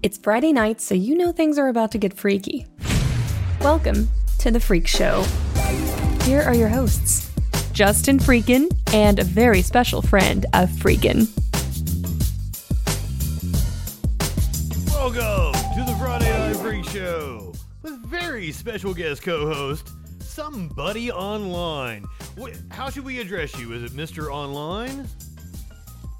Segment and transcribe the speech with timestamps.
[0.00, 2.68] It's Friday night, so you know things are about to get freaky.
[3.60, 4.08] Welcome
[4.38, 5.24] to The Freak Show.
[6.22, 7.28] Here are your hosts
[7.72, 11.26] Justin Freakin and a very special friend of Freakin.
[14.92, 17.52] Welcome to the Friday Night Freak Show
[17.82, 19.88] with very special guest co-host
[20.20, 22.04] Somebody Online.
[22.70, 23.72] How should we address you?
[23.72, 24.32] Is it Mr.
[24.32, 25.08] Online?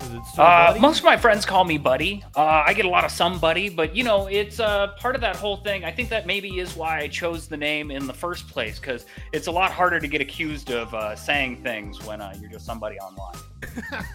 [0.08, 0.80] Is it Sir Uh, Buddy?
[0.80, 2.24] most of my friends call me buddy.
[2.34, 5.36] Uh, I get a lot of somebody, but you know, it's uh, part of that
[5.36, 5.84] whole thing.
[5.84, 9.04] I think that maybe is why I chose the name in the first place, because
[9.32, 12.64] it's a lot harder to get accused of uh, saying things when uh, you're just
[12.64, 13.36] somebody online.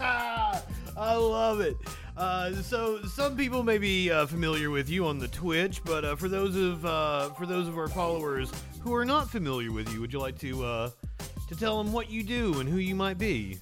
[0.96, 1.76] I love it.
[2.16, 6.16] Uh, so some people may be uh, familiar with you on the Twitch, but uh,
[6.16, 8.50] for those of uh, for those of our followers
[8.80, 10.90] who are not familiar with you, would you like to uh,
[11.48, 13.58] to tell them what you do and who you might be?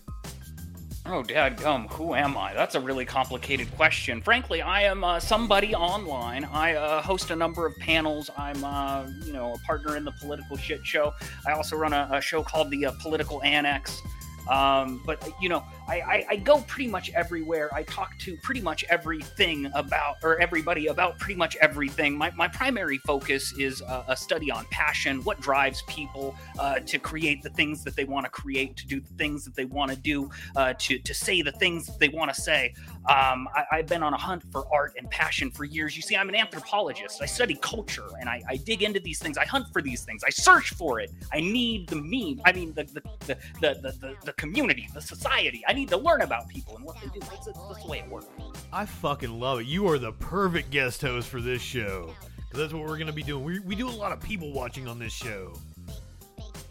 [1.04, 2.54] Oh, Dad dadgum, who am I?
[2.54, 4.22] That's a really complicated question.
[4.22, 6.44] Frankly, I am uh, somebody online.
[6.44, 8.30] I uh, host a number of panels.
[8.38, 11.12] I'm, uh, you know, a partner in the political shit show.
[11.44, 14.00] I also run a, a show called the uh, Political Annex.
[14.48, 17.70] Um, but you know, I, I, I go pretty much everywhere.
[17.74, 22.16] I talk to pretty much everything about, or everybody about pretty much everything.
[22.16, 26.98] My, my primary focus is uh, a study on passion, what drives people uh, to
[26.98, 29.90] create the things that they want to create, to do the things that they want
[29.90, 32.74] to do, uh, to to say the things that they want to say.
[33.08, 35.96] Um, I, I've been on a hunt for art and passion for years.
[35.96, 37.20] You see, I'm an anthropologist.
[37.20, 39.36] I study culture and I, I dig into these things.
[39.36, 40.22] I hunt for these things.
[40.24, 41.10] I search for it.
[41.32, 42.40] I need the meme.
[42.44, 45.64] I mean, the the the the the, the, community, the society.
[45.66, 47.20] I need to learn about people and what they do.
[47.20, 48.26] That's, that's the way it works.
[48.72, 49.66] I fucking love it.
[49.66, 52.14] You are the perfect guest host for this show.
[52.52, 53.44] that's what we're going to be doing.
[53.44, 55.54] We, we do a lot of people watching on this show.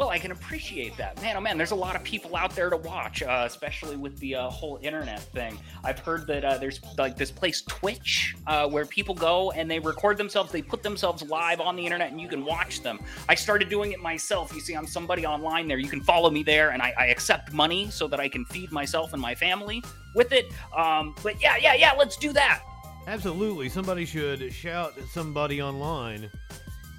[0.02, 1.22] Well, I can appreciate that.
[1.22, 4.18] Man, oh man, there's a lot of people out there to watch, uh, especially with
[4.18, 5.60] the uh, whole internet thing.
[5.84, 9.78] I've heard that uh, there's like this place, Twitch, uh, where people go and they
[9.78, 13.00] record themselves, they put themselves live on the internet, and you can watch them.
[13.30, 14.52] I started doing it myself.
[14.56, 15.78] You see, I'm somebody online there.
[15.78, 18.72] You can follow me there, and I, I accept money so that I can feed
[18.72, 19.84] myself and my family
[20.16, 20.52] with it.
[20.76, 22.64] Um, but yeah, yeah, yeah, let's do that.
[23.06, 23.70] Absolutely.
[23.70, 26.28] Somebody should shout somebody online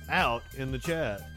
[0.09, 1.32] out in the chat.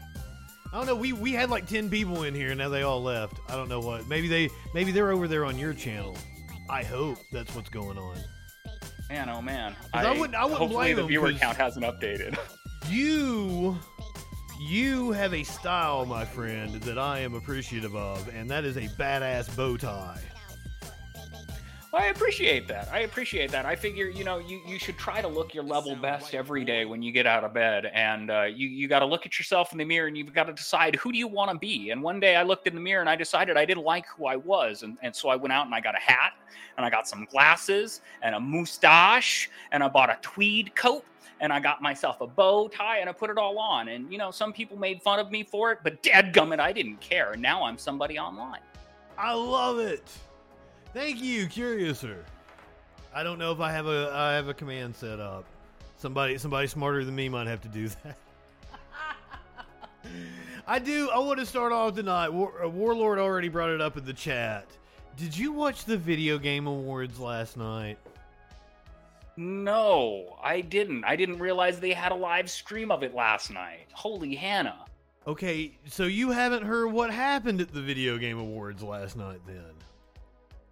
[0.72, 0.96] I don't know.
[0.96, 3.38] We we had like ten people in here, and now they all left.
[3.48, 4.06] I don't know what.
[4.08, 6.16] Maybe they maybe they're over there on your channel.
[6.68, 8.16] I hope that's what's going on.
[9.08, 9.76] Man, oh man.
[9.94, 12.36] I wouldn't- I wouldn't hopefully blame the viewer count hasn't updated.
[12.88, 13.78] You
[14.60, 18.88] you have a style, my friend, that I am appreciative of, and that is a
[18.98, 20.20] badass bow tie.
[21.96, 22.90] I appreciate that.
[22.92, 23.64] I appreciate that.
[23.64, 26.84] I figure, you know, you, you should try to look your level best every day
[26.84, 27.86] when you get out of bed.
[27.86, 30.44] And uh, you, you got to look at yourself in the mirror and you've got
[30.44, 31.92] to decide who do you want to be.
[31.92, 34.26] And one day I looked in the mirror and I decided I didn't like who
[34.26, 34.82] I was.
[34.82, 36.34] And, and so I went out and I got a hat
[36.76, 41.02] and I got some glasses and a mustache and I bought a tweed coat
[41.40, 43.88] and I got myself a bow tie and I put it all on.
[43.88, 47.00] And, you know, some people made fun of me for it, but dadgummit, I didn't
[47.00, 47.32] care.
[47.32, 48.60] And now I'm somebody online.
[49.16, 50.02] I love it.
[50.96, 52.24] Thank you, Curiouser.
[53.14, 55.44] I don't know if I have a I have a command set up.
[55.98, 58.16] Somebody somebody smarter than me might have to do that.
[60.66, 61.10] I do.
[61.10, 62.30] I want to start off tonight.
[62.30, 64.66] War, uh, Warlord already brought it up in the chat.
[65.18, 67.98] Did you watch the video game awards last night?
[69.36, 71.04] No, I didn't.
[71.04, 73.88] I didn't realize they had a live stream of it last night.
[73.92, 74.86] Holy Hannah.
[75.26, 79.75] Okay, so you haven't heard what happened at the video game awards last night then.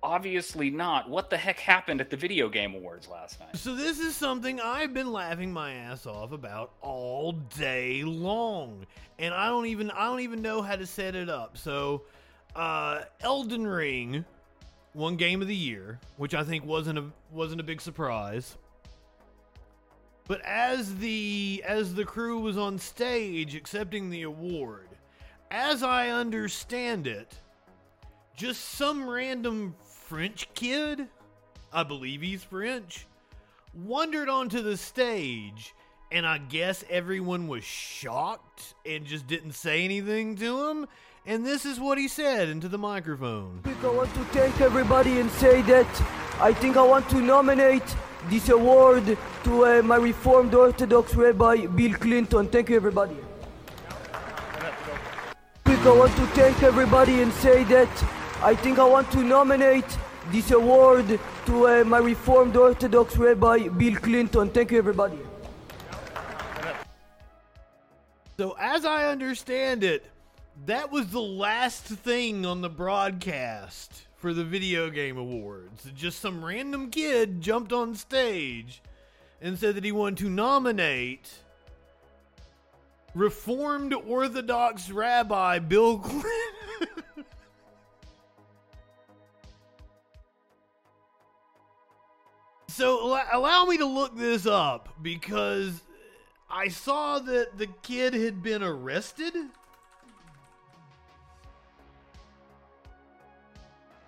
[0.05, 1.09] Obviously not.
[1.09, 3.57] What the heck happened at the Video Game Awards last night?
[3.57, 8.85] So this is something I've been laughing my ass off about all day long.
[9.19, 11.57] And I don't even I don't even know how to set it up.
[11.57, 12.03] So
[12.55, 14.27] uh Elden Ring
[14.93, 18.59] won game of the year, which I think wasn't a wasn't a big surprise.
[20.29, 24.89] But as the as the crew was on stage accepting the award,
[25.51, 27.39] as I understand it,
[28.37, 29.75] just some random
[30.15, 31.09] French kid,
[31.73, 33.05] I believe he's French,
[33.75, 35.75] wandered onto the stage,
[36.13, 40.87] and I guess everyone was shocked and just didn't say anything to him.
[41.27, 43.61] And this is what he said into the microphone.
[43.65, 46.03] I want to thank everybody and say that
[46.41, 47.97] I think I want to nominate
[48.31, 52.47] this award to uh, my Reformed Orthodox Rabbi Bill Clinton.
[52.47, 53.17] Thank you, everybody.
[55.67, 59.87] I want to thank everybody and say that I think I want to nominate
[60.31, 64.51] this award to uh, my Reformed Orthodox Rabbi Bill Clinton.
[64.51, 65.19] Thank you, everybody.
[68.37, 70.05] So, as I understand it,
[70.67, 75.89] that was the last thing on the broadcast for the Video Game Awards.
[75.97, 78.83] Just some random kid jumped on stage
[79.41, 81.33] and said that he wanted to nominate
[83.15, 87.05] Reformed Orthodox Rabbi Bill Clinton.
[92.75, 95.81] so allow- me to look this up because
[96.51, 99.35] I saw that the kid had been arrested.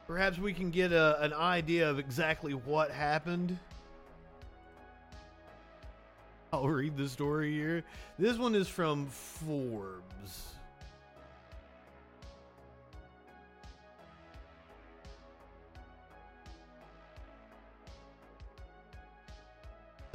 [0.07, 3.59] Perhaps we can get a, an idea of exactly what happened.
[6.53, 7.85] I'll read the story here.
[8.19, 10.56] This one is from Forbes.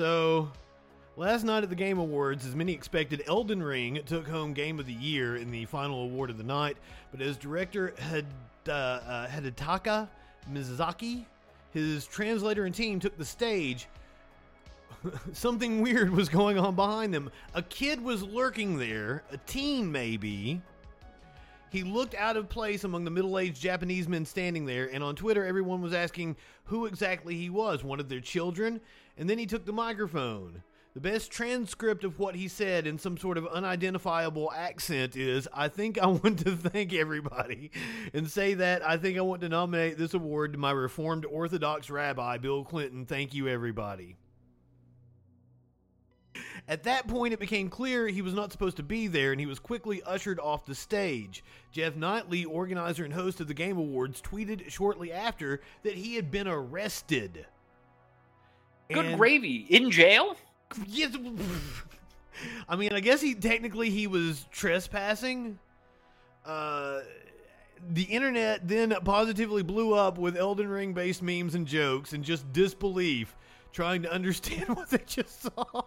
[0.02, 0.50] So,
[1.16, 4.88] last night at the Game Awards, as many expected, Elden Ring took home Game of
[4.88, 6.76] the Year in the final award of the night.
[7.12, 8.26] But as director Hid,
[8.68, 10.10] uh, uh, Hidetaka
[10.52, 11.26] Miyazaki,
[11.72, 13.88] his translator and team took the stage,
[15.34, 17.30] something weird was going on behind them.
[17.54, 20.64] A kid was lurking there, a teen maybe.
[21.72, 25.16] He looked out of place among the middle aged Japanese men standing there, and on
[25.16, 28.82] Twitter, everyone was asking who exactly he was one of their children.
[29.22, 30.64] And then he took the microphone.
[30.96, 35.68] The best transcript of what he said in some sort of unidentifiable accent is I
[35.68, 37.70] think I want to thank everybody
[38.16, 41.92] and say that I think I want to nominate this award to my Reformed Orthodox
[41.92, 43.06] Rabbi, Bill Clinton.
[43.06, 44.16] Thank you, everybody.
[46.68, 49.46] At that point, it became clear he was not supposed to be there, and he
[49.46, 51.44] was quickly ushered off the stage.
[51.72, 56.32] Geoff Keighley, organizer and host of the Game Awards, tweeted shortly after that he had
[56.32, 57.46] been arrested.
[58.94, 59.66] Good And- gravy.
[59.70, 60.36] In jail?
[60.88, 61.16] Yes.
[62.70, 65.60] I mean, I guess he technically he was trespassing.
[66.46, 67.02] Uh,
[67.94, 72.52] the internet then positively blew up with Elden Ring based memes and jokes and just
[72.54, 73.36] disbelief,
[73.74, 75.84] trying to understand what they just saw.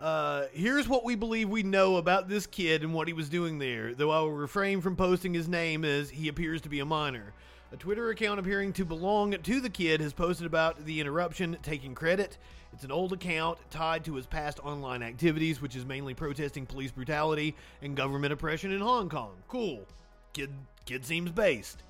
[0.00, 3.58] Uh, here's what we believe we know about this kid and what he was doing
[3.58, 6.84] there, though I will refrain from posting his name as he appears to be a
[6.84, 7.32] minor.
[7.72, 11.94] A Twitter account appearing to belong to the kid has posted about the interruption, taking
[11.94, 12.36] credit.
[12.74, 16.90] It's an old account tied to his past online activities, which is mainly protesting police
[16.90, 19.32] brutality and government oppression in Hong Kong.
[19.48, 19.86] Cool.
[20.34, 20.50] Kid
[20.84, 21.82] kid seems based.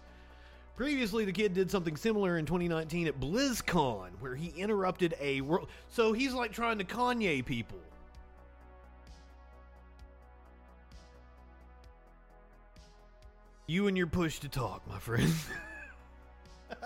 [0.77, 5.67] Previously, the kid did something similar in 2019 at BlizzCon, where he interrupted a world.
[5.91, 7.79] So he's like trying to Kanye people.
[13.67, 15.33] You and your push to talk, my friend.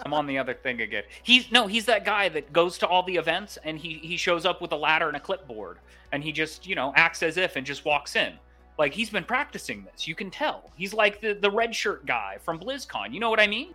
[0.05, 1.05] I'm on the other thing again.
[1.23, 4.45] He's no, he's that guy that goes to all the events and he he shows
[4.45, 5.79] up with a ladder and a clipboard
[6.13, 8.35] and he just, you know, acts as if and just walks in.
[8.79, 10.07] Like he's been practicing this.
[10.07, 10.71] You can tell.
[10.77, 13.13] He's like the the red shirt guy from BlizzCon.
[13.13, 13.75] You know what I mean?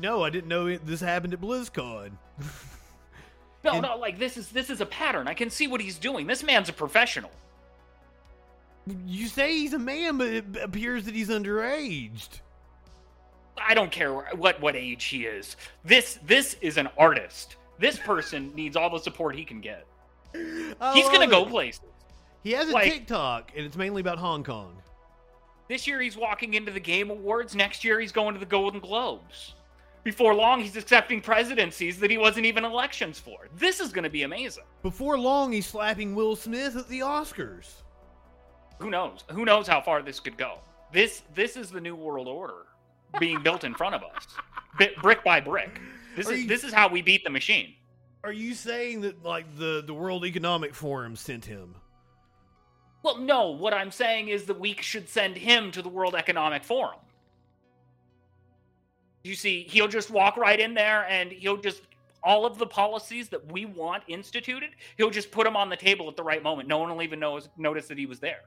[0.00, 2.12] no, I didn't know it, this happened at BlizzCon.
[3.62, 5.28] No, And- no, like this is this is a pattern.
[5.28, 6.26] I can see what he's doing.
[6.26, 7.30] This man's a professional.
[9.06, 12.40] You say he's a man, but it appears that he's underaged.
[13.56, 15.56] I don't care what what age he is.
[15.84, 17.56] This this is an artist.
[17.78, 19.86] This person needs all the support he can get.
[20.34, 21.80] I He's gonna love go places.
[22.42, 24.76] He has a like- TikTok, and it's mainly about Hong Kong.
[25.68, 27.54] This year he's walking into the Game Awards.
[27.54, 29.54] Next year he's going to the Golden Globes.
[30.02, 33.48] Before long, he's accepting presidencies that he wasn't even elections for.
[33.56, 34.64] This is going to be amazing.
[34.82, 37.70] Before long, he's slapping Will Smith at the Oscars.
[38.80, 39.24] Who knows?
[39.30, 40.58] Who knows how far this could go?
[40.92, 42.66] This this is the new world order
[43.20, 44.26] being built in front of us,
[44.78, 45.80] bit, brick by brick.
[46.16, 47.74] This Are is you- this is how we beat the machine.
[48.22, 51.74] Are you saying that like the the World Economic Forum sent him?
[53.02, 53.50] Well, no.
[53.50, 56.98] What I'm saying is that we should send him to the World Economic Forum.
[59.22, 61.82] You see, he'll just walk right in there and he'll just
[62.22, 64.70] all of the policies that we want instituted.
[64.96, 66.68] He'll just put them on the table at the right moment.
[66.68, 68.40] No one will even knows, notice that he was there.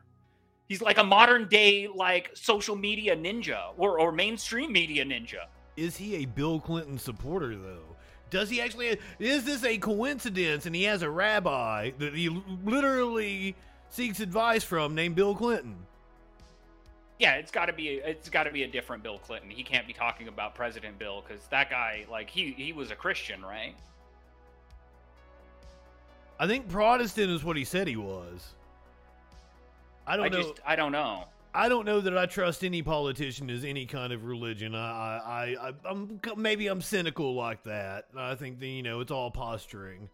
[0.68, 5.46] He's like a modern day like social media ninja or or mainstream media ninja.
[5.76, 7.96] Is he a Bill Clinton supporter though?
[8.30, 9.00] Does he actually?
[9.20, 10.66] Is this a coincidence?
[10.66, 12.30] And he has a rabbi that he
[12.66, 13.56] literally
[13.90, 15.76] seeks advice from named Bill Clinton.
[17.20, 19.50] Yeah, it's got to be it's got to be a different Bill Clinton.
[19.50, 22.96] He can't be talking about President Bill because that guy like he he was a
[22.96, 23.76] Christian, right?
[26.40, 28.54] I think Protestant is what he said he was.
[30.08, 30.42] I don't I know.
[30.42, 31.26] just I don't know.
[31.54, 34.76] I don't know that I trust any politician as any kind of religion.
[34.76, 34.78] I,
[35.60, 38.06] I, I, I'm maybe I'm cynical like that.
[38.16, 40.10] I think that you know it's all posturing.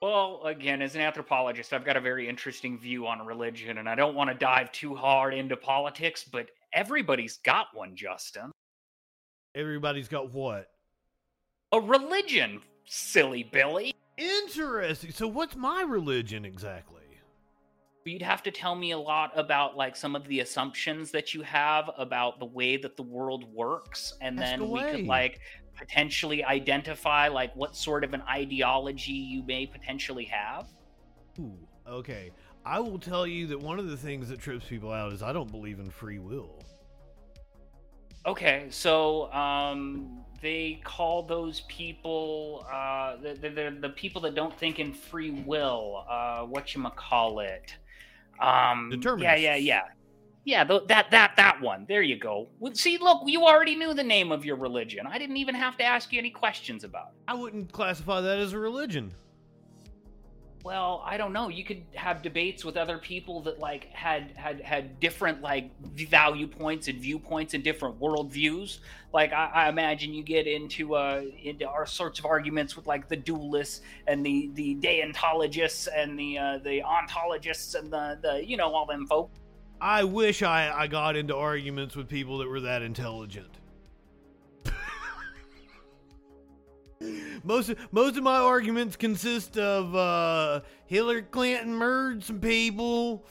[0.00, 3.94] Well, again, as an anthropologist, I've got a very interesting view on religion, and I
[3.94, 8.52] don't want to dive too hard into politics, but everybody's got one, Justin.
[9.54, 10.68] Everybody's got what?
[11.72, 13.94] A religion, silly Billy.
[14.18, 15.10] Interesting.
[15.10, 16.93] So, what's my religion exactly?
[18.06, 21.40] You'd have to tell me a lot about like some of the assumptions that you
[21.40, 24.90] have about the way that the world works, and Ask then we away.
[24.92, 25.40] could like
[25.74, 30.66] potentially identify like what sort of an ideology you may potentially have.
[31.40, 31.56] Ooh,
[31.88, 32.30] okay.
[32.66, 35.32] I will tell you that one of the things that trips people out is I
[35.32, 36.62] don't believe in free will.
[38.26, 44.58] Okay, so um, they call those people uh, the, the, the, the people that don't
[44.58, 46.04] think in free will.
[46.08, 47.74] Uh, what you call it?
[48.40, 49.82] Um, yeah, yeah, yeah,
[50.44, 50.64] yeah.
[50.64, 51.86] th- that that that one.
[51.88, 52.48] There you go.
[52.72, 55.06] See, look, you already knew the name of your religion.
[55.06, 57.22] I didn't even have to ask you any questions about it.
[57.28, 59.12] I wouldn't classify that as a religion.
[60.64, 61.50] Well, I don't know.
[61.50, 65.70] You could have debates with other people that like had had had different like
[66.08, 68.78] value points and viewpoints and different worldviews.
[69.12, 73.08] Like I, I imagine you get into uh into our sorts of arguments with like
[73.10, 78.56] the dualists and the the deontologists and the uh, the ontologists and the the you
[78.56, 79.30] know all them folk.
[79.82, 83.58] I wish I, I got into arguments with people that were that intelligent.
[87.44, 93.24] Most of, most of my arguments consist of uh, Hillary Clinton murdered some people.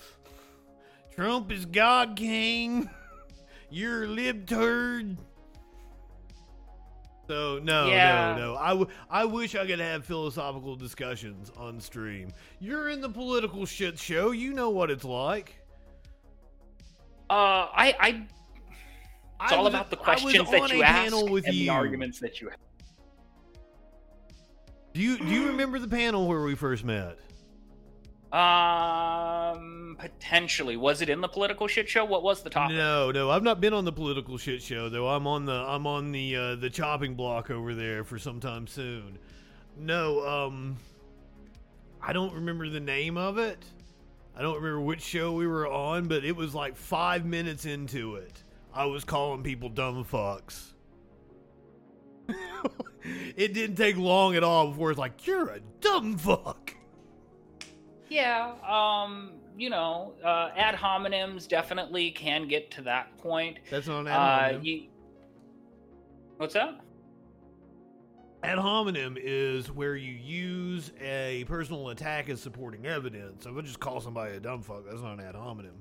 [1.16, 2.90] Trump is God King.
[3.70, 5.18] You're a libturd.
[7.28, 8.36] So no, Yeah.
[8.38, 8.56] no, no.
[8.58, 12.32] I, w- I wish I could have philosophical discussions on stream.
[12.60, 14.32] You're in the political shit show.
[14.32, 15.56] You know what it's like.
[17.30, 21.70] Uh, I I it's I all was- about the questions that you ask and the
[21.70, 22.60] arguments that you have.
[24.94, 27.18] Do you do you remember the panel where we first met?
[28.32, 30.76] Um, potentially.
[30.76, 32.04] Was it in the political shit show?
[32.04, 32.76] What was the topic?
[32.76, 35.08] No, no, I've not been on the political shit show though.
[35.08, 38.68] I'm on the I'm on the uh, the chopping block over there for some time
[38.68, 39.18] soon.
[39.78, 40.78] No, um,
[42.02, 43.64] I don't remember the name of it.
[44.36, 48.16] I don't remember which show we were on, but it was like five minutes into
[48.16, 48.42] it.
[48.74, 50.74] I was calling people dumb fucks.
[53.04, 56.76] it didn't take long at all before it's like you're a dumb fuck.
[58.10, 63.58] Yeah, um, you know, uh, ad hominems definitely can get to that point.
[63.72, 64.64] That's not an ad Uh, hominem.
[64.66, 64.84] you,
[66.38, 66.80] what's that?
[68.44, 73.48] Ad hominem is where you use a personal attack as supporting evidence.
[73.48, 75.76] I just call somebody a dumb fuck, that's not an ad hominem.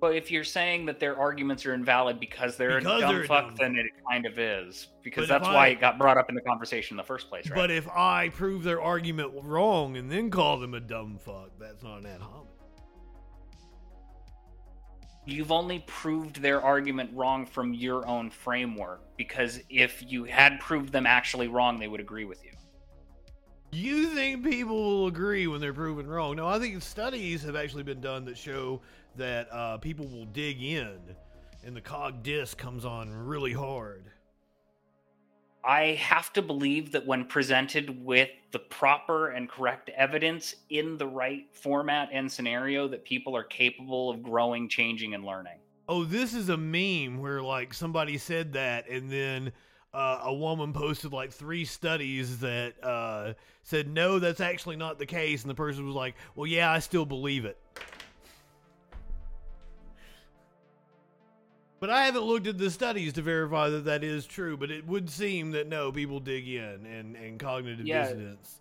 [0.00, 3.24] But if you're saying that their arguments are invalid because they're Because a dumb they're
[3.24, 6.18] fuck, dumb then it kind of is because But that's why I- it got brought
[6.18, 7.56] up in the conversation in the first place, right?
[7.56, 11.82] But if I prove their argument wrong and then call them a dumb fuck, that's
[11.82, 12.46] not an ad hominem.
[15.24, 20.92] You've only proved their argument wrong from your own framework because if you had proved
[20.92, 22.52] them actually wrong, they would agree with you.
[23.76, 26.36] You think people will agree when they're proven wrong?
[26.36, 28.80] No, I think studies have actually been done that show
[29.16, 30.96] that uh, people will dig in,
[31.62, 34.04] and the cog disc comes on really hard.
[35.62, 41.06] I have to believe that when presented with the proper and correct evidence in the
[41.06, 45.58] right format and scenario, that people are capable of growing, changing, and learning.
[45.86, 49.52] Oh, this is a meme where like somebody said that, and then
[49.96, 53.32] uh, a woman posted like three studies that uh,
[53.62, 56.80] said no, that's actually not the case, and the person was like, "Well, yeah, I
[56.80, 57.56] still believe it."
[61.80, 64.56] But I haven't looked at the studies to verify that that is true.
[64.56, 68.02] But it would seem that no, people dig in, and and cognitive Yeah.
[68.02, 68.60] dissonance.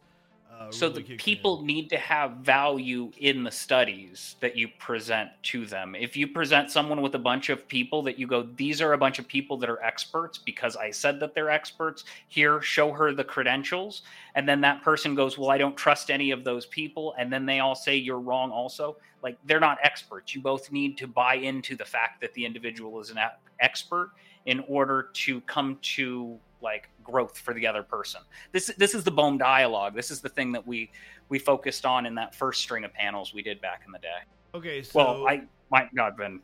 [0.58, 1.66] Uh, so really the people in.
[1.66, 5.96] need to have value in the studies that you present to them.
[5.96, 8.98] If you present someone with a bunch of people that you go, these are a
[8.98, 12.06] bunch of people that are experts because I said that they're experts.
[12.28, 14.04] Here, show her the credentials.
[14.36, 17.16] And then that person goes, Well, I don't trust any of those people.
[17.20, 18.98] And then they all say you're wrong also.
[19.22, 20.36] Like they're not experts.
[20.36, 23.20] You both need to buy into the fact that the individual is an
[23.60, 24.12] expert
[24.46, 28.22] in order to come to like growth for the other person.
[28.52, 29.96] This this is the Bohm dialogue.
[29.96, 30.92] This is the thing that we
[31.30, 34.20] we focused on in that first string of panels we did back in the day.
[34.54, 36.42] Okay, so Well, I might not have been.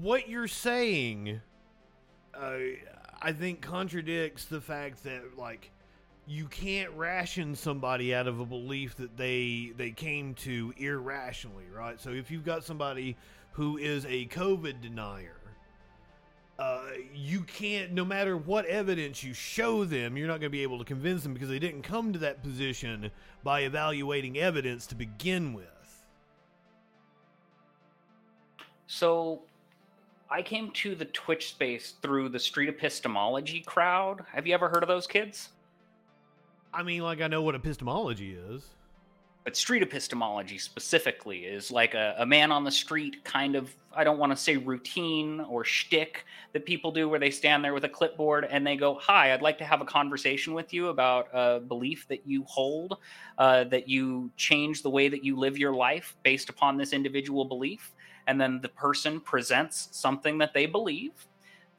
[0.00, 1.40] what you're saying,
[2.34, 2.56] uh,
[3.22, 5.70] I think contradicts the fact that like
[6.26, 12.00] you can't ration somebody out of a belief that they they came to irrationally, right?
[12.00, 13.16] So if you've got somebody
[13.52, 15.39] who is a COVID denier.
[16.60, 16.82] Uh,
[17.14, 20.78] you can't, no matter what evidence you show them, you're not going to be able
[20.78, 23.10] to convince them because they didn't come to that position
[23.42, 25.64] by evaluating evidence to begin with.
[28.86, 29.40] So
[30.30, 34.26] I came to the Twitch space through the street epistemology crowd.
[34.30, 35.48] Have you ever heard of those kids?
[36.74, 38.64] I mean, like I know what epistemology is.
[39.42, 44.04] But street epistemology specifically is like a, a man on the street kind of, I
[44.04, 47.84] don't want to say routine or shtick that people do where they stand there with
[47.84, 51.28] a clipboard and they go, Hi, I'd like to have a conversation with you about
[51.32, 52.98] a belief that you hold,
[53.38, 57.46] uh, that you change the way that you live your life based upon this individual
[57.46, 57.94] belief.
[58.26, 61.12] And then the person presents something that they believe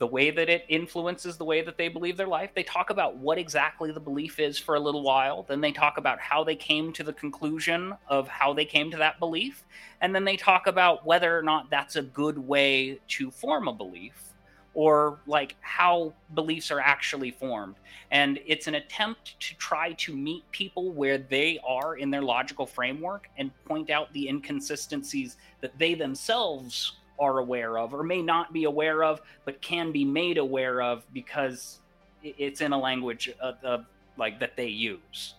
[0.02, 2.50] the way that it influences the way that they believe their life.
[2.56, 5.44] They talk about what exactly the belief is for a little while.
[5.44, 8.98] Then they talk about how they came to the conclusion of how they came to
[8.98, 9.64] that belief.
[10.02, 13.74] And then they talk about whether or not that's a good way to form a
[13.74, 14.34] belief
[14.74, 17.76] or like how beliefs are actually formed.
[18.10, 22.66] And it's an attempt to try to meet people where they are in their logical
[22.66, 28.54] framework and point out the inconsistencies that they themselves are aware of or may not
[28.54, 31.80] be aware of, but can be made aware of because
[32.24, 33.86] it's in a language of, of,
[34.18, 35.36] like that they use.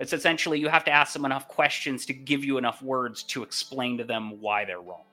[0.00, 3.42] It's essentially you have to ask them enough questions to give you enough words to
[3.42, 5.04] explain to them why they're wrong.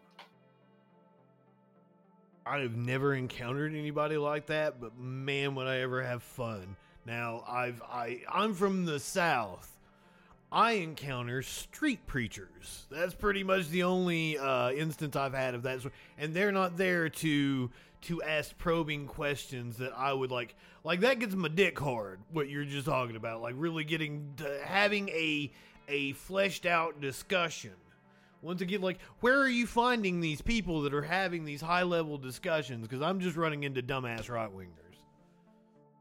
[2.45, 6.75] I've never encountered anybody like that, but man, would I ever have fun.
[7.05, 9.70] Now, I've I I'm from the south,
[10.51, 12.85] I encounter street preachers.
[12.91, 15.79] That's pretty much the only uh, instance I've had of that,
[16.17, 20.55] and they're not there to to ask probing questions that I would like.
[20.83, 22.19] Like that gets my dick hard.
[22.31, 25.51] What you're just talking about, like really getting to having a
[25.87, 27.73] a fleshed out discussion.
[28.41, 32.17] Once again, like where are you finding these people that are having these high level
[32.17, 32.87] discussions?
[32.87, 34.97] Because I'm just running into dumbass right wingers.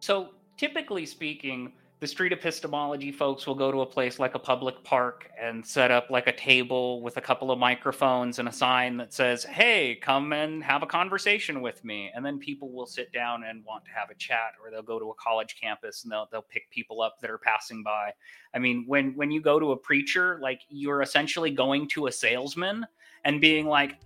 [0.01, 4.83] So typically speaking the street epistemology folks will go to a place like a public
[4.85, 8.97] park and set up like a table with a couple of microphones and a sign
[8.97, 12.11] that says, Hey, come and have a conversation with me.
[12.15, 14.99] And then people will sit down and want to have a chat, or they'll go
[14.99, 18.13] to a college campus and they'll, they'll pick people up that are passing by.
[18.55, 22.13] I mean, when, when you go to a preacher, like you're essentially going to a
[22.13, 22.87] salesman
[23.27, 23.99] and being like,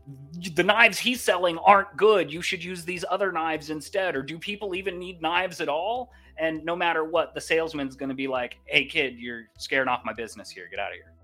[0.54, 2.32] the knives he's selling aren't good.
[2.32, 4.16] You should use these other knives instead.
[4.16, 6.10] Or do people even need knives at all?
[6.38, 10.02] And no matter what, the salesman's going to be like, "Hey, kid, you're scaring off
[10.04, 10.68] my business here.
[10.70, 11.14] Get out of here."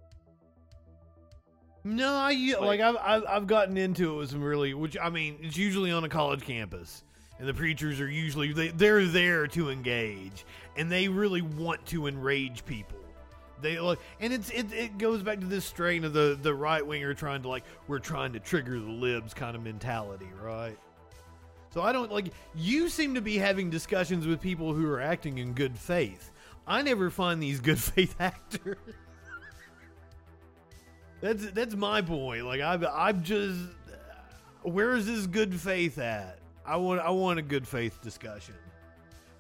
[1.83, 5.09] No, I like, like I've, I've I've gotten into it with some really, which I
[5.09, 7.05] mean, it's usually on a college campus,
[7.39, 10.45] and the preachers are usually they they're there to engage,
[10.77, 12.99] and they really want to enrage people.
[13.63, 16.87] They like, and it's it, it goes back to this strain of the the right
[16.87, 20.77] winger trying to like we're trying to trigger the libs kind of mentality, right?
[21.71, 25.39] So I don't like you seem to be having discussions with people who are acting
[25.39, 26.33] in good faith.
[26.67, 28.77] I never find these good faith actors.
[31.21, 32.45] that's that's my point.
[32.45, 33.61] Like I I'm just
[34.63, 36.39] where is this good faith at?
[36.67, 38.55] I want I want a good faith discussion.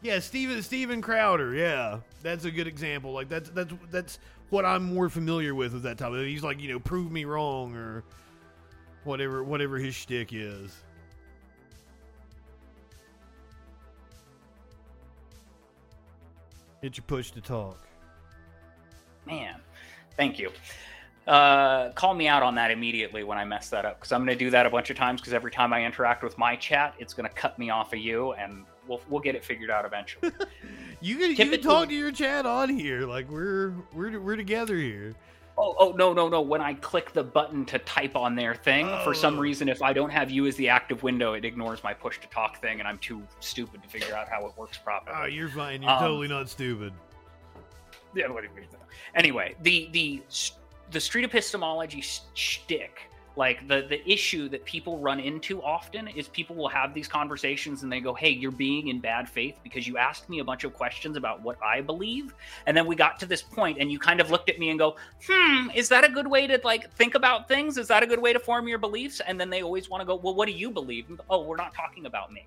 [0.03, 1.55] Yeah, Steven Steven Crowder.
[1.55, 3.13] Yeah, that's a good example.
[3.13, 4.19] Like that's that's that's
[4.51, 6.27] what I'm more familiar with with that topic.
[6.27, 8.05] He's like, you know, prove me wrong or
[9.05, 10.75] whatever whatever his shtick is.
[16.81, 17.79] Hit your push to talk.
[19.27, 19.61] Man,
[20.17, 20.51] thank you.
[21.27, 24.37] Uh, call me out on that immediately when I mess that up because I'm going
[24.37, 26.95] to do that a bunch of times because every time I interact with my chat,
[26.99, 29.85] it's going to cut me off of you, and we'll we'll get it figured out
[29.85, 30.33] eventually.
[31.01, 34.77] you can, you can talk to your chat on here, like we're we're we're together
[34.77, 35.15] here.
[35.63, 36.41] Oh, oh no, no, no!
[36.41, 39.05] When I click the button to type on their thing, oh.
[39.05, 39.41] for some oh.
[39.41, 42.27] reason, if I don't have you as the active window, it ignores my push to
[42.29, 45.17] talk thing, and I'm too stupid to figure out how it works properly.
[45.21, 45.83] Oh, you're fine.
[45.83, 46.95] You're um, totally not stupid.
[48.15, 48.27] Yeah.
[49.15, 50.23] Anyway, the the
[50.91, 52.03] the street epistemology
[52.35, 53.10] shtick
[53.41, 57.83] like the the issue that people run into often is people will have these conversations
[57.83, 60.63] and they go hey you're being in bad faith because you asked me a bunch
[60.63, 62.35] of questions about what i believe.
[62.67, 64.79] And then we got to this point and you kind of looked at me and
[64.79, 67.79] go hmm is that a good way to like think about things?
[67.79, 69.23] Is that a good way to form your beliefs?
[69.27, 71.07] And then they always want to go well what do you believe?
[71.31, 72.47] Oh we're not talking about me.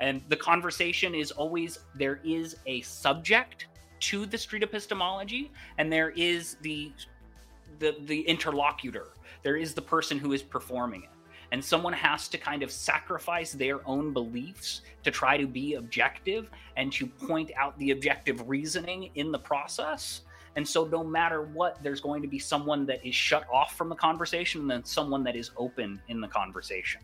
[0.00, 3.66] And the conversation is always there is a subject
[4.08, 6.92] to the street epistemology and there is the
[7.78, 9.08] the the interlocutor
[9.44, 11.10] there is the person who is performing it.
[11.52, 16.50] And someone has to kind of sacrifice their own beliefs to try to be objective
[16.76, 20.22] and to point out the objective reasoning in the process.
[20.56, 23.88] And so, no matter what, there's going to be someone that is shut off from
[23.88, 27.00] the conversation and then someone that is open in the conversation.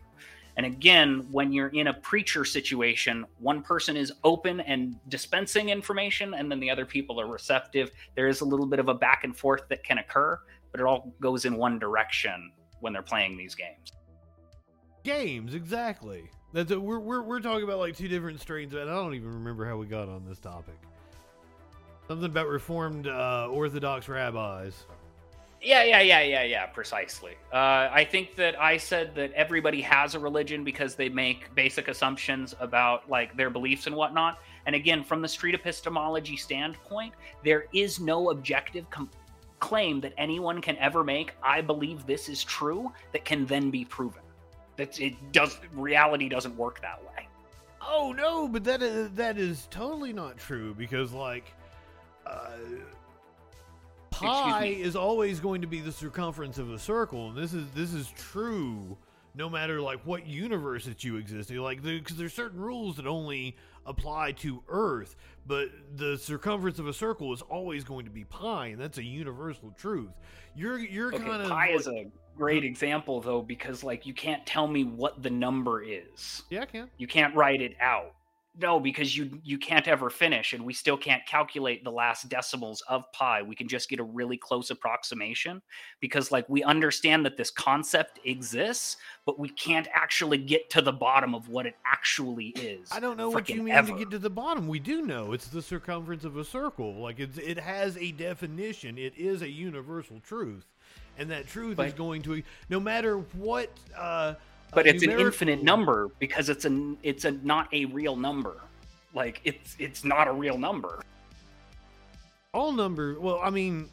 [0.57, 6.33] And again, when you're in a preacher situation, one person is open and dispensing information,
[6.33, 7.91] and then the other people are receptive.
[8.15, 10.39] There is a little bit of a back and forth that can occur,
[10.71, 13.93] but it all goes in one direction when they're playing these games.
[15.03, 16.29] Games, exactly.
[16.53, 19.33] That's a, we're, we're we're talking about like two different strains, and I don't even
[19.33, 20.77] remember how we got on this topic.
[22.07, 24.85] Something about reformed uh, Orthodox rabbis.
[25.61, 27.33] Yeah, yeah, yeah, yeah, yeah, precisely.
[27.53, 31.87] Uh, I think that I said that everybody has a religion because they make basic
[31.87, 34.39] assumptions about like their beliefs and whatnot.
[34.65, 39.11] And again, from the street epistemology standpoint, there is no objective com-
[39.61, 41.33] claim that anyone can ever make.
[41.41, 44.21] I believe this is true that can then be proven.
[44.75, 45.57] That it does.
[45.73, 47.27] Reality doesn't work that way.
[47.81, 51.53] Oh no, but that is that is totally not true because like
[52.25, 52.49] uh,
[54.09, 57.93] pi is always going to be the circumference of a circle, and this is this
[57.93, 58.97] is true
[59.33, 61.57] no matter like what universe that you exist in.
[61.57, 66.93] Like because there's certain rules that only apply to Earth, but the circumference of a
[66.93, 70.11] circle is always going to be pi, and that's a universal truth.
[70.55, 72.05] You're you're Okay, kind of pi is a
[72.37, 76.43] great example though because like you can't tell me what the number is.
[76.49, 76.89] yeah, I can.
[76.97, 78.13] you can't write it out
[78.59, 82.81] no because you you can't ever finish and we still can't calculate the last decimals
[82.89, 85.61] of pi we can just get a really close approximation
[85.99, 90.91] because like we understand that this concept exists but we can't actually get to the
[90.91, 93.91] bottom of what it actually is I don't know what you mean ever.
[93.93, 94.67] to get to the bottom.
[94.67, 96.95] We do know it's the circumference of a circle.
[96.95, 98.97] Like it's, it has a definition.
[98.97, 100.65] It is a universal truth,
[101.17, 103.69] and that truth is going to no matter what.
[103.95, 104.35] Uh,
[104.73, 108.61] but it's an infinite number because it's an it's a not a real number.
[109.13, 111.01] Like it's it's not a real number.
[112.53, 113.19] All number.
[113.19, 113.89] Well, I mean,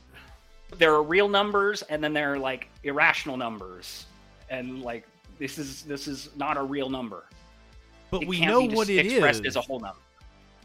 [0.76, 4.06] there are real numbers and then there are like irrational numbers.
[4.50, 5.06] And like
[5.38, 7.24] this is this is not a real number.
[8.10, 9.48] But it we know what it expressed is.
[9.48, 10.00] as a whole number.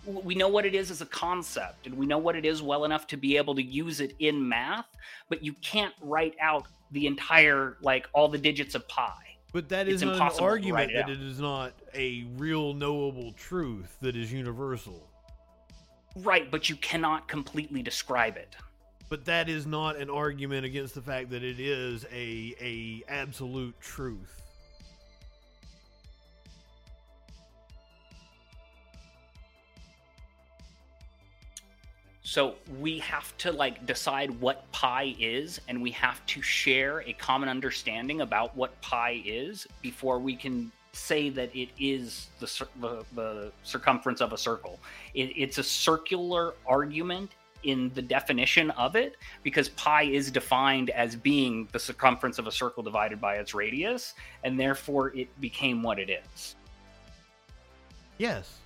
[0.05, 2.83] We know what it is as a concept and we know what it is well
[2.83, 4.87] enough to be able to use it in math
[5.29, 9.87] but you can't write out the entire like all the digits of pi But that
[9.87, 15.07] is an argument that it is not a real knowable truth that is universal.
[16.17, 18.55] right but you cannot completely describe it
[19.09, 23.79] But that is not an argument against the fact that it is a a absolute
[23.79, 24.41] truth.
[32.33, 37.13] So we have to like decide what pi is, and we have to share a
[37.13, 43.05] common understanding about what pi is before we can say that it is the the,
[43.13, 44.79] the circumference of a circle.
[45.13, 47.29] It, it's a circular argument
[47.65, 52.51] in the definition of it because pi is defined as being the circumference of a
[52.51, 56.55] circle divided by its radius, and therefore it became what it is.
[58.17, 58.57] Yes.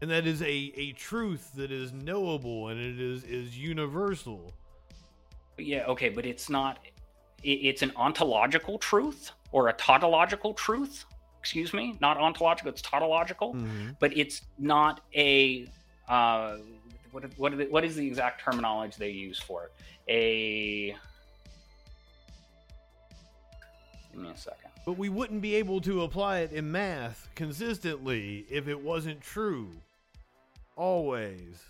[0.00, 4.52] And that is a, a truth that is knowable and it is, is universal.
[5.56, 6.78] Yeah, okay, but it's not.
[7.42, 11.04] It, it's an ontological truth or a tautological truth.
[11.40, 12.70] Excuse me, not ontological.
[12.70, 13.56] It's tautological,
[13.98, 15.66] but it's not a.
[16.08, 16.58] Uh,
[17.10, 19.72] what what what is the exact terminology they use for it?
[20.08, 20.96] A.
[24.12, 24.70] Give me a second.
[24.84, 29.70] But we wouldn't be able to apply it in math consistently if it wasn't true.
[30.78, 31.60] Always.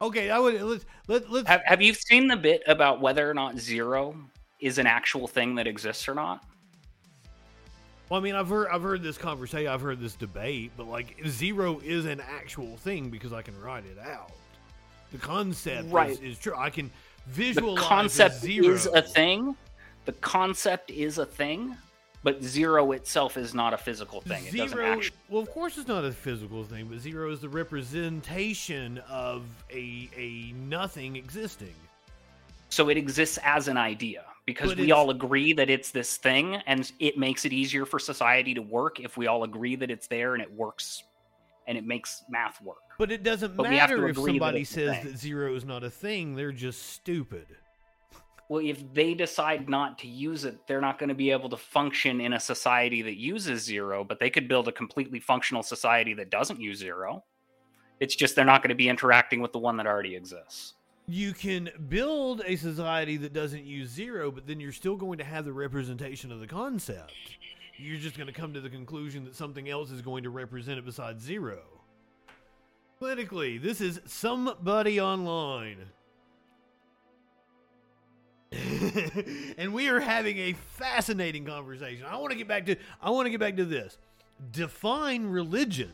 [0.00, 3.34] Okay, I would let's let let's Have Have you seen the bit about whether or
[3.34, 4.14] not zero
[4.60, 6.44] is an actual thing that exists or not?
[8.08, 11.16] Well, I mean, I've heard I've heard this conversation, I've heard this debate, but like
[11.26, 14.30] zero is an actual thing because I can write it out.
[15.10, 16.22] The concept is, Right.
[16.22, 16.54] is true.
[16.56, 16.92] I can
[17.26, 18.68] the visualize a concept zero.
[18.68, 19.56] is a thing.
[20.04, 21.76] The concept is a thing,
[22.22, 24.44] but zero itself is not a physical thing.
[24.46, 25.16] It doesn't Zero, actually.
[25.28, 30.08] well, of course, it's not a physical thing, but zero is the representation of a
[30.16, 31.74] a nothing existing.
[32.68, 36.16] So it exists as an idea because But we it's- all agree that it's this
[36.18, 39.90] thing, and it makes it easier for society to work if we all agree that
[39.90, 41.02] it's there and it works,
[41.66, 42.78] and it makes math work.
[42.98, 45.54] But it doesn't But we have to matter if agree that somebody says that zero
[45.56, 47.46] is not a thing; they're just stupid.
[48.50, 51.56] Well, if they decide not to use it, they're not going to be able to
[51.56, 56.14] function in a society that uses zero, but they could build a completely functional society
[56.14, 57.22] that doesn't use zero.
[58.00, 60.74] It's just they're not going to be interacting with the one that already exists.
[61.06, 65.24] You can build a society that doesn't use zero, but then you're still going to
[65.24, 67.12] have the representation of the concept.
[67.76, 70.76] You're just going to come to the conclusion that something else is going to represent
[70.76, 71.60] it besides zero.
[72.98, 75.86] Politically, this is somebody online.
[79.58, 82.04] and we are having a fascinating conversation.
[82.08, 83.96] I want to get back to I want to get back to this.
[84.52, 85.92] Define religion.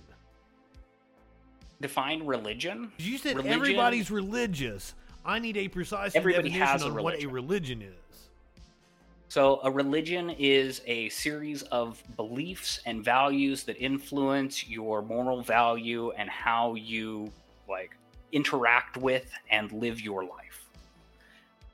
[1.81, 2.93] Define religion.
[2.99, 4.95] You said Religion- everybody's religious.
[5.25, 7.93] I need a precise Everybody definition on what a religion is.
[9.29, 16.13] So, a religion is a series of beliefs and values that influence your moral value
[16.13, 17.33] and how you
[17.69, 17.97] like
[18.31, 20.66] interact with and live your life.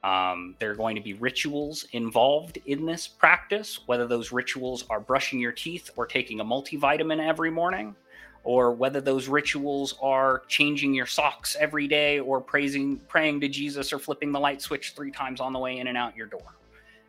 [0.04, 4.98] Um, there are going to be rituals involved in this practice, whether those rituals are
[4.98, 7.94] brushing your teeth or taking a multivitamin every morning,
[8.42, 13.92] or whether those rituals are changing your socks every day, or praising, praying to Jesus,
[13.92, 16.56] or flipping the light switch three times on the way in and out your door.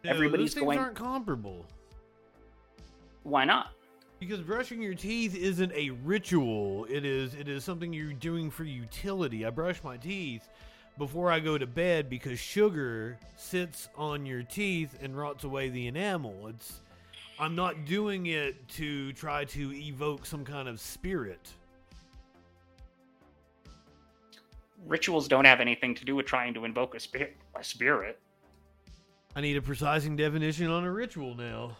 [0.04, 1.66] No, Everybody's going- aren't comparable.
[3.24, 3.72] Why not?
[4.20, 6.86] Because brushing your teeth isn't a ritual.
[6.90, 9.46] It is it is something you're doing for utility.
[9.46, 10.48] I brush my teeth
[10.98, 15.88] before I go to bed because sugar sits on your teeth and rots away the
[15.88, 16.48] enamel.
[16.48, 16.82] It's
[17.40, 21.50] I'm not doing it to try to evoke some kind of spirit.
[24.86, 27.38] Rituals don't have anything to do with trying to invoke a, spirit.
[27.56, 28.20] a spirit.
[29.36, 31.78] I need a precising definition on a ritual now.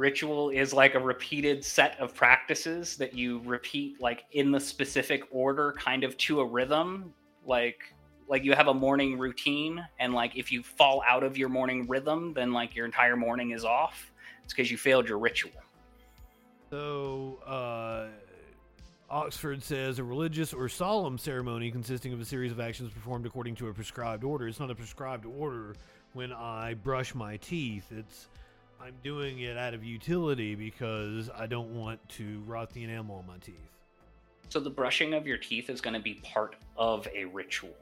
[0.00, 5.24] Ritual is like a repeated set of practices that you repeat like in the specific
[5.30, 7.12] order kind of to a rhythm
[7.44, 7.94] like
[8.26, 11.86] like you have a morning routine and like if you fall out of your morning
[11.86, 14.10] rhythm then like your entire morning is off
[14.42, 15.52] it's because you failed your ritual
[16.70, 18.06] So, uh,
[19.10, 23.56] Oxford says a religious or solemn ceremony consisting of a series of actions performed according
[23.56, 24.46] to a prescribed order.
[24.46, 25.74] It's not a prescribed order
[26.12, 27.90] when I brush my teeth.
[27.90, 28.28] It's
[28.82, 33.26] I'm doing it out of utility because I don't want to rot the enamel on
[33.26, 33.56] my teeth.
[34.48, 37.74] so the brushing of your teeth is going to be part of a ritual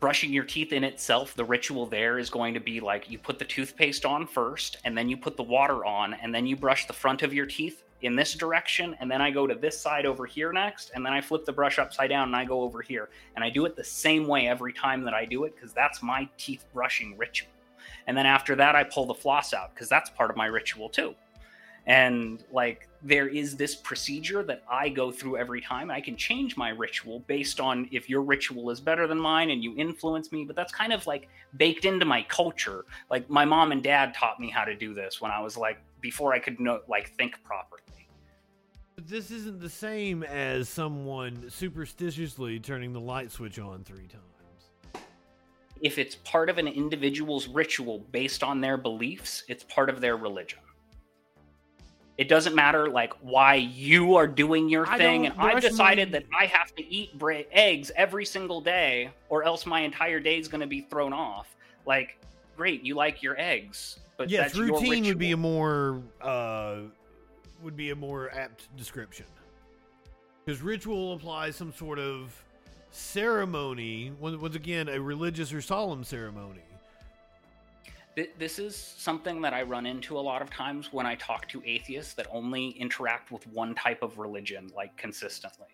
[0.00, 3.38] brushing your teeth in itself the ritual there is going to be like you put
[3.38, 6.86] the toothpaste on first and then you put the water on and then you brush
[6.86, 10.06] the front of your teeth in this direction and then I go to this side
[10.06, 12.80] over here next and then I flip the brush upside down and I go over
[12.82, 15.72] here and I do it the same way every time that I do it because
[15.72, 17.50] that's my teeth brushing ritual.
[18.06, 20.88] And then after that I pull the floss out because that's part of my ritual
[20.88, 21.14] too.
[21.86, 25.90] And like there is this procedure that I go through every time.
[25.90, 29.64] I can change my ritual based on if your ritual is better than mine and
[29.64, 32.84] you influence me, but that's kind of like baked into my culture.
[33.10, 35.78] Like my mom and dad taught me how to do this when I was like
[36.00, 37.80] before I could know like think properly.
[38.96, 44.29] This isn't the same as someone superstitiously turning the light switch on three times.
[45.80, 50.16] If it's part of an individual's ritual based on their beliefs, it's part of their
[50.16, 50.58] religion.
[52.18, 56.18] It doesn't matter like why you are doing your I thing, and I've decided my-
[56.18, 57.12] that I have to eat
[57.50, 61.56] eggs every single day, or else my entire day is going to be thrown off.
[61.86, 62.18] Like,
[62.58, 66.80] great, you like your eggs, but yes, that's your routine would be a more uh,
[67.62, 69.24] would be a more apt description
[70.44, 72.34] because ritual applies some sort of
[72.90, 74.12] ceremony.
[74.20, 76.60] Once again, a religious or solemn ceremony.
[78.38, 81.62] This is something that I run into a lot of times when I talk to
[81.64, 85.68] atheists that only interact with one type of religion, like consistently.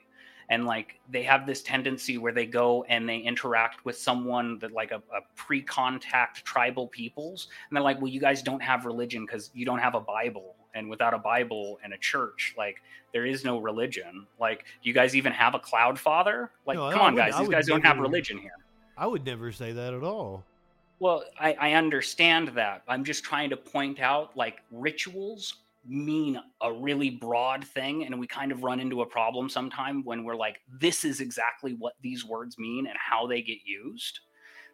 [0.48, 4.72] And like they have this tendency where they go and they interact with someone that
[4.72, 7.48] like a, a pre contact tribal peoples.
[7.68, 10.56] And they're like, well, you guys don't have religion because you don't have a Bible.
[10.76, 12.76] And without a Bible and a church, like
[13.12, 14.26] there is no religion.
[14.38, 16.50] Like, do you guys even have a cloud father?
[16.66, 18.52] Like, No, come on, would- guys, I these guys don't have religion here.
[18.96, 20.44] I would never say that at all.
[20.98, 22.82] Well, I, I understand that.
[22.88, 28.04] I'm just trying to point out like rituals mean a really broad thing.
[28.04, 31.74] And we kind of run into a problem sometime when we're like, this is exactly
[31.74, 34.20] what these words mean and how they get used.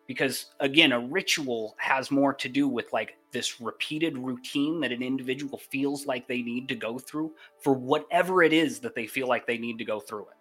[0.06, 5.02] Because again, a ritual has more to do with like this repeated routine that an
[5.02, 9.28] individual feels like they need to go through for whatever it is that they feel
[9.28, 10.36] like they need to go through it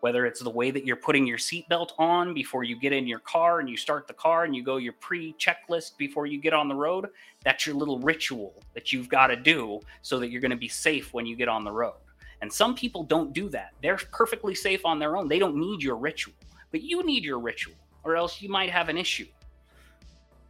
[0.00, 3.18] whether it's the way that you're putting your seatbelt on before you get in your
[3.20, 6.52] car and you start the car and you go your pre checklist before you get
[6.52, 7.08] on the road,
[7.44, 10.68] that's your little ritual that you've got to do so that you're going to be
[10.68, 11.96] safe when you get on the road.
[12.42, 13.72] And some people don't do that.
[13.82, 15.28] They're perfectly safe on their own.
[15.28, 16.34] They don't need your ritual,
[16.70, 19.26] but you need your ritual, or else you might have an issue.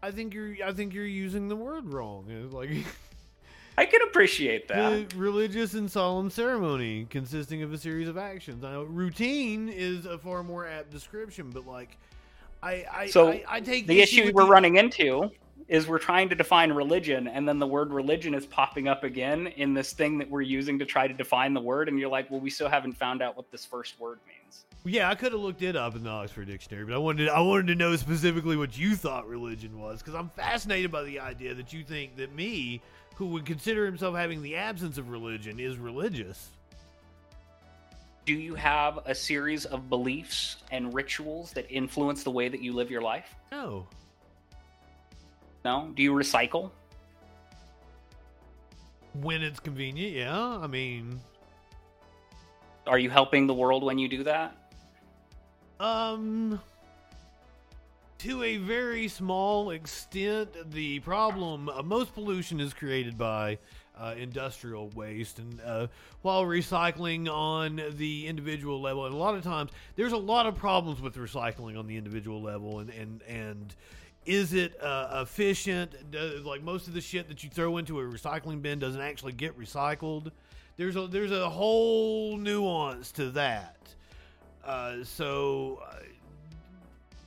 [0.02, 2.24] I think you're I think you're using the word wrong.
[2.28, 2.70] It's Like
[3.76, 5.10] I can appreciate that.
[5.10, 8.64] the religious and solemn ceremony consisting of a series of actions.
[8.64, 11.96] I know routine is a far more apt description, but like
[12.62, 15.30] I I So, I, I take the issue issue we're the- running into
[15.68, 19.46] is we're trying to define religion and then the word religion is popping up again
[19.48, 22.28] in this thing that we're using to try to define the word and you're like
[22.28, 24.39] well we still haven't found out what this first word means
[24.84, 27.40] Yeah, I could have looked it up in the Oxford Dictionary, but I wanted I
[27.40, 31.54] wanted to know specifically what you thought religion was because I'm fascinated by the idea
[31.54, 32.80] that you think that me,
[33.16, 36.48] who would consider himself having the absence of religion, is religious.
[38.24, 42.72] do you have a series of beliefs and rituals that influence the way that you
[42.72, 43.86] live your life No,
[45.64, 45.90] No?
[45.94, 46.70] Do you recycle?
[49.20, 50.38] When it's convenient, yeah.
[50.38, 51.20] I mean,
[52.86, 54.56] Are you helping the world when you do that?
[55.80, 56.60] Um,
[58.18, 63.56] to a very small extent, the problem uh, most pollution is created by
[63.98, 65.86] uh, industrial waste, and uh,
[66.20, 70.54] while recycling on the individual level, and a lot of times there's a lot of
[70.54, 73.74] problems with recycling on the individual level, and and and.
[74.26, 76.10] Is it uh, efficient?
[76.10, 79.32] Does, like most of the shit that you throw into a recycling bin doesn't actually
[79.32, 80.30] get recycled.
[80.76, 83.80] There's a there's a whole nuance to that.
[84.64, 85.96] Uh, so, uh,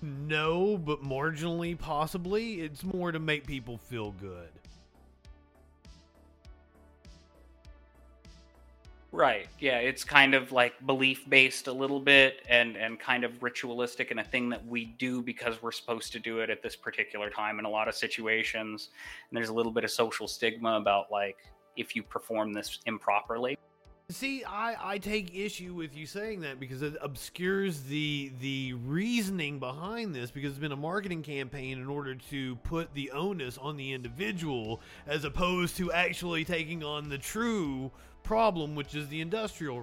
[0.01, 2.61] no, but marginally, possibly.
[2.61, 4.49] It's more to make people feel good.
[9.13, 9.47] Right.
[9.59, 14.09] Yeah, it's kind of like belief based a little bit and and kind of ritualistic
[14.09, 17.29] and a thing that we do because we're supposed to do it at this particular
[17.29, 18.89] time in a lot of situations.
[19.29, 21.37] And there's a little bit of social stigma about like
[21.77, 23.55] if you perform this improperly.
[24.13, 29.57] See, I, I take issue with you saying that because it obscures the the reasoning
[29.57, 33.75] behind this because it's been a marketing campaign in order to put the onus on
[33.75, 37.89] the individual as opposed to actually taking on the true
[38.21, 39.81] problem, which is the industrial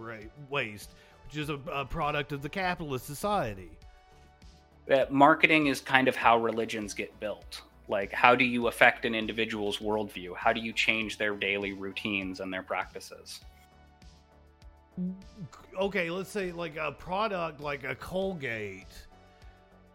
[0.49, 0.91] waste,
[1.27, 3.73] which is a, a product of the capitalist society.
[4.87, 7.63] That marketing is kind of how religions get built.
[7.89, 10.37] Like, how do you affect an individual's worldview?
[10.37, 13.41] How do you change their daily routines and their practices?
[15.79, 18.87] Okay, let's say like a product like a Colgate,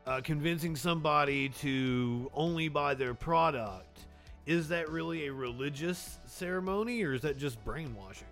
[0.05, 3.99] uh, convincing somebody to only buy their product,
[4.45, 8.27] is that really a religious ceremony or is that just brainwashing?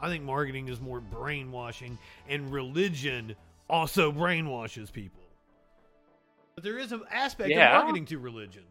[0.00, 1.96] I think marketing is more brainwashing,
[2.28, 3.34] and religion
[3.70, 5.22] also brainwashes people.
[6.54, 7.76] But there is an aspect Yeah.
[7.78, 8.64] of marketing to religion.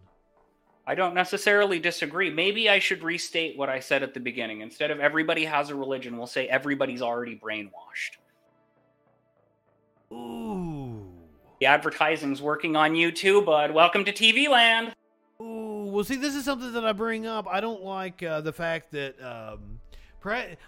[0.88, 2.29] I don't necessarily disagree.
[2.29, 4.61] Maybe I should restate what I said at the beginning.
[4.61, 8.17] Instead of everybody has a religion, we'll say everybody's already brainwashed.
[10.13, 11.07] Ooh.
[11.59, 13.71] The advertising's working on you too, bud.
[13.71, 14.93] Welcome to TV land.
[15.41, 17.47] Ooh, well, see, this is something that I bring up.
[17.49, 19.79] I don't like uh, the fact that um,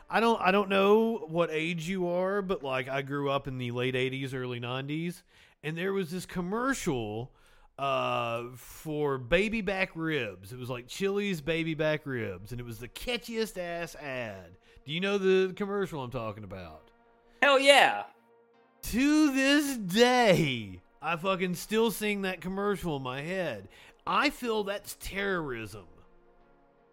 [0.10, 3.58] I don't I don't know what age you are, but like I grew up in
[3.58, 5.22] the late '80s, early '90s,
[5.64, 7.32] and there was this commercial
[7.78, 10.52] uh, for baby back ribs.
[10.52, 14.58] It was like Chili's baby back ribs, and it was the catchiest ass ad.
[14.86, 16.90] Do you know the commercial I'm talking about?
[17.42, 18.04] Hell yeah.
[18.84, 23.68] to this day, I fucking still sing that commercial in my head.
[24.06, 25.86] I feel that's terrorism.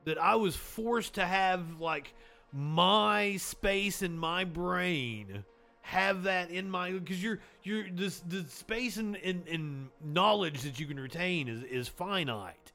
[0.04, 2.12] That I was forced to have like
[2.52, 5.44] my space in my brain
[5.84, 10.80] have that in my because you're you're this the space and in, in, knowledge that
[10.80, 12.72] you can retain is is finite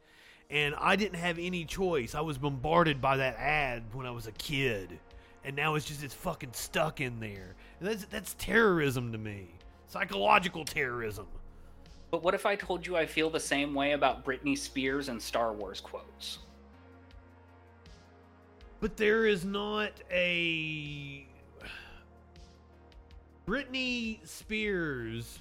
[0.52, 2.16] and I didn't have any choice.
[2.16, 5.00] I was bombarded by that ad when I was a kid,
[5.44, 7.56] and now it's just it's fucking stuck in there.
[7.80, 9.50] And that's that's terrorism to me,
[9.88, 11.28] psychological terrorism.
[12.12, 15.22] But what if I told you I feel the same way about Britney Spears and
[15.22, 16.40] Star Wars quotes?
[18.80, 21.28] But there is not a
[23.50, 25.40] Britney Spears.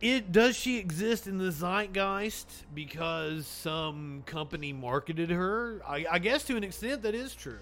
[0.00, 5.80] It does she exist in the zeitgeist because some company marketed her?
[5.84, 7.58] I, I guess to an extent that is true.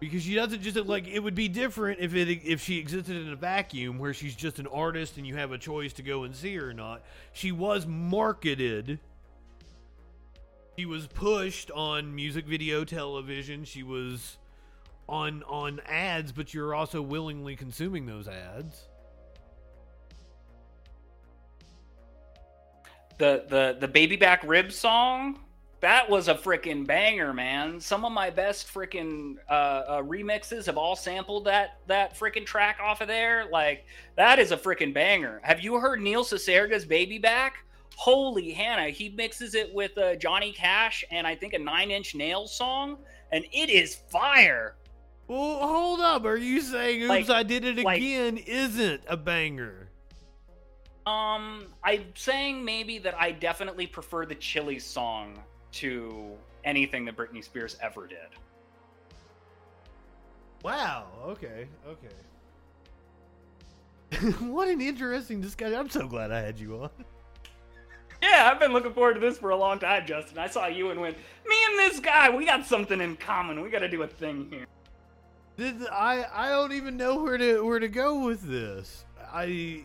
[0.00, 3.32] Because she doesn't just like it would be different if it if she existed in
[3.32, 6.34] a vacuum where she's just an artist and you have a choice to go and
[6.34, 7.04] see her or not.
[7.32, 8.98] She was marketed.
[10.76, 13.64] She was pushed on music video television.
[13.64, 14.38] She was
[15.08, 18.88] on on ads, but you're also willingly consuming those ads.
[23.18, 25.38] The the the baby back rib song
[25.84, 27.78] that was a freaking banger, man.
[27.78, 32.78] Some of my best freaking uh, uh, remixes have all sampled that that freaking track
[32.82, 33.44] off of there.
[33.52, 33.84] Like
[34.16, 35.42] that is a freaking banger.
[35.44, 37.66] Have you heard Neil Cicierega's "Baby Back"?
[37.96, 42.14] Holy Hannah, he mixes it with uh, Johnny Cash and I think a Nine Inch
[42.14, 42.98] Nails song,
[43.32, 44.74] and it is fire.
[45.28, 46.24] Well, hold up.
[46.24, 49.88] Are you saying "Oops, Like- I Did It like- Again" isn't a banger?
[51.06, 55.38] Um, I'm saying maybe that I definitely prefer the Chili song
[55.72, 56.32] to
[56.64, 58.18] anything that Britney Spears ever did.
[60.62, 61.06] Wow.
[61.26, 61.68] Okay.
[64.10, 64.30] Okay.
[64.46, 65.74] what an interesting discussion.
[65.74, 66.90] I'm so glad I had you on.
[68.24, 70.38] Yeah, I've been looking forward to this for a long time, Justin.
[70.38, 71.16] I saw you and went,
[71.46, 73.60] me and this guy, we got something in common.
[73.60, 74.66] We got to do a thing here.
[75.56, 79.04] This, I I don't even know where to where to go with this.
[79.32, 79.82] I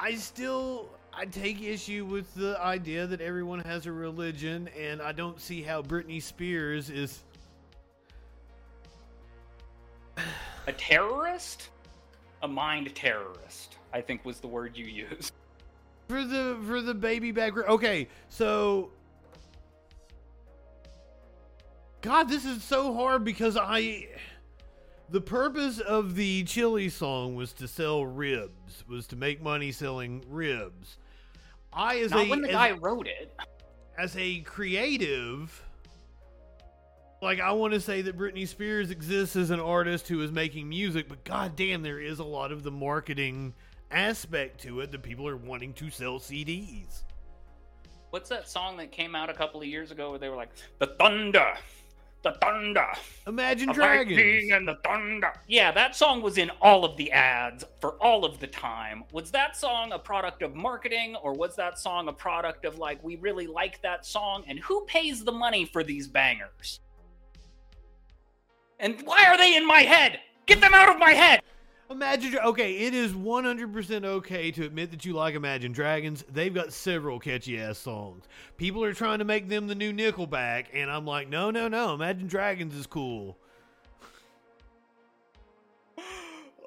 [0.00, 5.12] I still I take issue with the idea that everyone has a religion, and I
[5.12, 7.22] don't see how Britney Spears is
[10.66, 11.68] a terrorist,
[12.42, 13.76] a mind terrorist.
[13.92, 15.32] I think was the word you used.
[16.08, 17.56] For the for the baby back.
[17.56, 18.90] Okay, so
[22.00, 24.08] God, this is so hard because I.
[25.10, 30.22] The purpose of the chili song was to sell ribs, was to make money selling
[30.28, 30.98] ribs.
[31.72, 33.34] I, as Not a when the guy wrote it.
[33.98, 35.62] as a creative,
[37.22, 40.68] like I want to say that Britney Spears exists as an artist who is making
[40.68, 43.54] music, but goddamn, there is a lot of the marketing
[43.90, 47.02] aspect to it that people are wanting to sell CDs.
[48.10, 50.50] What's that song that came out a couple of years ago where they were like,
[50.78, 51.54] "The thunder,
[52.22, 52.86] the thunder,
[53.26, 54.50] Imagine the Dragons.
[54.50, 58.40] and the thunder." Yeah, that song was in all of the ads for all of
[58.40, 59.04] the time.
[59.12, 63.02] Was that song a product of marketing, or was that song a product of like
[63.04, 66.80] we really like that song, and who pays the money for these bangers?
[68.80, 70.20] And why are they in my head?
[70.46, 71.42] Get them out of my head!
[71.90, 76.22] Imagine, okay, it is 100% okay to admit that you like Imagine Dragons.
[76.30, 78.24] They've got several catchy ass songs.
[78.58, 81.94] People are trying to make them the new Nickelback, and I'm like, no, no, no,
[81.94, 83.36] Imagine Dragons is cool.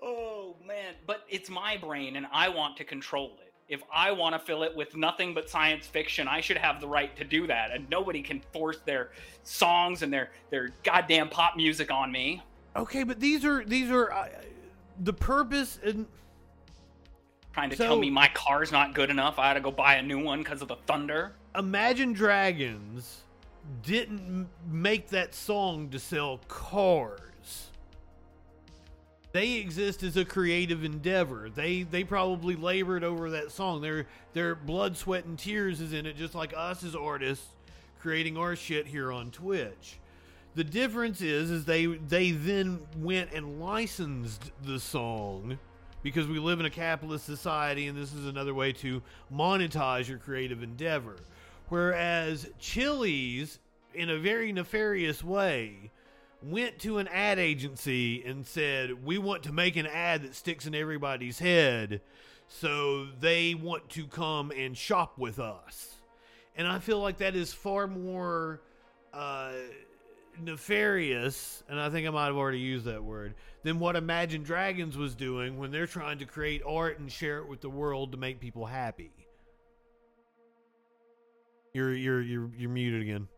[0.04, 3.54] Oh man, but it's my brain and I want to control it.
[3.70, 6.88] If I want to fill it with nothing but science fiction, I should have the
[6.88, 9.12] right to do that and nobody can force their
[9.44, 12.42] songs and their their goddamn pop music on me.
[12.76, 14.12] Okay, but these are, these are,
[15.02, 16.06] the purpose and
[17.54, 19.96] Trying to So- tell me my car's not good enough, I had to go buy
[19.96, 21.34] a new one because of the thunder.
[21.54, 23.24] Imagine Dragons
[23.84, 27.72] didn't make that song to sell cars.
[29.34, 31.50] They exist as a creative endeavor.
[31.50, 33.82] They they probably labored over that song.
[33.82, 37.48] Their their blood, sweat, and tears is in it, just like us as artists
[38.00, 39.98] creating our shit here on Twitch.
[40.54, 45.58] The difference is is they they then went and licensed the song
[46.04, 49.02] because we live in a capitalist society and this is another way to
[49.34, 51.16] monetize your creative endeavor.
[51.70, 53.60] Whereas Chili's,
[53.94, 55.92] in a very nefarious way,
[56.44, 60.66] went to an ad agency and said, We want to make an ad that sticks
[60.66, 62.02] in everybody's head,
[62.50, 65.96] so they want to come and shop with us.
[66.58, 68.62] And I feel like that is far more
[69.14, 69.52] uh,
[70.44, 74.98] nefarious, and I think I might have already used that word, than what Imagine Dragons
[74.98, 78.18] was doing when they're trying to create art and share it with the world to
[78.18, 79.12] make people happy.
[81.74, 83.28] You're you're you're you're muted again.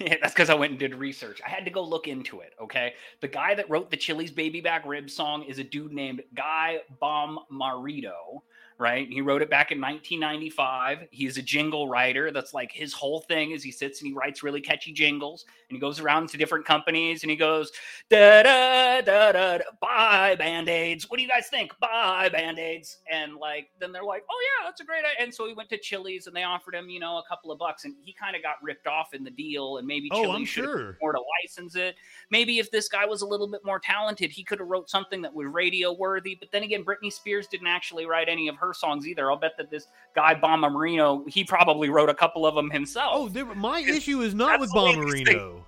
[0.00, 1.42] Yeah, that's because I went and did research.
[1.44, 2.54] I had to go look into it.
[2.58, 6.22] Okay, the guy that wrote the Chili's "Baby Back Rib" song is a dude named
[6.34, 8.40] Guy Bommarito.
[8.78, 11.08] Right, he wrote it back in 1995.
[11.10, 12.30] He's a jingle writer.
[12.30, 13.52] That's like his whole thing.
[13.52, 16.66] Is he sits and he writes really catchy jingles, and he goes around to different
[16.66, 17.72] companies and he goes
[18.10, 19.58] da da da da.
[19.80, 21.08] buy band aids.
[21.08, 21.72] What do you guys think?
[21.80, 22.98] Buy band aids.
[23.10, 24.98] And like, then they're like, oh yeah, that's a great.
[24.98, 25.24] idea.
[25.24, 27.58] And so he went to Chili's and they offered him, you know, a couple of
[27.58, 29.78] bucks, and he kind of got ripped off in the deal.
[29.78, 30.98] And maybe Oh, Chili's I'm should sure.
[31.00, 31.96] more to license it.
[32.30, 35.22] Maybe if this guy was a little bit more talented, he could have wrote something
[35.22, 36.34] that was radio worthy.
[36.38, 39.30] But then again, Britney Spears didn't actually write any of her songs either.
[39.30, 43.12] I'll bet that this guy Bomba Marino, he probably wrote a couple of them himself.
[43.14, 45.38] Oh, there, my issue is not with that's the latest thing.
[45.38, 45.62] Bomberino.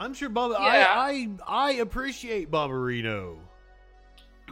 [0.00, 0.52] I'm sure Bob.
[0.52, 0.58] Yeah.
[0.58, 3.36] I, I I appreciate Bomberino.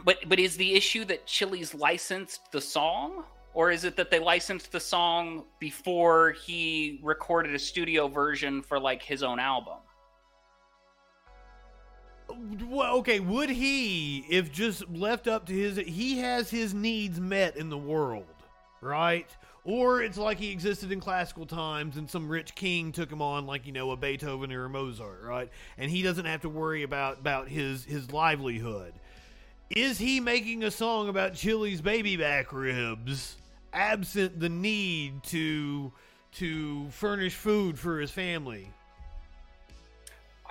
[0.05, 3.25] But but is the issue that Chili's licensed the song?
[3.53, 8.79] Or is it that they licensed the song before he recorded a studio version for
[8.79, 9.79] like his own album?
[12.63, 17.57] Well, okay, would he, if just left up to his, he has his needs met
[17.57, 18.25] in the world,
[18.81, 19.29] right?
[19.63, 23.45] Or it's like he existed in classical times and some rich king took him on,
[23.45, 25.49] like you know a Beethoven or a Mozart, right?
[25.77, 28.93] And he doesn't have to worry about about his his livelihood.
[29.69, 33.35] Is he making a song about Chili's baby back ribs,
[33.71, 35.93] absent the need to
[36.33, 38.67] to furnish food for his family?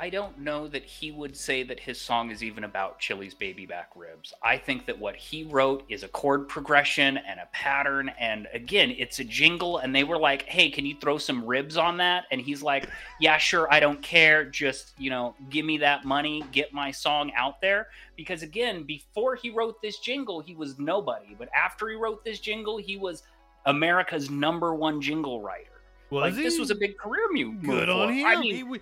[0.03, 3.67] I don't know that he would say that his song is even about Chili's baby
[3.67, 4.33] back ribs.
[4.43, 8.11] I think that what he wrote is a chord progression and a pattern.
[8.19, 9.77] And again, it's a jingle.
[9.77, 12.25] And they were like, hey, can you throw some ribs on that?
[12.31, 12.89] And he's like,
[13.21, 13.71] yeah, sure.
[13.71, 14.47] I don't care.
[14.47, 17.89] Just, you know, give me that money, get my song out there.
[18.17, 21.37] Because again, before he wrote this jingle, he was nobody.
[21.39, 23.25] But after he wrote this jingle, he was
[23.67, 25.67] America's number one jingle writer.
[26.09, 26.43] Was like he?
[26.43, 27.63] this was a big career move.
[27.63, 28.27] good on him.
[28.27, 28.81] I mean, He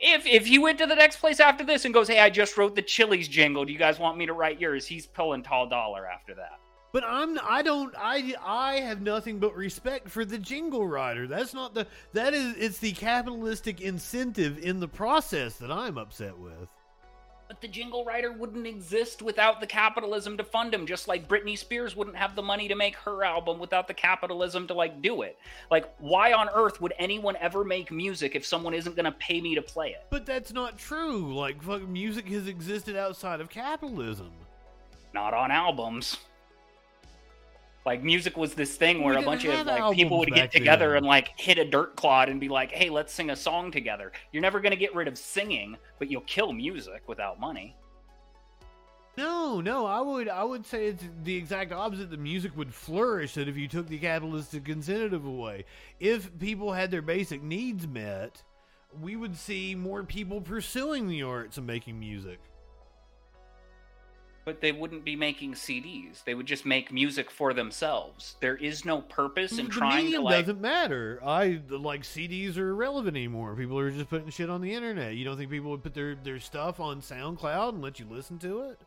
[0.00, 2.56] if if he went to the next place after this and goes, "Hey, I just
[2.56, 3.64] wrote the Chili's jingle.
[3.64, 6.60] Do you guys want me to write yours?" He's pulling tall dollar after that.
[6.92, 11.26] But I'm I don't I I have nothing but respect for the jingle writer.
[11.26, 16.38] That's not the that is it's the capitalistic incentive in the process that I'm upset
[16.38, 16.68] with.
[17.48, 21.56] But the jingle writer wouldn't exist without the capitalism to fund him, just like Britney
[21.56, 25.22] Spears wouldn't have the money to make her album without the capitalism to like do
[25.22, 25.38] it.
[25.70, 29.40] Like, why on earth would anyone ever make music if someone isn't going to pay
[29.40, 30.04] me to play it?
[30.10, 31.34] But that's not true.
[31.34, 34.30] Like fucking music has existed outside of capitalism.
[35.14, 36.18] Not on albums.
[37.86, 40.88] Like music was this thing We where a bunch of like people would get together
[40.88, 40.98] then.
[40.98, 44.12] and like hit a dirt clod and be like, "Hey, let's sing a song together."
[44.32, 47.74] You're never going to get rid of singing, but you'll kill music without money.
[49.16, 52.10] No, no, I would I would say it's the exact opposite.
[52.10, 55.64] The music would flourish that if you took the capitalistic incentive away.
[55.98, 58.42] If people had their basic needs met,
[59.00, 62.38] we would see more people pursuing the arts and making music.
[64.48, 66.24] But they wouldn't be making CDs.
[66.24, 68.36] They would just make music for themselves.
[68.40, 70.46] There is no purpose in the trying to like.
[70.46, 71.20] doesn't matter.
[71.22, 73.54] I like CDs are irrelevant anymore.
[73.54, 75.16] People are just putting shit on the internet.
[75.16, 78.38] You don't think people would put their their stuff on SoundCloud and let you listen
[78.38, 78.80] to it?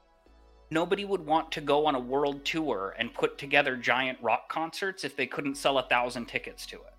[0.71, 5.03] Nobody would want to go on a world tour and put together giant rock concerts
[5.03, 6.95] if they couldn't sell a thousand tickets to it.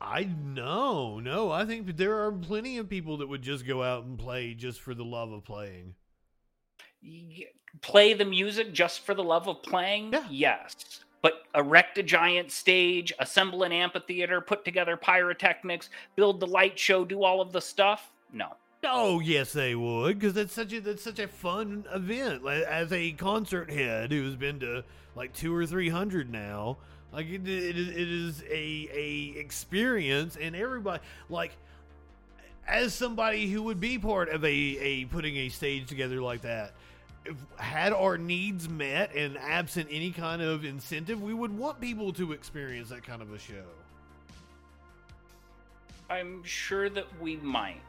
[0.00, 1.52] I no, no.
[1.52, 4.80] I think there are plenty of people that would just go out and play just
[4.80, 5.94] for the love of playing.
[7.00, 7.46] Y-
[7.80, 10.12] Play the music just for the love of playing?
[10.12, 10.26] Yeah.
[10.30, 11.00] Yes.
[11.22, 17.04] But erect a giant stage, assemble an amphitheater, put together pyrotechnics, build the light show,
[17.04, 18.10] do all of the stuff?
[18.32, 18.54] No.
[18.84, 22.42] Oh yes, they would, because that's such a that's such a fun event.
[22.42, 24.82] Like, As a concert head who's been to
[25.14, 26.78] like two or three hundred now,
[27.12, 31.00] like it, it, is- it is a a experience, and everybody
[31.30, 31.52] like
[32.66, 36.72] as somebody who would be part of a a putting a stage together like that.
[37.24, 42.12] If had our needs met and absent any kind of incentive, we would want people
[42.14, 43.64] to experience that kind of a show.
[46.10, 47.80] I'm sure that we might.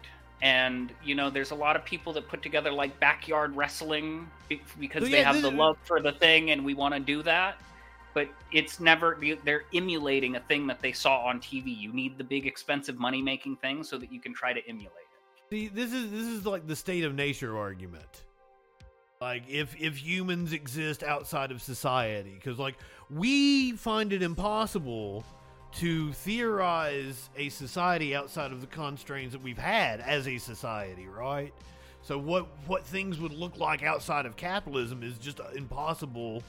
[0.42, 4.30] And, you know, there's a lot of people that put together like backyard wrestling
[4.80, 7.00] because So, they have this the uh, love for the thing and we want to
[7.00, 7.58] do that.
[8.14, 11.76] But it's never, they're emulating a thing that they saw on TV.
[11.76, 14.92] You need the big, expensive money making thing so that you can try to emulate
[14.92, 15.50] it.
[15.50, 18.24] See, this is this is like the state of nature argument.
[19.24, 22.76] Like if if humans exist outside of society, because like
[23.10, 25.24] we find it impossible
[25.76, 31.54] to theorize a society outside of the constraints that we've had as a society, right?
[32.02, 36.44] So what what things would look like outside of capitalism is just impossible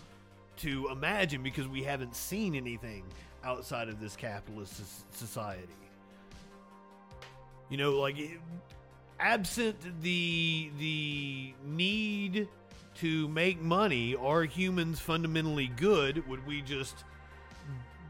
[0.56, 3.04] to imagine because we haven't seen anything
[3.44, 4.82] outside of this capitalist
[5.16, 5.68] society.
[7.70, 8.40] You know, like it,
[9.20, 12.48] absent the the need
[12.96, 16.26] to make money, are humans fundamentally good?
[16.28, 17.04] Would we just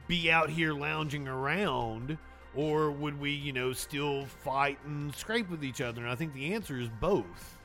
[0.06, 2.18] be out here lounging around,
[2.54, 6.02] or would we, you know, still fight and scrape with each other?
[6.02, 7.58] And I think the answer is both.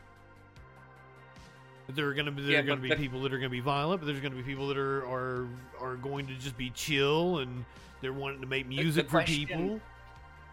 [1.89, 3.39] There are going to be there Yeah, are going to be the- people that are
[3.39, 5.47] going to be violent, but there's going to be people that are are
[5.79, 7.65] are going to just be chill and
[8.01, 9.81] they're wanting to make music for question- people.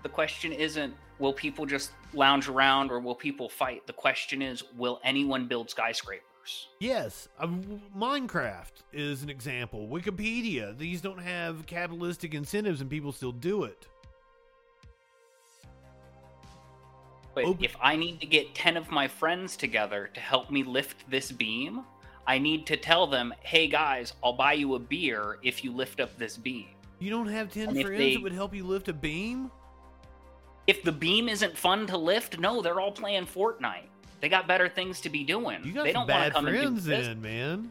[0.03, 3.87] The question isn't, will people just lounge around or will people fight?
[3.87, 6.25] The question is, will anyone build skyscrapers?
[6.81, 7.47] Yes, uh,
[7.97, 9.89] Minecraft is an example.
[9.89, 10.77] Wikipedia.
[10.77, 13.87] These don't have capitalistic incentives, and people still do it.
[17.35, 20.63] But Open- if I need to get 10 of my friends together to help me
[20.63, 21.85] lift this beam,
[22.27, 26.01] I need to tell them, hey guys, I'll buy you a beer if you lift
[26.01, 26.69] up this beam.
[26.99, 29.51] You don't have ten And friends they- that would help you lift a beam.
[30.67, 33.89] If the beam isn't fun to lift, no, they're all playing Fortnite.
[34.21, 35.65] They got better things to be doing.
[35.65, 37.71] You got they don't want to come and do friends, then, man.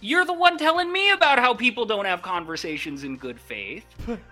[0.00, 3.84] You're the one telling me about how people don't have conversations in good faith.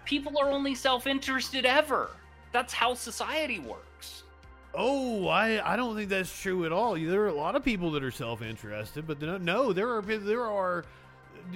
[0.04, 2.10] people are only self-interested ever.
[2.52, 4.22] That's how society works.
[4.74, 6.94] Oh, I I don't think that's true at all.
[6.94, 10.46] There are a lot of people that are self-interested, but no, no there are there
[10.46, 10.84] are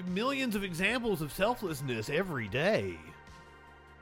[0.08, 2.96] millions of examples of selflessness every day.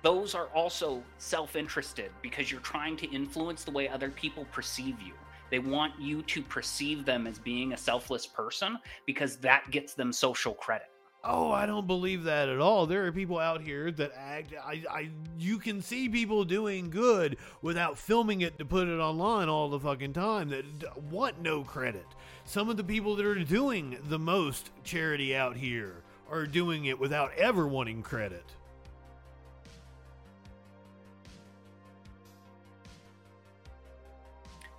[0.03, 5.13] those are also self-interested because you're trying to influence the way other people perceive you.
[5.51, 10.13] They want you to perceive them as being a selfless person because that gets them
[10.13, 10.89] social credit.
[11.25, 12.87] Oh, I don't believe that at all.
[12.87, 14.55] There are people out here that act.
[14.65, 19.49] I, I, you can see people doing good without filming it to put it online
[19.49, 20.49] all the fucking time.
[20.51, 20.65] That
[21.11, 22.07] want no credit.
[22.45, 26.99] Some of the people that are doing the most charity out here are doing it
[26.99, 28.45] without ever wanting credit.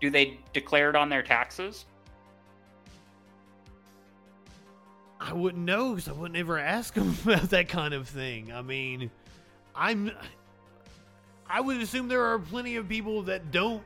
[0.01, 1.85] Do they declare it on their taxes?
[5.19, 8.51] I wouldn't know because I wouldn't ever ask them about that kind of thing.
[8.53, 9.11] I mean,
[9.75, 10.11] I'm.
[11.51, 13.83] I would assume there are plenty of people that don't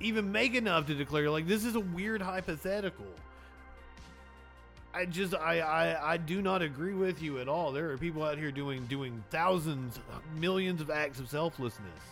[0.00, 1.30] even make enough to declare.
[1.30, 3.06] Like this is a weird hypothetical.
[4.92, 7.72] I just I, I I do not agree with you at all.
[7.72, 9.98] There are people out here doing doing thousands,
[10.36, 12.02] millions of acts of selflessness.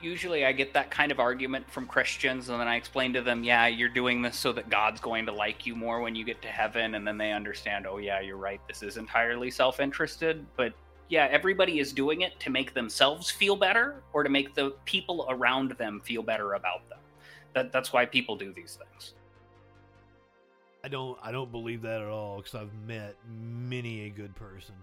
[0.00, 3.42] Usually I get that kind of argument from Christians and then I explain to them,
[3.42, 6.40] "Yeah, you're doing this so that God's going to like you more when you get
[6.42, 8.60] to heaven." And then they understand, "Oh yeah, you're right.
[8.68, 10.72] This is entirely self-interested." But
[11.08, 15.26] yeah, everybody is doing it to make themselves feel better or to make the people
[15.30, 16.98] around them feel better about them.
[17.54, 19.14] That that's why people do these things.
[20.84, 24.74] I don't I don't believe that at all because I've met many a good person.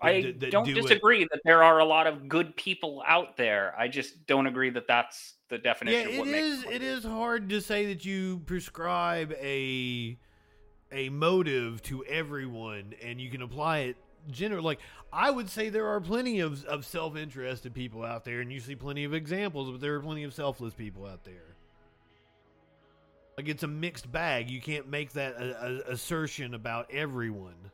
[0.00, 3.02] I that- that don't do it- disagree that there are a lot of good people
[3.06, 3.74] out there.
[3.78, 6.64] I just don't agree that that's the definition Yeah, of what it makes is.
[6.64, 10.18] one It hard to say that you prescribe a
[10.92, 13.96] a motive to everyone, and you can apply it
[14.30, 14.62] general.
[14.64, 14.80] Like
[15.12, 18.60] I would say, there are plenty of of self interested people out there, and you
[18.60, 21.56] see plenty of examples, but there are plenty of selfless people out there.
[23.36, 24.50] Like it's a mixed bag.
[24.50, 27.70] You can't make that a, a, assertion about everyone.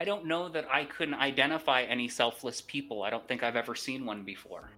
[0.00, 3.02] I don't know that I couldn't identify any selfless people.
[3.02, 4.70] I don't think I've ever seen one before.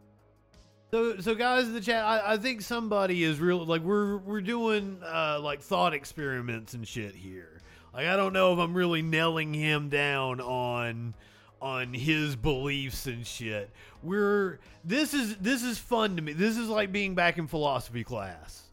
[0.90, 3.64] So, so guys in the chat, I, I think somebody is real.
[3.64, 7.60] Like we're we're doing uh, like thought experiments and shit here.
[7.92, 11.14] Like I don't know if I'm really nailing him down on
[11.60, 13.70] on his beliefs and shit.
[14.02, 16.32] We're this is this is fun to me.
[16.32, 18.67] This is like being back in philosophy class.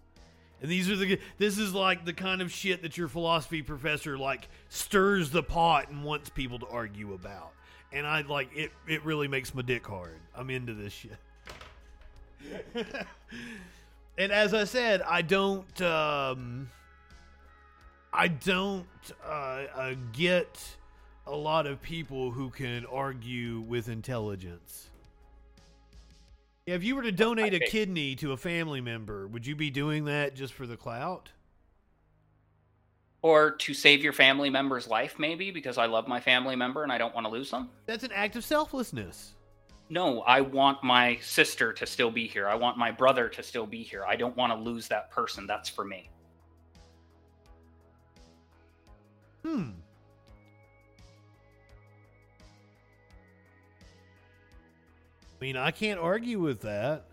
[0.62, 4.18] And these are the this is like the kind of shit that your philosophy professor
[4.18, 7.52] like stirs the pot and wants people to argue about.
[7.92, 10.20] And I like it it really makes my dick hard.
[10.36, 11.18] I'm into this shit.
[14.18, 16.70] and as I said, I don't um
[18.18, 18.88] I don't
[19.28, 20.78] uh, uh, get
[21.28, 24.90] a lot of people who can argue with intelligence.
[26.66, 29.70] Yeah, if you were to donate a kidney to a family member, would you be
[29.70, 31.32] doing that just for the clout?
[33.22, 36.92] Or to save your family member's life, maybe, because I love my family member and
[36.92, 37.70] I don't want to lose them?
[37.86, 39.36] That's an act of selflessness.
[39.90, 42.48] No, I want my sister to still be here.
[42.48, 44.04] I want my brother to still be here.
[44.04, 45.46] I don't want to lose that person.
[45.46, 46.10] That's for me.
[49.44, 49.70] Hmm.
[55.40, 57.06] I mean, I can't argue with that.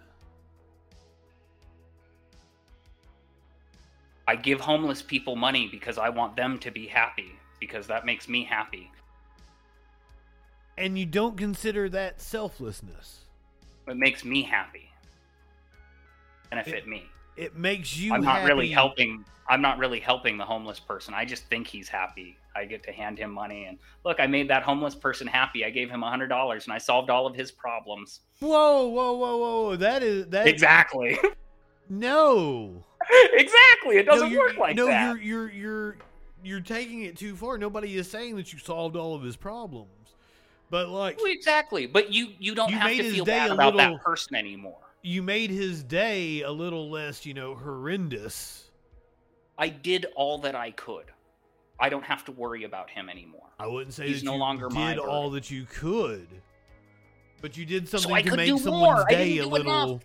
[4.29, 8.29] I give homeless people money because I want them to be happy, because that makes
[8.29, 8.91] me happy.
[10.79, 13.27] And you don't consider that selflessness.
[13.89, 14.89] It makes me happy.
[16.51, 17.05] Benefit me.
[17.37, 19.25] It makes you I'm not really helping.
[19.49, 21.15] I'm not really helping the homeless person.
[21.15, 22.39] I just think he's happy.
[22.55, 25.65] I get to hand him money and look, I made that homeless person happy.
[25.65, 28.21] I gave him a hundred dollars and I solved all of his problems.
[28.41, 29.77] Whoa, whoa, whoa, whoa!
[29.77, 30.47] That is that.
[30.47, 31.19] Exactly.
[31.89, 32.85] No,
[33.33, 33.97] exactly.
[33.97, 35.09] It doesn't no, work like no, that.
[35.09, 35.97] No, you're you're you're
[36.45, 37.59] you're taking it too far.
[37.59, 40.15] Nobody is saying that you solved all of his problems,
[40.71, 41.87] but like Well, Exactly.
[41.87, 44.79] But you you don't You have to feel bad about little- that person anymore.
[45.03, 48.65] you made his day a little less, you know, horrendous.
[49.59, 51.07] I did all that I could.
[51.83, 53.49] I don't have to worry about him anymore.
[53.59, 56.29] I wouldn't say He's no longer my did all that you could,
[57.41, 59.07] but you did something I to could make do someone's more.
[59.09, 59.67] Day a do enough.
[59.67, 60.03] little.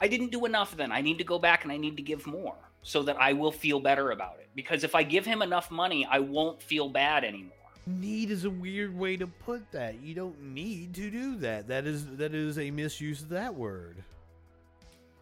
[0.00, 0.90] I didn't do enough then.
[0.90, 3.52] I need to go back and I need to give more so that I will
[3.52, 4.48] feel better about it.
[4.56, 7.52] Because if I give him enough money, I won't feel bad anymore.
[7.86, 10.02] Need is a weird way to put that.
[10.02, 11.68] You don't need to do that.
[11.68, 14.02] That is that is a misuse of that word.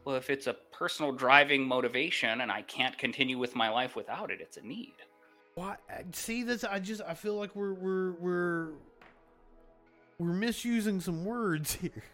[0.07, 4.31] Well, if it's a personal driving motivation and I can't continue with my life without
[4.31, 4.95] it, it's a need.
[5.59, 5.75] Why?
[6.13, 6.63] See this?
[6.63, 8.69] I just I feel like we're we're we're
[10.21, 12.05] we're misusing some words here.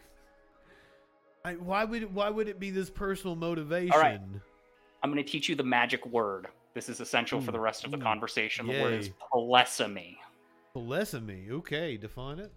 [1.45, 3.92] I, why would it, why would it be this personal motivation?
[3.92, 4.18] All right.
[5.03, 6.47] I'm going to teach you the magic word.
[6.72, 8.66] This is essential for the rest of the Mm, conversation.
[8.66, 9.14] The word is yay.
[9.30, 10.16] polysemy.
[10.74, 11.51] Polysemy.
[11.51, 12.51] Okay, define it.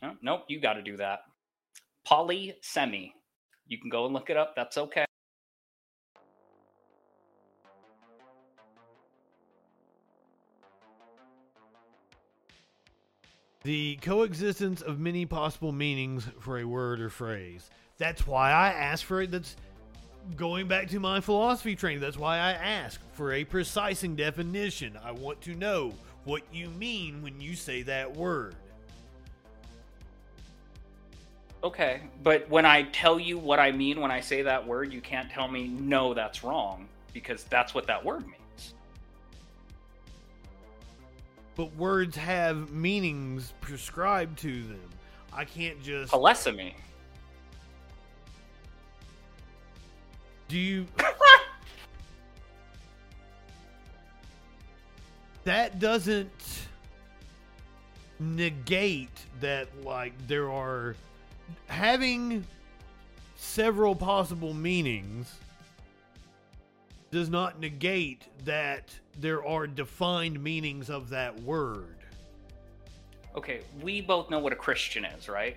[0.00, 1.22] No, nope, you got to do that.
[2.06, 3.10] Polysemy.
[3.66, 4.54] You can go and look it up.
[4.54, 5.03] That's okay.
[13.64, 17.70] The coexistence of many possible meanings for a word or phrase.
[17.96, 19.30] That's why I ask for it.
[19.30, 19.56] That's
[20.36, 22.00] going back to my philosophy training.
[22.00, 24.98] That's why I ask for a precising definition.
[25.02, 25.94] I want to know
[26.24, 28.54] what you mean when you say that word.
[31.62, 35.00] Okay, but when I tell you what I mean when I say that word, you
[35.00, 38.43] can't tell me no, that's wrong because that's what that word means.
[41.56, 44.90] But words have meanings prescribed to them.
[45.32, 46.12] I can't just.
[46.12, 46.74] Polysemy.
[50.48, 50.86] Do you.
[55.44, 56.66] that doesn't
[58.18, 60.96] negate that, like, there are.
[61.66, 62.44] Having
[63.36, 65.34] several possible meanings
[67.14, 71.98] does not negate that there are defined meanings of that word.
[73.36, 75.56] Okay, we both know what a Christian is, right?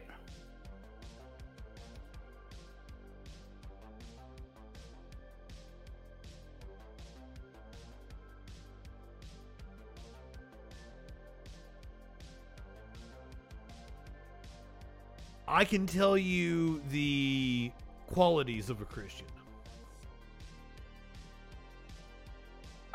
[15.47, 17.71] I can tell you the
[18.05, 19.25] qualities of a Christian.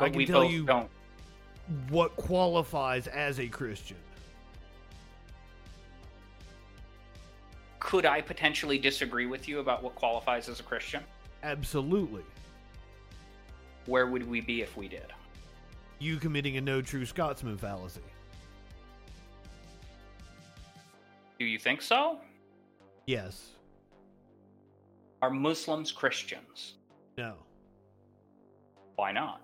[0.03, 0.89] I can we tell both you don't.
[1.89, 3.97] what qualifies as a Christian.
[7.79, 11.03] Could I potentially disagree with you about what qualifies as a Christian?
[11.43, 12.23] Absolutely.
[13.85, 15.07] Where would we be if we did?
[15.99, 18.01] You committing a no true Scotsman fallacy.
[21.39, 22.19] Do you think so?
[23.05, 23.51] Yes.
[25.21, 26.75] Are Muslims Christians?
[27.17, 27.35] No.
[28.95, 29.41] Why not?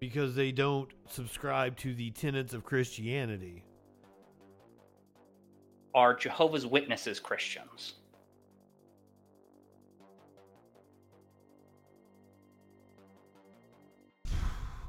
[0.00, 3.64] Because they don't subscribe to the tenets of Christianity.
[5.94, 7.94] Are Jehovah's Witnesses Christians?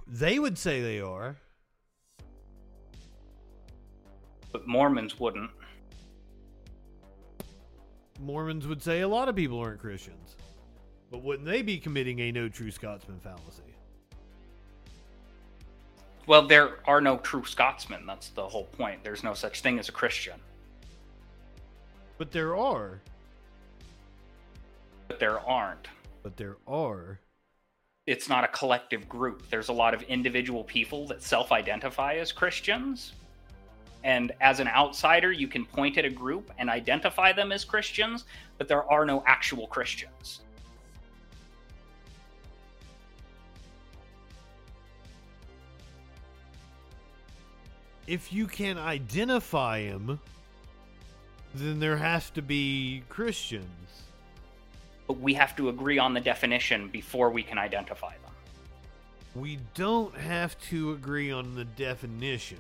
[0.08, 1.36] They would say they are.
[4.52, 5.52] But Mormons wouldn't.
[8.22, 10.38] Mormons would say a lot of people aren't Christians.
[11.12, 13.65] But wouldn't they be committing a no true Scotsman fallacy?
[16.28, 18.06] Well, there are no true Scotsmen.
[18.06, 19.04] That's the whole point.
[19.04, 20.40] There's no such thing as a Christian.
[22.18, 23.00] But there are.
[25.08, 25.88] But there aren't.
[26.24, 27.20] But there are.
[28.08, 29.50] It's not a collective group.
[29.50, 33.14] There's a lot of individual people that self identify as Christians.
[34.04, 38.26] And as an outsider, you can point at a group and identify them as Christians,
[38.60, 40.42] but there are no actual Christians.
[48.08, 50.20] If you can identify him,
[51.56, 53.66] then there has to be Christians.
[55.08, 58.32] But we have to agree on the definition before we can identify them.
[59.36, 62.58] We don't have to agree on the definition.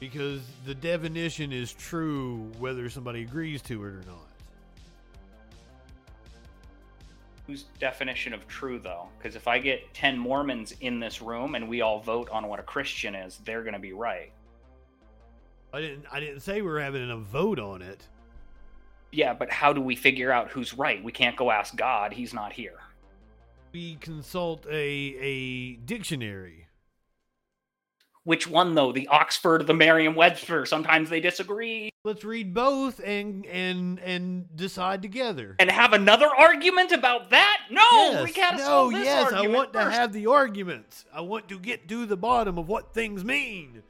[0.00, 4.31] Because the definition is true whether somebody agrees to it or not.
[7.46, 9.08] Whose definition of true, though?
[9.18, 12.60] Because if I get 10 Mormons in this room and we all vote on what
[12.60, 14.32] a Christian is, they're going to be right.
[15.74, 18.06] I didn't I didn't say we were having a vote on it.
[19.10, 21.02] Yeah, but how do we figure out who's right?
[21.02, 22.12] We can't go ask God.
[22.12, 22.78] He's not here.
[23.72, 26.66] We consult a a dictionary.
[28.24, 28.92] Which one, though?
[28.92, 30.64] The Oxford or the Merriam Webster?
[30.64, 31.91] Sometimes they disagree.
[32.04, 35.54] Let's read both and and and decide together.
[35.60, 37.58] And have another argument about that?
[37.70, 41.04] No, yes, we gotta no, yes, I want to have the arguments.
[41.14, 43.84] I want to get to the bottom of what things mean.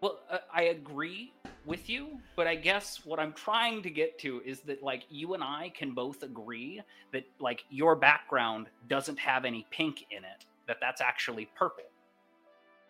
[0.00, 1.32] Well, uh, I agree
[1.64, 5.34] with you, but I guess what I'm trying to get to is that like you
[5.34, 6.80] and I can both agree
[7.12, 11.82] that like your background doesn't have any pink in it, that that's actually purple.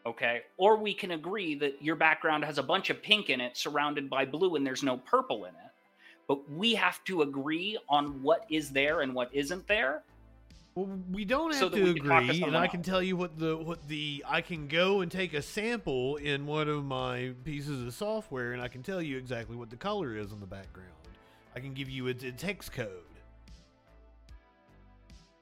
[0.05, 0.43] Okay?
[0.57, 4.11] Or we can agree that your background has a bunch of pink in it surrounded
[4.11, 5.71] by blue and there's no purple in it.
[6.29, 10.03] But we have to agree on what is there and what isn't there.
[10.75, 12.87] Well, we don't have that to agree, and I can else.
[12.87, 16.67] tell you what the what the I can go and take a sample in one
[16.67, 20.33] of my pieces of software, and I can tell you exactly what the color is
[20.33, 20.89] on the background.
[21.55, 22.89] I can give you its, its hex code.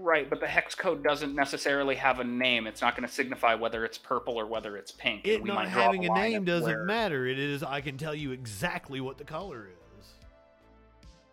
[0.03, 2.67] Right, but the hex code doesn't necessarily have a name.
[2.67, 5.27] It's not going to signify whether it's purple or whether it's pink.
[5.27, 7.27] It we not might having a name doesn't where- matter.
[7.27, 10.15] It is I can tell you exactly what the color is.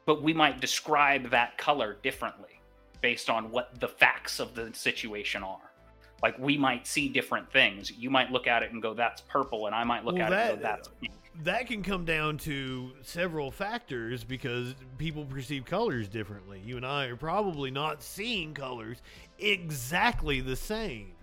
[0.06, 2.60] But we might describe that color differently
[3.02, 5.72] based on what the facts of the situation are.
[6.22, 7.92] Like we might see different things.
[7.92, 10.34] You might look at it and go, "That's purple," and I might look Well, at
[10.34, 11.14] it and go, "That's pink."
[11.44, 16.62] That can come down to several factors because people perceive colors differently.
[16.66, 18.98] You and I are probably not seeing colors
[19.40, 21.14] exactly the same.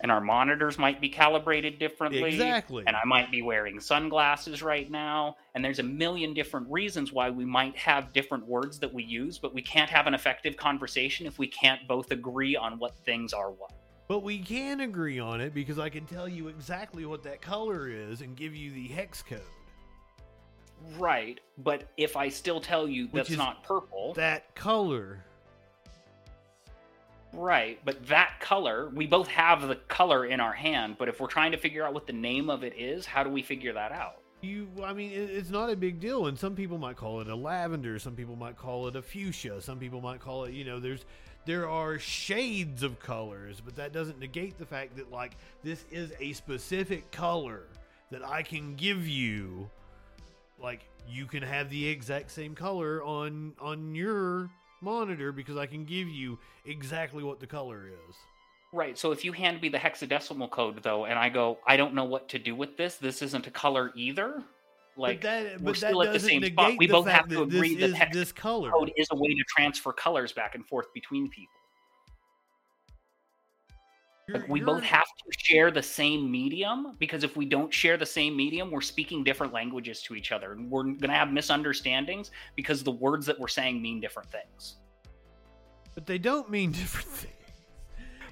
[0.00, 2.30] and our monitors might be calibrated differently.
[2.30, 2.84] Exactly.
[2.86, 5.36] And I might be wearing sunglasses right now.
[5.54, 9.38] And there's a million different reasons why we might have different words that we use,
[9.38, 13.32] but we can't have an effective conversation if we can't both agree on what things
[13.32, 13.72] are what.
[14.08, 17.88] But we can agree on it because I can tell you exactly what that color
[17.88, 19.42] is and give you the hex code.
[20.96, 21.38] Right.
[21.58, 25.22] But if I still tell you that's not purple, That color.
[27.34, 31.26] right, but that color, we both have the color in our hand, but if we're
[31.26, 33.92] trying to figure out what the name of it is, how do we figure that
[33.92, 34.22] out?
[34.40, 37.34] You, I mean, it's not a big deal, and some people might call it a
[37.34, 37.98] lavender.
[37.98, 39.60] Some people might call it a fuchsia.
[39.60, 41.04] Some people might call it, you know, there's
[41.48, 45.34] there are shades of colors, but that doesn't negate the fact that like
[45.64, 47.62] this is a specific color
[48.10, 49.70] that I can give you.
[50.62, 54.50] Like you can have the exact same color on on your
[54.82, 58.14] monitor because I can give you exactly what the color is.
[58.70, 58.98] Right.
[58.98, 62.04] So if you hand me the hexadecimal code though, and I go, I don't know
[62.04, 62.96] what to do with this.
[62.96, 64.44] This isn't a color either.
[64.98, 66.74] Like but that, we're still at the same spot.
[66.76, 68.70] We both have to agree that hex this color.
[68.70, 71.54] code is a way to transfer colors back and forth between people.
[74.30, 78.04] Like we both have to share the same medium because if we don't share the
[78.04, 82.30] same medium, we're speaking different languages to each other, and we're going to have misunderstandings
[82.54, 84.76] because the words that we're saying mean different things.
[85.94, 87.37] But they don't mean different things.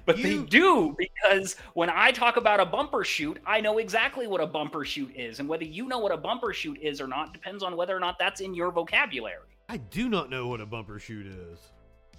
[0.07, 4.27] But You- they do because when I talk about a bumper shoot, I know exactly
[4.29, 7.09] what a bumper shoot is, and whether you know what a bumper shoot is or
[7.09, 9.49] not depends on whether or not that's in your vocabulary.
[9.69, 11.59] I do not know what a bumper shoot is.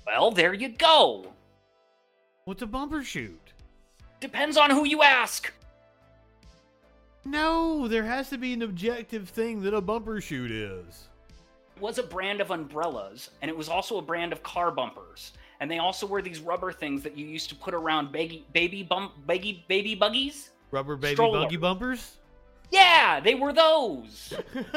[0.05, 1.33] Well, there you go.
[2.43, 3.53] What's a bumper shoot?
[4.19, 5.51] Depends on who you ask.
[7.23, 11.07] No, there has to be an objective thing that a bumper shoot is.
[11.75, 15.33] It was a brand of umbrellas, and it was also a brand of car bumpers.
[15.59, 18.83] And they also were these rubber things that you used to put around baby baby
[18.83, 20.51] bump baby baby buggies.
[20.71, 21.43] Rubber baby Stroller.
[21.43, 22.17] buggy bumpers?
[22.71, 24.33] Yeah, they were those.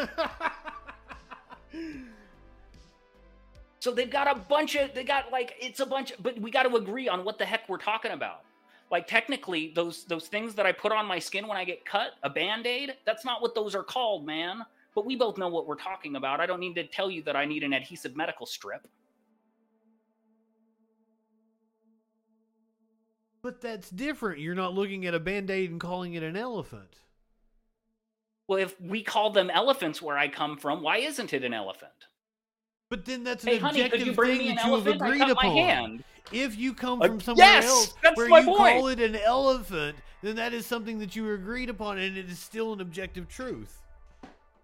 [3.81, 6.64] So they've got a bunch of they got like it's a bunch but we got
[6.64, 8.43] to agree on what the heck we're talking about.
[8.91, 12.12] Like technically those those things that I put on my skin when I get cut,
[12.22, 14.64] a band-aid, that's not what those are called, man.
[14.95, 16.41] But we both know what we're talking about.
[16.41, 18.87] I don't need to tell you that I need an adhesive medical strip.
[23.43, 24.41] But that's different.
[24.41, 26.97] You're not looking at a band aid and calling it an elephant.
[28.49, 31.93] Well, if we call them elephants where I come from, why isn't it an elephant?
[32.88, 35.22] But then that's an Hey, honey, objective could you bring thing that you have agreed
[35.30, 36.05] upon.
[36.32, 38.76] If you come Uh, from somewhere yes, else where you point.
[38.76, 42.38] call it an elephant, then that is something that you agreed upon and it is
[42.38, 43.80] still an objective truth.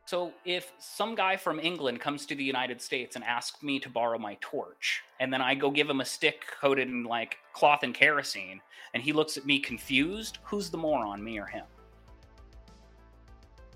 [0.07, 3.91] So if some guy from England comes to the United States and asks me to
[3.91, 7.83] borrow my torch, and then I go give him a stick coated in like cloth
[7.83, 8.61] and kerosene,
[8.95, 11.65] and he looks at me confused, who's the moron, me or him?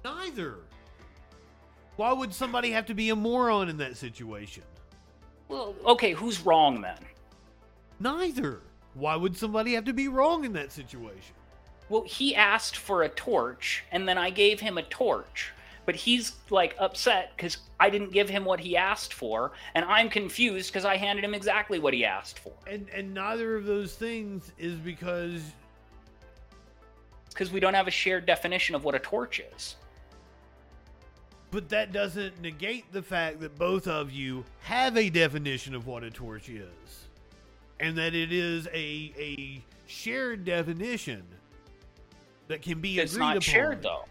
[0.05, 0.59] Neither.
[1.97, 4.63] Why would somebody have to be a moron in that situation?
[5.49, 6.99] Well, okay, who's wrong then?
[7.99, 8.61] Neither.
[8.95, 11.35] Why would somebody have to be wrong in that situation?
[11.89, 15.53] Well, he asked for a torch, and then I gave him a torch.
[15.87, 20.09] But he's like upset because I didn't give him what he asked for, and I'm
[20.09, 22.53] confused because I handed him exactly what he asked for.
[22.67, 25.43] And and neither of those things is because
[27.31, 29.77] Because we don't have a shared definition of what a torch is.
[31.51, 36.05] but that doesn't negate the fact that both of you have a definition of what
[36.05, 37.07] a torch is.
[37.81, 41.25] And that it is a a shared definition
[42.49, 43.41] that can be It's agreed not upon.
[43.43, 44.05] shared though,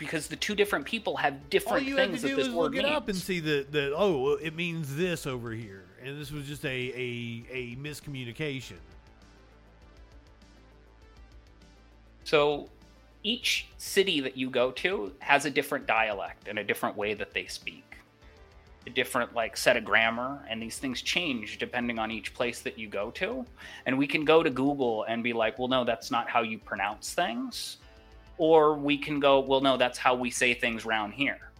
[0.00, 2.54] because the two different people have All different you have to things that this is
[2.54, 6.32] word it up and see that that oh it means this over here, and this
[6.32, 8.78] was just a a, a miscommunication.
[12.24, 12.68] So
[13.22, 17.34] each city that you go to has a different dialect and a different way that
[17.34, 17.84] they speak.
[18.86, 22.78] A different like set of grammar and these things change depending on each place that
[22.78, 23.44] you go to.
[23.84, 26.58] And we can go to Google and be like, "Well, no, that's not how you
[26.58, 27.76] pronounce things."
[28.40, 31.50] Or we can go, "Well, no, that's how we say things around here."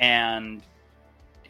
[0.00, 0.60] And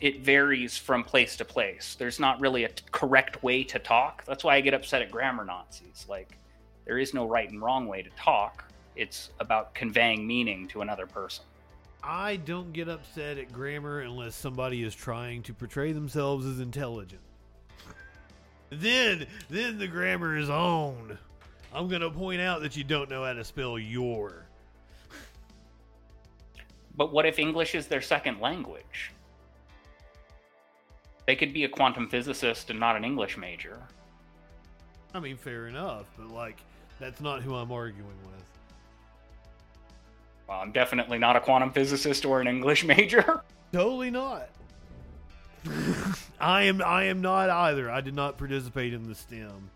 [0.02, 1.96] it varies from place to place.
[1.98, 4.26] There's not really a t- correct way to talk.
[4.26, 6.04] That's why I get upset at grammar Nazis.
[6.10, 6.36] Like
[6.84, 8.64] there is no right and wrong way to talk.
[8.96, 11.44] It's about conveying meaning to another person.
[12.02, 17.22] I don't get upset at grammar unless somebody is trying to portray themselves as intelligent.
[18.68, 21.16] Then, then the grammar is on.
[21.74, 24.46] I'm gonna point out that you don't know how to spell your.
[26.96, 29.12] But what if English is their second language?
[31.26, 33.78] They could be a quantum physicist and not an English major.
[35.14, 36.58] I mean, fair enough, but like,
[36.98, 38.44] That's not who I'm arguing with.
[40.48, 43.42] Well, I'm definitely not a quantum physicist or an English major.
[43.72, 44.48] Totally not.
[46.40, 47.90] I am I am not either.
[47.90, 49.70] I did not participate in the STEM.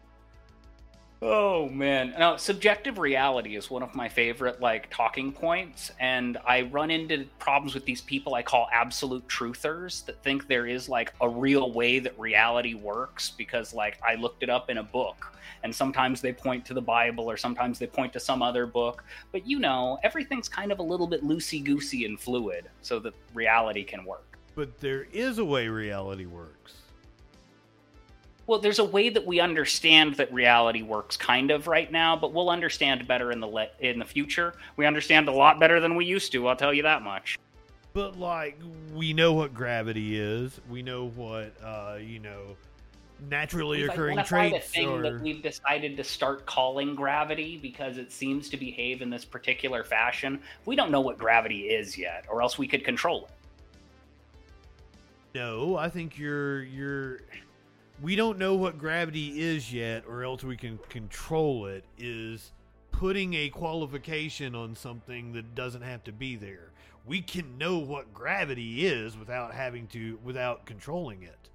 [1.25, 2.15] Oh man.
[2.19, 7.27] Now, subjective reality is one of my favorite like talking points and I run into
[7.39, 11.73] problems with these people I call absolute truthers that think there is like a real
[11.73, 16.21] way that reality works because like I looked it up in a book and sometimes
[16.21, 19.61] they point to the Bible or sometimes they point to some other book, but you
[19.61, 24.39] know, everything's kind of a little bit loosey-goosey and fluid so that reality can work.
[24.57, 26.82] But there is a way reality works.
[28.47, 32.33] Well, there's a way that we understand that reality works kind of right now, but
[32.33, 34.55] we'll understand better in the le- in the future.
[34.77, 37.39] We understand a lot better than we used to, I'll tell you that much.
[37.93, 38.59] But like
[38.95, 40.61] we know what gravity is.
[40.69, 42.57] We know what uh, you know
[43.29, 47.99] naturally We've occurring traits a thing are that we've decided to start calling gravity because
[47.99, 50.41] it seems to behave in this particular fashion.
[50.65, 53.31] We don't know what gravity is yet, or else we could control it.
[55.35, 57.21] No, I think you're you're
[58.03, 62.53] we don't know what gravity is yet or else we can control it is
[62.91, 66.73] putting a qualification on something that doesn't have to be there.
[67.07, 71.49] We can know what gravity is without having to without controlling it.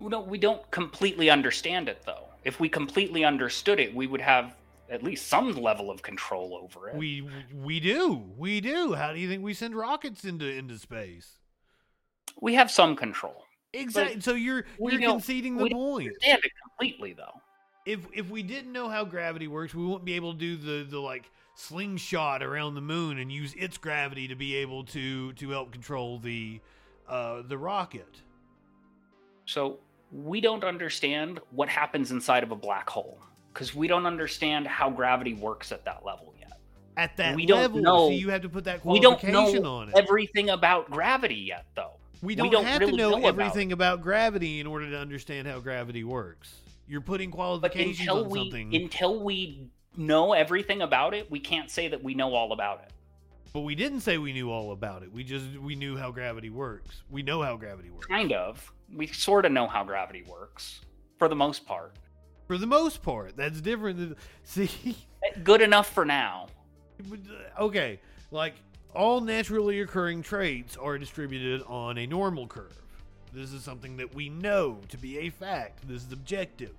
[0.00, 2.26] No, we don't completely understand it though.
[2.44, 4.56] If we completely understood it, we would have
[4.90, 6.96] at least some level of control over it.
[6.96, 8.22] We we do.
[8.36, 8.94] We do.
[8.94, 11.38] How do you think we send rockets into into space?
[12.40, 13.44] we have some control.
[13.74, 14.20] Exactly.
[14.20, 16.08] So you're you're don't- conceding the we point.
[16.08, 17.40] Understand it completely though.
[17.86, 20.84] If if we didn't know how gravity works, we wouldn't be able to do the
[20.88, 25.50] the like slingshot around the moon and use its gravity to be able to to
[25.50, 26.60] help control the
[27.08, 28.20] uh the rocket.
[29.46, 29.78] So
[30.12, 33.18] we don't understand what happens inside of a black hole
[33.52, 36.52] because we don't understand how gravity works at that level yet.
[36.96, 39.62] At that We don't level, know- so you have to put that qualification We don't
[39.62, 39.94] know on it.
[39.96, 41.94] everything about gravity yet, though.
[42.22, 44.96] We we don't, don't have really to know, know everything about gravity in order to
[44.96, 46.54] understand how gravity works.
[46.86, 48.74] You're putting qualifications until on we something.
[48.74, 52.92] until we know everything about it, we can't say that we know all about it.
[53.52, 55.12] But we didn't say we knew all about it.
[55.12, 57.02] We just we knew how gravity works.
[57.10, 58.06] We know how gravity works.
[58.06, 58.72] Kind of.
[58.94, 60.80] We sort of know how gravity works
[61.18, 61.92] for the most part.
[62.46, 64.96] For the most part, that's different than see.
[65.24, 66.46] Eh, good enough for now.
[67.10, 67.16] Uh,
[67.62, 68.00] okay,
[68.30, 68.54] like
[68.94, 72.76] all naturally occurring traits are distributed on a normal curve.
[73.32, 75.88] This is something that we know to be a fact.
[75.88, 76.74] This is objective.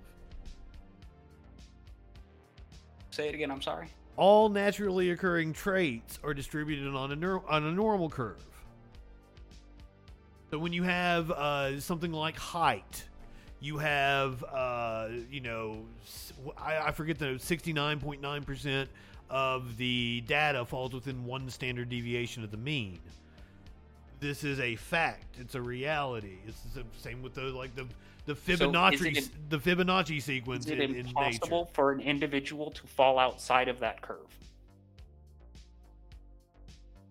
[3.10, 3.50] Say it again.
[3.50, 3.88] I'm sorry.
[4.16, 8.44] All naturally occurring traits are distributed on a nor- on a normal curve.
[10.50, 13.04] So when you have uh, something like height,
[13.64, 15.78] you have uh, you know
[16.58, 18.90] I forget the sixty nine point nine percent
[19.30, 22.98] of the data falls within one standard deviation of the mean.
[24.20, 25.36] This is a fact.
[25.40, 26.36] It's a reality.
[26.46, 27.86] It's the same with the like the
[28.26, 32.70] the So Fibonacci it the Fibonacci sequence Is it in, in impossible for an individual
[32.70, 34.18] to fall outside of that curve?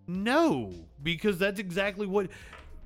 [0.06, 2.28] No, because that's exactly what.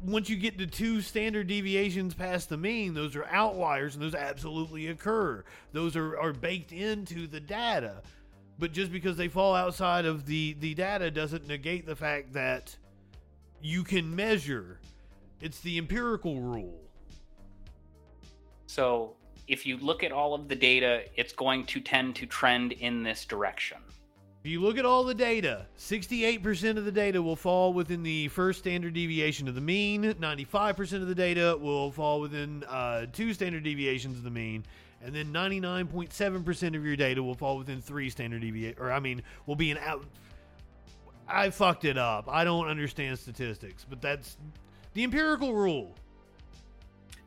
[0.05, 4.15] Once you get to two standard deviations past the mean, those are outliers and those
[4.15, 5.45] absolutely occur.
[5.73, 8.03] Those are, are baked into the data.
[8.59, 12.77] But just because they fall outside of the, the data doesn't negate the fact that
[13.61, 14.79] you can measure.
[15.41, 16.81] It's the empirical rule.
[18.67, 19.15] So
[19.49, 23.03] if you look at all of the data, it's going to tend to trend in
[23.03, 23.79] this direction.
[24.45, 28.29] If you look at all the data, 68% of the data will fall within the
[28.29, 30.05] first standard deviation of the mean.
[30.05, 34.65] 95% of the data will fall within uh, two standard deviations of the mean.
[35.03, 38.81] And then 99.7% of your data will fall within three standard deviations.
[38.81, 40.05] Or, I mean, will be an out.
[41.27, 42.29] I fucked it up.
[42.29, 44.37] I don't understand statistics, but that's
[44.95, 45.95] the empirical rule.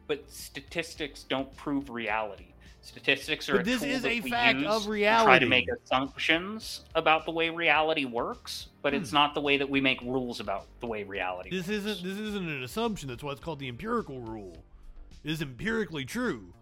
[0.07, 2.50] But statistics don't prove reality.
[2.83, 7.25] Statistics are But a this is a fact of to try to make assumptions about
[7.25, 9.17] the way reality works, but it's hmm.
[9.17, 11.85] not the way that we make rules about the way reality This works.
[11.85, 13.07] isn't this isn't an assumption.
[13.07, 14.63] That's why it's called the empirical rule.
[15.23, 16.53] It is empirically true.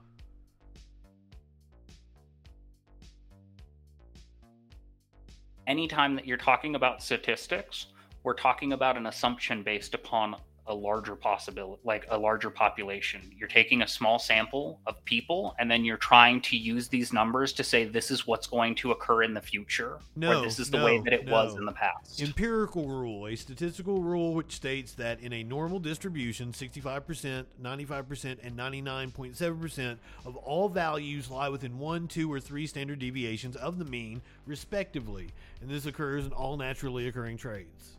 [5.70, 7.86] anytime that you're talking about statistics,
[8.24, 10.36] we're talking about an assumption based upon
[10.70, 13.22] a larger possibility, like a larger population.
[13.36, 17.52] You're taking a small sample of people, and then you're trying to use these numbers
[17.54, 20.70] to say this is what's going to occur in the future, No, or this is
[20.70, 22.22] the no, way that it was in the past.
[22.22, 28.58] Empirical rule, a statistical rule which states that in a normal distribution, 65%, 95%, and
[28.58, 34.22] 99.7% of all values lie within one, two, or three standard deviations of the mean,
[34.46, 35.30] respectively.
[35.62, 37.98] And this occurs in all naturally occurring traits.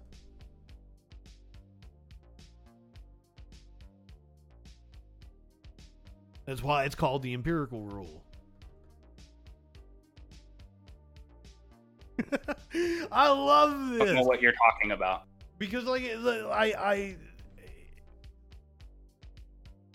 [6.51, 8.25] That's why it's called the empirical rule.
[13.13, 14.11] I love this.
[14.11, 15.27] I know what you're talking about.
[15.61, 17.17] because like I I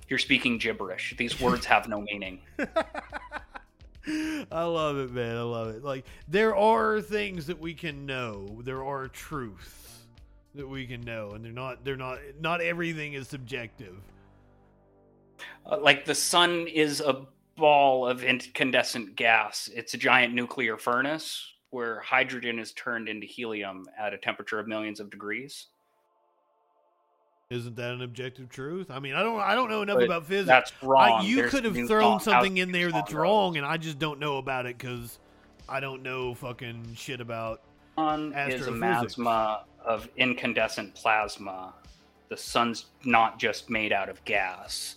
[0.08, 1.14] You're speaking gibberish.
[1.18, 2.40] These words have no meaning.
[4.08, 5.36] I love it, man.
[5.36, 5.84] I love it.
[5.84, 8.62] Like there are things that we can know.
[8.64, 10.06] There are truths
[10.54, 11.84] that we can know, and they're not.
[11.84, 12.20] They're not.
[12.40, 13.98] Not everything is subjective.
[15.70, 17.26] Uh, like the sun is a
[17.56, 19.70] ball of incandescent gas.
[19.74, 24.68] It's a giant nuclear furnace where hydrogen is turned into helium at a temperature of
[24.68, 25.68] millions of degrees.
[27.50, 28.90] Isn't that an objective truth?
[28.90, 29.40] I mean, I don't.
[29.40, 30.48] I don't know enough But about physics.
[30.48, 31.22] That's wrong.
[31.22, 34.20] I, you There's could have thrown something in there that's wrong, and I just don't
[34.20, 35.20] know about it because
[35.70, 37.62] I don't know fucking shit about.
[37.96, 41.76] sun is a masma of incandescent plasma.
[42.30, 44.96] The sun's not just made out of gas.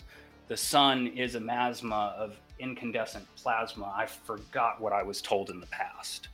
[0.48, 3.92] The sun is a masma of incandescent plasma.
[3.94, 6.28] I forgot what I was told in the past.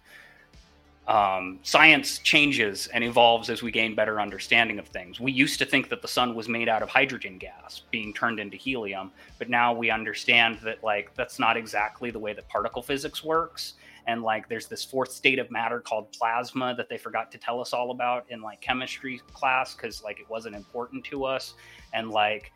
[1.07, 5.21] Um, science changes and evolves as we gain better understanding of things.
[5.21, 8.41] We used to think that the sun was made out of hydrogen gas being turned
[8.41, 12.83] into helium, but now we understand that like that's not exactly the way that particle
[12.83, 13.75] physics works
[14.07, 17.61] and like there's this fourth state of matter called plasma that they forgot to tell
[17.61, 21.55] us all about in like chemistry class because like it wasn't important to us
[21.93, 22.53] and like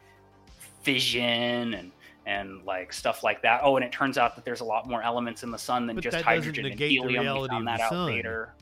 [0.94, 1.93] fission and
[2.27, 5.02] and like stuff like that oh and it turns out that there's a lot more
[5.02, 8.06] elements in the sun than But just hydrogen and helium we found that out sun.
[8.06, 8.52] later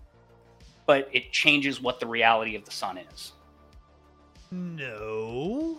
[0.86, 3.32] but it changes what the reality of the sun is
[4.50, 5.78] No.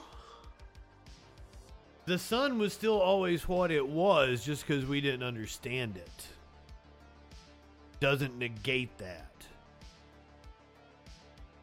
[2.06, 6.28] The sun was still always what it was, just because we didn't understand it.
[7.99, 9.32] Doesn't negate that.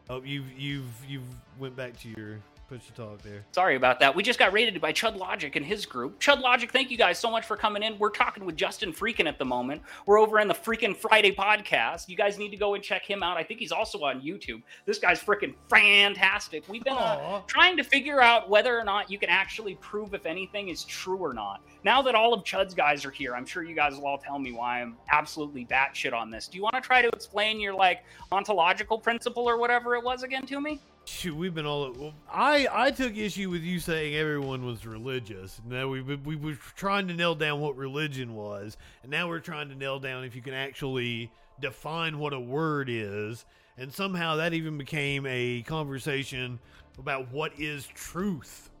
[0.07, 1.23] Oh, you've you've you've
[1.57, 3.45] went back to your push to talk there.
[3.51, 4.15] Sorry about that.
[4.15, 6.19] We just got rated by Chud Logic and his group.
[6.19, 7.97] Chud Logic, thank you guys so much for coming in.
[7.99, 9.81] We're talking with Justin Freakin at the moment.
[10.05, 12.09] We're over in the Freakin' Friday podcast.
[12.09, 13.37] You guys need to go and check him out.
[13.37, 14.61] I think he's also on YouTube.
[14.85, 16.67] This guy's freaking fantastic.
[16.67, 20.25] We've been uh, trying to figure out whether or not you can actually prove if
[20.25, 21.61] anything is true or not.
[21.83, 24.39] Now that all of Chud's guys are here, I'm sure you guys will all tell
[24.39, 26.47] me why I'm absolutely batshit on this.
[26.47, 30.23] Do you want to try to explain your like ontological principle or whatever it was
[30.23, 30.79] again to me?
[31.07, 32.13] Shoot, we've been all.
[32.31, 35.61] I I took issue with you saying everyone was religious.
[35.63, 39.69] Now we we were trying to nail down what religion was, and now we're trying
[39.69, 43.45] to nail down if you can actually define what a word is.
[43.77, 46.59] And somehow that even became a conversation
[46.97, 48.71] about what is truth.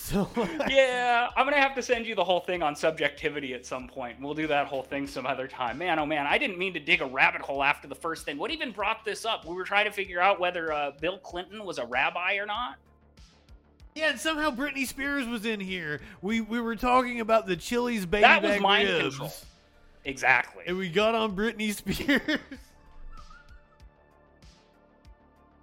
[0.00, 0.28] So
[0.68, 4.20] yeah, I'm gonna have to send you the whole thing on subjectivity at some point.
[4.20, 5.76] We'll do that whole thing some other time.
[5.78, 8.38] Man, oh man, I didn't mean to dig a rabbit hole after the first thing.
[8.38, 9.44] What even brought this up?
[9.44, 12.76] We were trying to figure out whether uh, Bill Clinton was a rabbi or not.
[13.96, 16.00] yeah, and somehow Britney Spears was in here.
[16.22, 19.32] We we were talking about the Chili's baby That was mind ribs, control.
[20.04, 20.62] Exactly.
[20.68, 22.38] and we got on Britney Spears.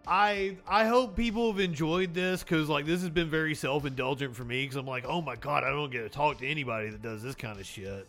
[0.07, 4.36] I I hope people have enjoyed this because like this has been very self indulgent
[4.36, 6.90] for me because I'm like oh my god I don't get to talk to anybody
[6.90, 8.07] that does this kind of shit.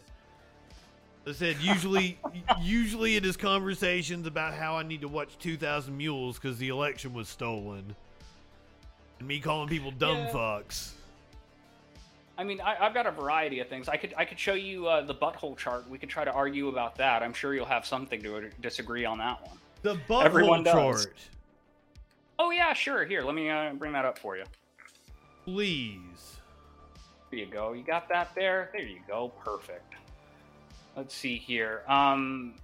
[1.27, 2.19] I said usually
[2.61, 7.15] usually it is conversations about how I need to watch 2,000 Mules because the election
[7.15, 7.97] was stolen,
[9.19, 10.31] and me calling people dumb Yeah.
[10.31, 10.93] fucks.
[12.39, 13.89] I mean, I, I've got a variety of things.
[13.89, 15.89] I could I could show you uh, the butthole chart.
[15.89, 17.23] We could try to argue about that.
[17.23, 19.57] I'm sure you'll have something to disagree on that one.
[19.83, 21.07] The Everyone butthole does.
[22.39, 23.05] Oh yeah, sure.
[23.05, 24.45] Here, let me uh, bring that up for you.
[25.45, 26.37] please.
[27.31, 27.73] There you go.
[27.73, 28.71] You got that there?
[28.73, 29.33] There you go.
[29.45, 29.95] Perfect.
[30.97, 31.83] Let's see here.
[31.89, 32.55] Um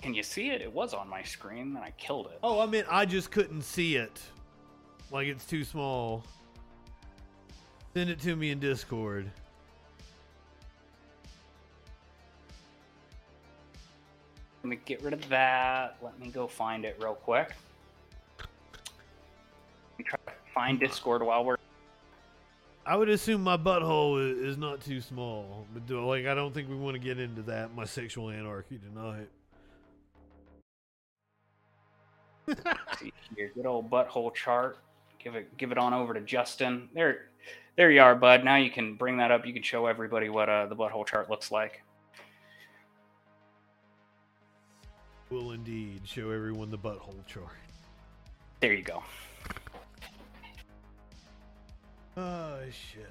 [0.00, 0.62] Can you see it?
[0.62, 2.38] It was on my screen and I killed it.
[2.42, 4.18] Oh, I mean, I just couldn't see it.
[5.10, 6.24] Like it's too small.
[7.92, 9.30] Send it to me in Discord.
[14.62, 15.96] Let me get rid of that.
[16.02, 17.52] Let me go find it real quick.
[18.38, 18.48] Let
[19.98, 21.56] me try to find Discord while we're
[22.86, 26.68] I would assume my butthole is not too small, but do- like I don't think
[26.68, 29.28] we want to get into that my sexual anarchy tonight.
[32.98, 34.78] See here, good old butthole chart.
[35.22, 36.88] Give it, give it on over to Justin.
[36.94, 37.26] There,
[37.76, 38.42] there you are, bud.
[38.44, 39.46] Now you can bring that up.
[39.46, 41.82] You can show everybody what uh, the butthole chart looks like.
[45.30, 47.46] Will indeed show everyone the butthole chart.
[48.58, 49.02] There you go.
[52.16, 53.06] Oh shit.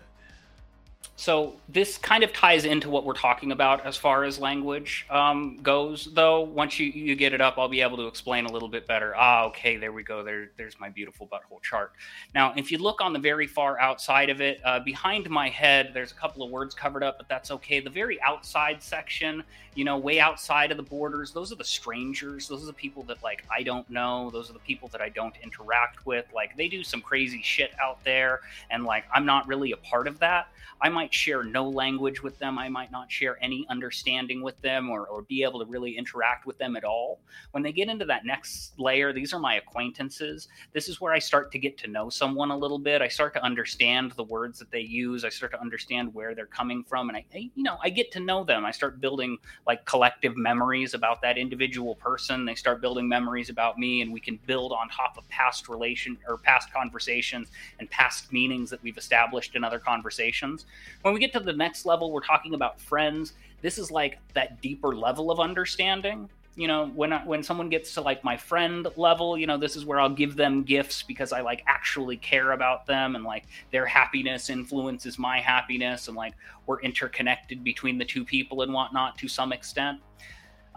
[1.20, 5.58] So this kind of ties into what we're talking about as far as language um,
[5.62, 6.08] goes.
[6.14, 8.88] Though once you, you get it up, I'll be able to explain a little bit
[8.88, 9.14] better.
[9.18, 10.24] Ah, okay, there we go.
[10.24, 11.92] There, there's my beautiful butthole chart.
[12.34, 15.92] Now, if you look on the very far outside of it, uh, behind my head,
[15.94, 17.82] there's a couple of words covered up, but that's okay.
[17.82, 19.44] The very outside section,
[19.76, 22.48] you know, way outside of the borders, those are the strangers.
[22.48, 24.30] Those are the people that like I don't know.
[24.32, 26.28] Those are the people that I don't interact with.
[26.34, 28.40] Like they do some crazy shit out there,
[28.72, 30.48] and like I'm not really a part of that.
[30.82, 32.58] I might share no language with them.
[32.58, 36.46] I might not share any understanding with them or, or be able to really interact
[36.46, 37.20] with them at all.
[37.52, 40.48] When they get into that next layer, these are my acquaintances.
[40.74, 43.02] This is where I start to get to know someone a little bit.
[43.02, 45.26] I start to understand the words that they use.
[45.26, 47.10] I start to understand where they're coming from.
[47.10, 48.66] And I, I you know, I get to know them.
[48.66, 49.38] I start building
[49.68, 52.46] like collective memories about that individual person.
[52.46, 56.18] They start building memories about me, and we can build on top of past relation
[56.28, 57.50] or past conversations
[57.80, 60.66] and past meanings that we've established in other conversations.
[61.02, 63.34] When we get to the next level, we're talking about friends.
[63.62, 66.30] This is like that deeper level of understanding.
[66.56, 69.78] You know, when I, when someone gets to like my friend level, you know, this
[69.78, 73.46] is where I'll give them gifts because I like actually care about them and like
[73.72, 76.34] their happiness influences my happiness and like
[76.66, 80.02] we're interconnected between the two people and whatnot to some extent.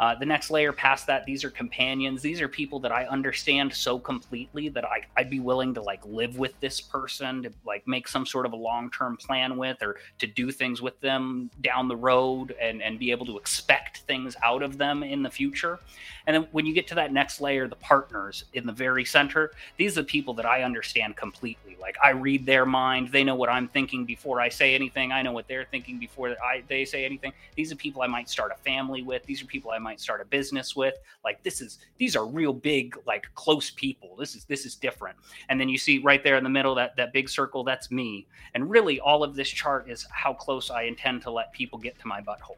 [0.03, 2.23] Uh, the next layer past that, these are companions.
[2.23, 6.05] These are people that I understand so completely that I, I'd be willing to like
[6.05, 9.81] live with this person, to like make some sort of a long term plan with,
[9.81, 13.99] or to do things with them down the road and, and be able to expect
[13.99, 15.79] things out of them in the future.
[16.27, 19.53] And then when you get to that next layer, the partners in the very center,
[19.77, 21.77] these are the people that I understand completely.
[21.81, 23.11] Like I read their mind.
[23.11, 25.12] They know what I'm thinking before I say anything.
[25.12, 27.33] I know what they're thinking before I, they say anything.
[27.57, 29.24] These are people I might start a family with.
[29.27, 30.94] These are people I might start a business with.
[31.24, 34.16] Like this is these are real big, like close people.
[34.16, 35.16] This is this is different.
[35.48, 38.27] And then you see right there in the middle that that big circle, that's me.
[38.55, 41.98] And really all of this chart is how close I intend to let people get
[42.01, 42.56] to my butthole.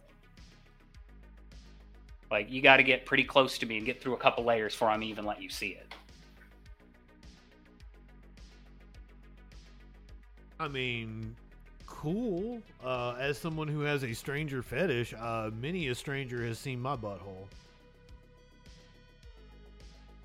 [2.30, 4.72] Like you got to get pretty close to me and get through a couple layers
[4.74, 5.94] before I'm even let you see it.
[10.58, 11.36] I mean,
[12.04, 12.62] cool.
[12.84, 16.94] Uh, as someone who has a stranger fetish, uh, many a stranger has seen my
[16.94, 17.48] butthole.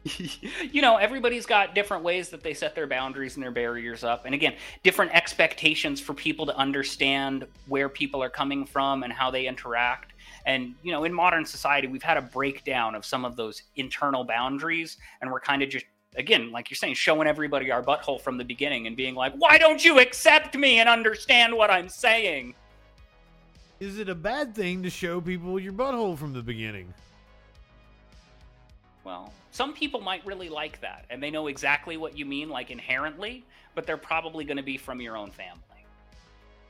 [0.72, 4.26] you know, everybody's got different ways that they set their boundaries and their barriers up.
[4.26, 9.32] And again, different expectations for people to understand where people are coming from and how
[9.32, 10.14] they interact.
[10.46, 14.24] And, you know, in modern society, we've had a breakdown of some of those internal
[14.24, 18.38] boundaries, and we're kind of just again, like you're saying, showing everybody our butthole from
[18.38, 22.56] the beginning and being like, why don't you accept me and understand what I'm saying?
[23.80, 26.94] Is it a bad thing to show people your butthole from the beginning?
[29.04, 32.72] Well, some people might really like that and they know exactly what you mean, like
[32.72, 33.46] inherently,
[33.76, 35.86] but they're probably going to be from your own family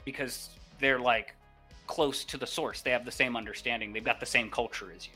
[0.06, 0.50] because
[0.80, 1.36] they're like
[1.88, 2.82] close to the source.
[2.82, 5.14] They have the same understanding, they've got the same culture as you.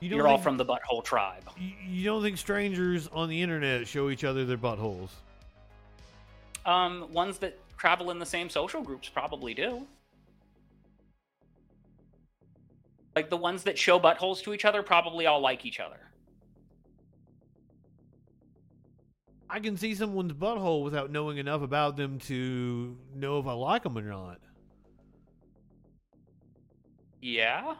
[0.00, 1.44] You are all from the butthole tribe.
[1.56, 5.08] You don't think strangers on the internet show each other their buttholes?
[6.66, 9.86] Um, ones that travel in the same social groups probably do.
[13.16, 16.00] Like the ones that show buttholes to each other probably all like each other.
[19.48, 23.84] I can see someone's butthole without knowing enough about them to know if I like
[23.84, 24.40] them or not.
[27.20, 27.74] Yeah.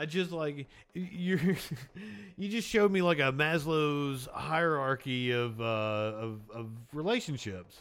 [0.00, 1.38] I just like you
[2.38, 7.80] you just showed me like a Maslow's hierarchy of uh of of relationships.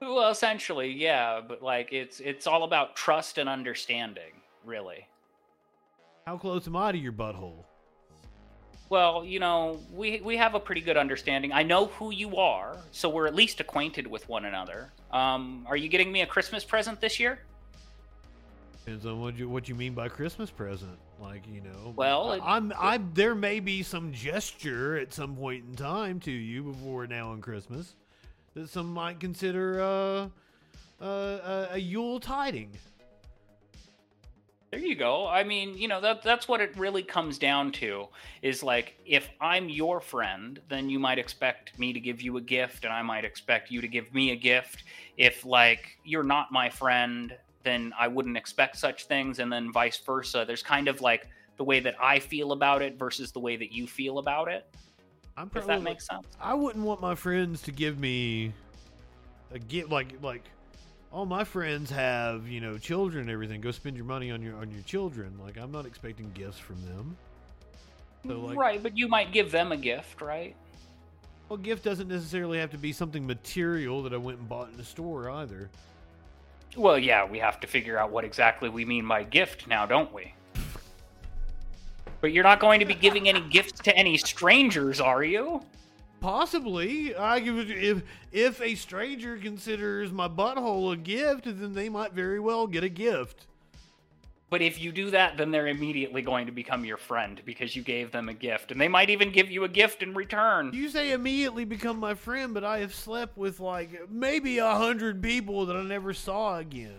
[0.00, 4.32] Well, essentially, yeah, but like it's it's all about trust and understanding,
[4.64, 5.06] really.
[6.26, 7.64] How close am I to your butthole?
[8.88, 11.52] Well, you know, we we have a pretty good understanding.
[11.52, 14.92] I know who you are, so we're at least acquainted with one another.
[15.12, 17.38] Um, are you getting me a Christmas present this year?
[18.84, 20.98] Depends on what you what you mean by Christmas present.
[21.20, 25.64] Like you know, well, it, I'm I there may be some gesture at some point
[25.68, 27.94] in time to you before now on Christmas
[28.54, 30.28] that some might consider uh,
[31.00, 32.70] uh, a Yule tiding.
[34.72, 35.28] There you go.
[35.28, 38.08] I mean, you know, that that's what it really comes down to
[38.40, 42.40] is like if I'm your friend, then you might expect me to give you a
[42.40, 44.84] gift and I might expect you to give me a gift.
[45.18, 49.98] If like you're not my friend then I wouldn't expect such things, and then vice
[49.98, 50.44] versa.
[50.46, 53.72] There's kind of like the way that I feel about it versus the way that
[53.72, 54.66] you feel about it.
[55.36, 56.26] I'm If that makes sense.
[56.40, 58.52] I wouldn't want my friends to give me
[59.52, 60.44] a gift like like
[61.10, 63.60] all my friends have, you know, children and everything.
[63.60, 65.38] Go spend your money on your on your children.
[65.42, 67.16] Like I'm not expecting gifts from them.
[68.26, 70.54] So like right, but you might give them a gift, right?
[71.52, 74.80] well gift doesn't necessarily have to be something material that I went and bought in
[74.80, 75.68] a store either.
[76.76, 80.12] Well, yeah, we have to figure out what exactly we mean by gift now, don't
[80.12, 80.34] we?
[82.22, 85.62] But you're not going to be giving any gifts to any strangers, are you?
[86.20, 92.12] Possibly, I give if if a stranger considers my butthole a gift, then they might
[92.12, 93.48] very well get a gift.
[94.52, 97.80] But if you do that, then they're immediately going to become your friend because you
[97.80, 98.70] gave them a gift.
[98.70, 100.72] And they might even give you a gift in return.
[100.74, 105.22] You say immediately become my friend, but I have slept with like maybe a hundred
[105.22, 106.92] people that I never saw again.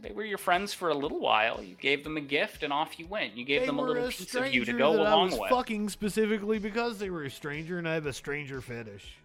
[0.00, 1.62] They were your friends for a little while.
[1.62, 3.36] You gave them a gift and off you went.
[3.36, 5.32] You gave they them a little a piece of you to go that I along
[5.32, 5.50] was with.
[5.50, 9.18] fucking specifically because they were a stranger, and I have a stranger fetish.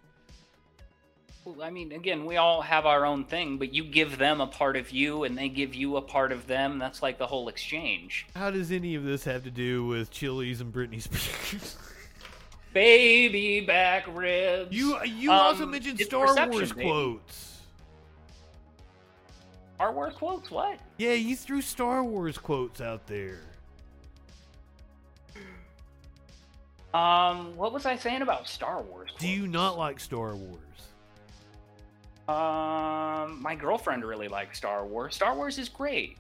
[1.61, 4.75] I mean, again, we all have our own thing, but you give them a part
[4.75, 6.79] of you and they give you a part of them.
[6.79, 8.25] That's like the whole exchange.
[8.35, 11.77] How does any of this have to do with Chili's and Britney Spears?
[12.73, 14.75] Baby back ribs.
[14.75, 16.87] you you Um, also mentioned Star Wars baby.
[16.87, 17.61] quotes.
[19.75, 20.51] Star Wars quotes?
[20.51, 20.77] What?
[20.97, 23.39] Yeah, you threw Star Wars quotes out there.
[26.93, 29.11] Um, what was I saying about Star Wars?
[29.19, 30.61] Do you not like Star Wars?
[32.27, 35.15] Um, my girlfriend really likes Star Wars.
[35.15, 36.17] Star Wars is great.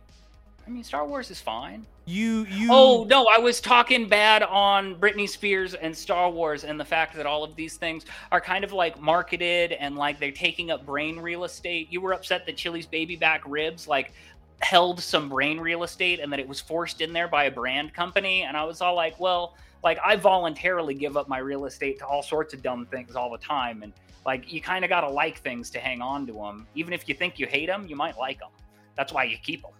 [0.65, 1.85] I mean, Star Wars is fine.
[2.05, 6.79] You you Oh no, I was talking bad on Britney Spears and Star Wars and
[6.79, 10.31] the fact that all of these things are kind of like marketed and like they're
[10.31, 11.87] taking up brain real estate.
[11.89, 14.13] You were upset that Chili's baby back ribs like
[14.59, 17.93] held some brain real estate and that it was forced in there by a brand
[17.93, 21.99] company and I was all like, well, like I voluntarily give up my real estate
[21.99, 23.93] to all sorts of dumb things all the time and
[24.27, 26.67] like you kind of got to like things to hang on to them.
[26.75, 28.49] Even if you think you hate them, you might like them.
[28.95, 29.71] That's why you keep them.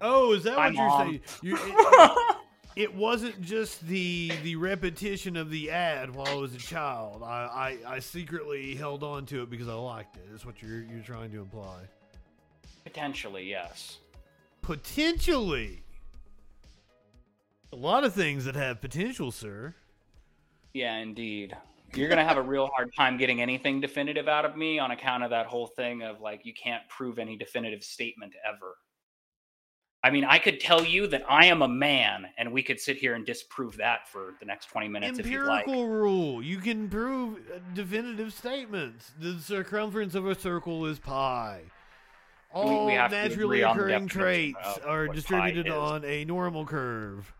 [0.00, 1.20] Oh, is that My what you're saying?
[1.42, 2.36] You, it,
[2.76, 7.22] it wasn't just the the repetition of the ad while I was a child.
[7.24, 10.32] I, I, I secretly held on to it because I liked it.
[10.32, 11.80] Is what you're you're trying to imply?
[12.84, 13.98] Potentially, yes.
[14.62, 15.82] Potentially.
[17.72, 19.74] A lot of things that have potential, sir.
[20.72, 21.56] Yeah, indeed.
[21.94, 25.24] You're gonna have a real hard time getting anything definitive out of me on account
[25.24, 28.76] of that whole thing of like you can't prove any definitive statement ever.
[30.04, 32.96] I mean, I could tell you that I am a man, and we could sit
[32.96, 35.60] here and disprove that for the next 20 minutes if you'd like.
[35.60, 36.42] Empirical rule.
[36.42, 39.12] You can prove uh, definitive statements.
[39.20, 41.60] The circumference of a circle is pi.
[42.52, 47.32] All we have naturally agree on the occurring traits are distributed on a normal curve.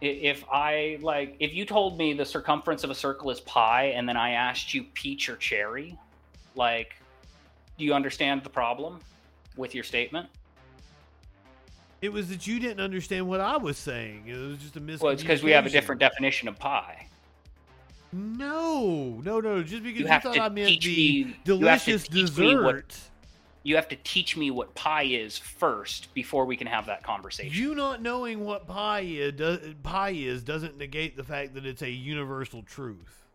[0.00, 4.08] If I like, if you told me the circumference of a circle is pi, and
[4.08, 5.98] then I asked you peach or cherry,
[6.54, 6.94] like,
[7.78, 9.00] do you understand the problem
[9.56, 10.28] with your statement?
[12.00, 14.24] It was that you didn't understand what I was saying.
[14.28, 15.00] It was just a miscommunication.
[15.00, 17.06] Well, it's because we have a different definition of pi.
[18.12, 19.62] No, no, no.
[19.64, 22.54] Just because You you, thought I meant the me- you have to delicious teach me
[22.56, 22.98] what- dessert.
[23.68, 27.52] You have to teach me what pi is first before we can have that conversation.
[27.52, 31.82] You not knowing what pi is, does, pi is doesn't negate the fact that it's
[31.82, 33.26] a universal truth.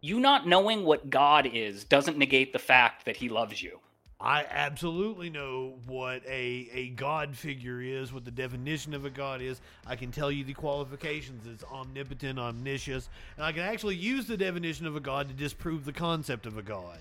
[0.00, 3.78] You not knowing what God is doesn't negate the fact that he loves you.
[4.18, 9.42] I absolutely know what a, a God figure is, what the definition of a God
[9.42, 9.60] is.
[9.86, 11.46] I can tell you the qualifications.
[11.46, 15.84] It's omnipotent, omniscious, and I can actually use the definition of a God to disprove
[15.84, 16.96] the concept of a God.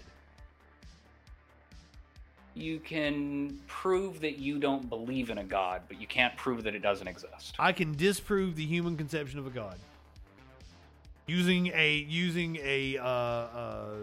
[2.56, 6.76] You can prove that you don't believe in a God, but you can't prove that
[6.76, 7.56] it doesn't exist.
[7.58, 9.78] I can disprove the human conception of a God
[11.26, 13.96] using a using a uh, uh,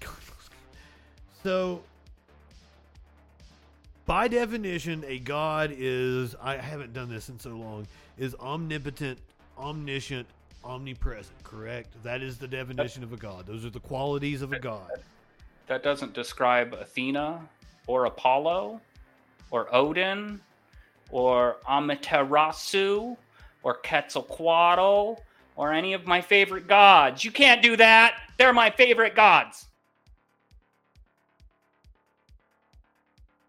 [1.42, 1.82] so
[4.06, 7.86] by definition a god is i haven't done this in so long
[8.16, 9.18] is omnipotent
[9.58, 10.26] omniscient
[10.68, 14.58] omnipresent correct that is the definition of a god those are the qualities of a
[14.58, 14.90] god
[15.66, 17.40] That doesn't describe Athena
[17.86, 18.80] or Apollo
[19.50, 20.40] or Odin
[21.10, 23.16] or Amaterasu
[23.62, 25.20] or Quetzalcoatl
[25.56, 27.24] or any of my favorite gods.
[27.24, 28.14] You can't do that.
[28.38, 29.66] They're my favorite gods.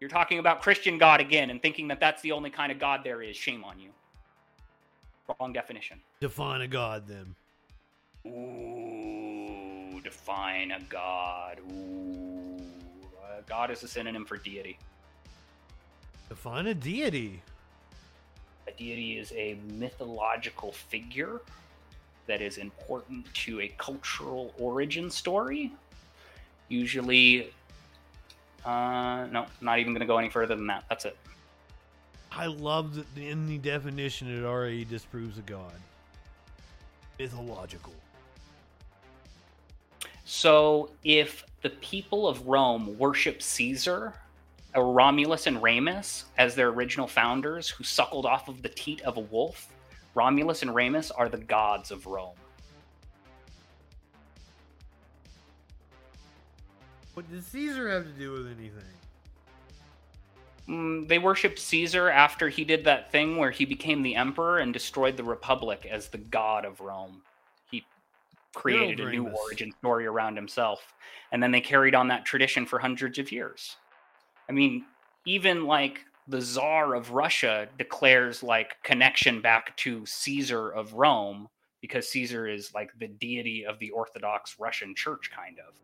[0.00, 3.00] You're talking about Christian God again and thinking that that's the only kind of God
[3.04, 3.36] there is.
[3.36, 3.90] Shame on you.
[5.38, 6.00] Wrong definition.
[6.20, 7.34] define a god then
[8.26, 11.58] Ooh, define a god.
[11.72, 12.56] Ooh,
[13.22, 14.78] uh, God is a synonym for deity.
[16.28, 17.42] Define a deity.
[18.68, 21.40] A deity is a mythological figure
[22.26, 25.72] that is important to a cultural origin story.
[26.68, 27.50] Usually,
[28.64, 30.84] uh, no, not even going to go any further than that.
[30.88, 31.16] That's it.
[32.32, 35.72] I love that in the definition it already disproves a god.
[37.18, 37.92] Mythological.
[40.24, 44.14] So, if the people of Rome worship Caesar,
[44.74, 49.16] or Romulus and Remus as their original founders who suckled off of the teat of
[49.16, 49.68] a wolf,
[50.14, 52.36] Romulus and Remus are the gods of Rome.
[57.14, 58.99] What does Caesar have to do with anything?
[60.70, 64.72] Mm, they worshipped Caesar after he did that thing where he became the emperor and
[64.72, 67.22] destroyed the republic as the god of Rome.
[67.70, 67.84] He
[68.54, 70.94] created a new origin story around himself.
[71.32, 73.76] And then they carried on that tradition for hundreds of years.
[74.48, 74.84] I mean,
[75.26, 81.48] even like the Tsar of Russia declares like connection back to Caesar of Rome
[81.80, 85.74] because Caesar is like the deity of the Orthodox Russian church, kind of,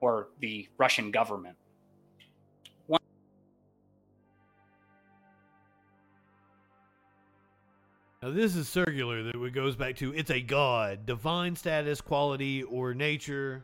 [0.00, 1.56] or the Russian government.
[8.26, 12.64] Now this is circular that it goes back to it's a god, divine status, quality,
[12.64, 13.62] or nature,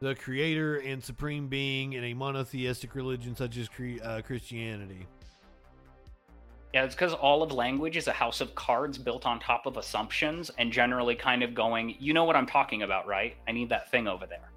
[0.00, 3.68] the creator and supreme being in a monotheistic religion such as
[4.02, 5.06] uh, Christianity.
[6.74, 9.76] Yeah, it's because all of language is a house of cards built on top of
[9.76, 13.36] assumptions and generally kind of going, you know what I'm talking about, right?
[13.46, 14.51] I need that thing over there.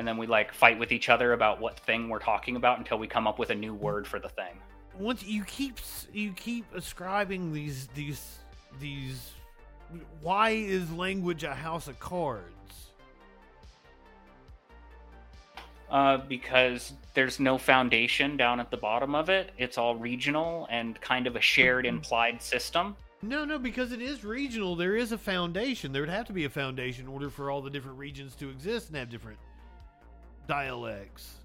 [0.00, 2.98] And then we like fight with each other about what thing we're talking about until
[2.98, 4.58] we come up with a new word for the thing.
[4.98, 5.76] Once you keep
[6.10, 8.38] you keep ascribing these these
[8.80, 9.32] these
[10.22, 12.46] why is language a house of cards?
[15.90, 19.52] Uh, because there's no foundation down at the bottom of it.
[19.58, 22.96] It's all regional and kind of a shared implied system.
[23.20, 24.76] No, no, because it is regional.
[24.76, 25.92] There is a foundation.
[25.92, 28.48] There would have to be a foundation in order for all the different regions to
[28.48, 29.36] exist and have different
[30.50, 31.36] dialects.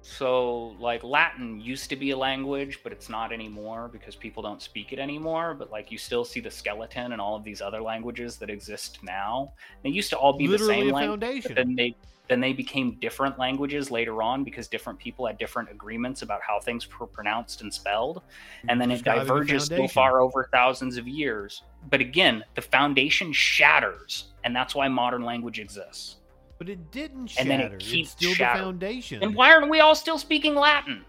[0.00, 4.62] So, like, Latin used to be a language, but it's not anymore because people don't
[4.62, 5.54] speak it anymore.
[5.54, 9.00] But, like, you still see the skeleton and all of these other languages that exist
[9.02, 9.52] now.
[9.82, 11.96] They used to all be Literally the same language, then they
[12.28, 16.58] then they became different languages later on because different people had different agreements about how
[16.58, 18.22] things were pronounced and spelled,
[18.68, 21.62] and then it diverges so far over thousands of years.
[21.90, 26.16] But again, the foundation shatters, and that's why modern language exists.
[26.58, 28.58] But it didn't And then it keeps it's still shattering.
[28.58, 29.22] the foundation.
[29.22, 31.04] And why aren't we all still speaking Latin?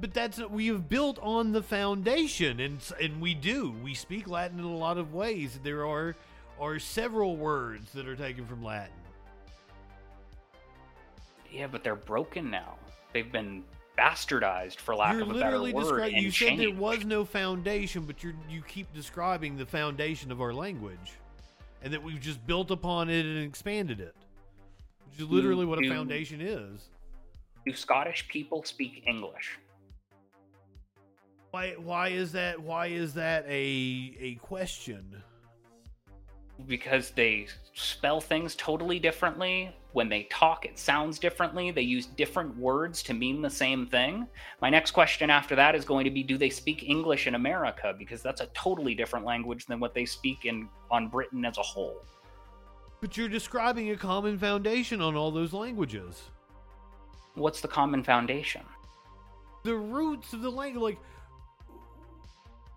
[0.00, 3.74] But that's we have built on the foundation, and and we do.
[3.82, 5.60] We speak Latin in a lot of ways.
[5.62, 6.16] There are
[6.60, 8.92] are several words that are taken from Latin.
[11.50, 12.74] Yeah, but they're broken now.
[13.12, 13.64] They've been
[13.98, 16.14] bastardized, for lack you're of a better literally word, describing.
[16.16, 20.40] and You said there was no foundation, but you you keep describing the foundation of
[20.40, 21.14] our language,
[21.82, 24.14] and that we've just built upon it and expanded it,
[25.10, 26.90] which is literally what a foundation is.
[27.64, 29.58] Do Scottish people speak English?
[31.52, 32.60] Why why is that?
[32.60, 35.22] Why is that a a question?
[36.66, 39.74] Because they spell things totally differently.
[39.92, 41.70] When they talk, it sounds differently.
[41.70, 44.26] They use different words to mean the same thing.
[44.60, 47.94] My next question after that is going to be Do they speak English in America?
[47.98, 51.62] Because that's a totally different language than what they speak in on Britain as a
[51.62, 52.02] whole.
[53.00, 56.22] But you're describing a common foundation on all those languages.
[57.34, 58.62] What's the common foundation?
[59.62, 60.98] The roots of the language, like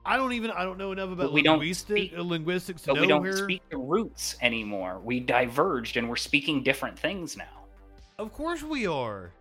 [0.05, 2.87] I don't even I don't know enough about we don't linguistic, speak- uh, linguistics to
[2.87, 3.33] But know we don't where.
[3.33, 4.99] speak the roots anymore.
[5.03, 7.65] We diverged and we're speaking different things now.
[8.17, 9.31] Of course we are.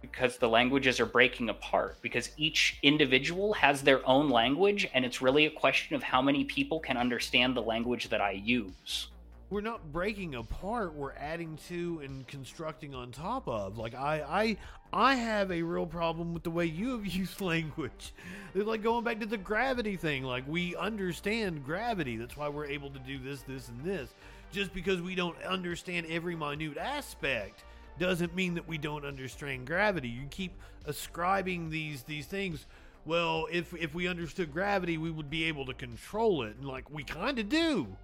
[0.00, 5.20] because the languages are breaking apart because each individual has their own language and it's
[5.20, 9.08] really a question of how many people can understand the language that I use.
[9.50, 10.92] We're not breaking apart.
[10.94, 13.78] We're adding to and constructing on top of.
[13.78, 14.56] Like I,
[14.92, 18.12] I, I have a real problem with the way you have used language.
[18.54, 20.24] It's like going back to the gravity thing.
[20.24, 22.16] Like we understand gravity.
[22.16, 24.10] That's why we're able to do this, this, and this.
[24.52, 27.64] Just because we don't understand every minute aspect
[27.98, 30.08] doesn't mean that we don't understand gravity.
[30.08, 30.52] You keep
[30.84, 32.66] ascribing these these things.
[33.06, 36.90] Well, if if we understood gravity, we would be able to control it, and like
[36.90, 37.96] we kind of do.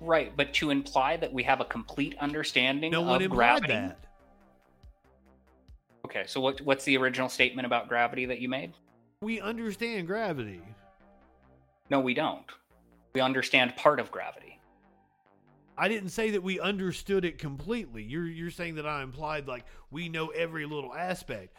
[0.00, 3.72] Right, but to imply that we have a complete understanding No of implied gravity.
[3.72, 3.98] that.
[6.04, 8.72] Okay, so what what's the original statement about gravity that you made?
[9.20, 10.62] We understand gravity.
[11.90, 12.44] No, we don't.
[13.14, 14.60] We understand part of gravity.
[15.76, 18.02] I didn't say that we understood it completely.
[18.02, 21.54] You're you're saying that I implied like we know every little aspect.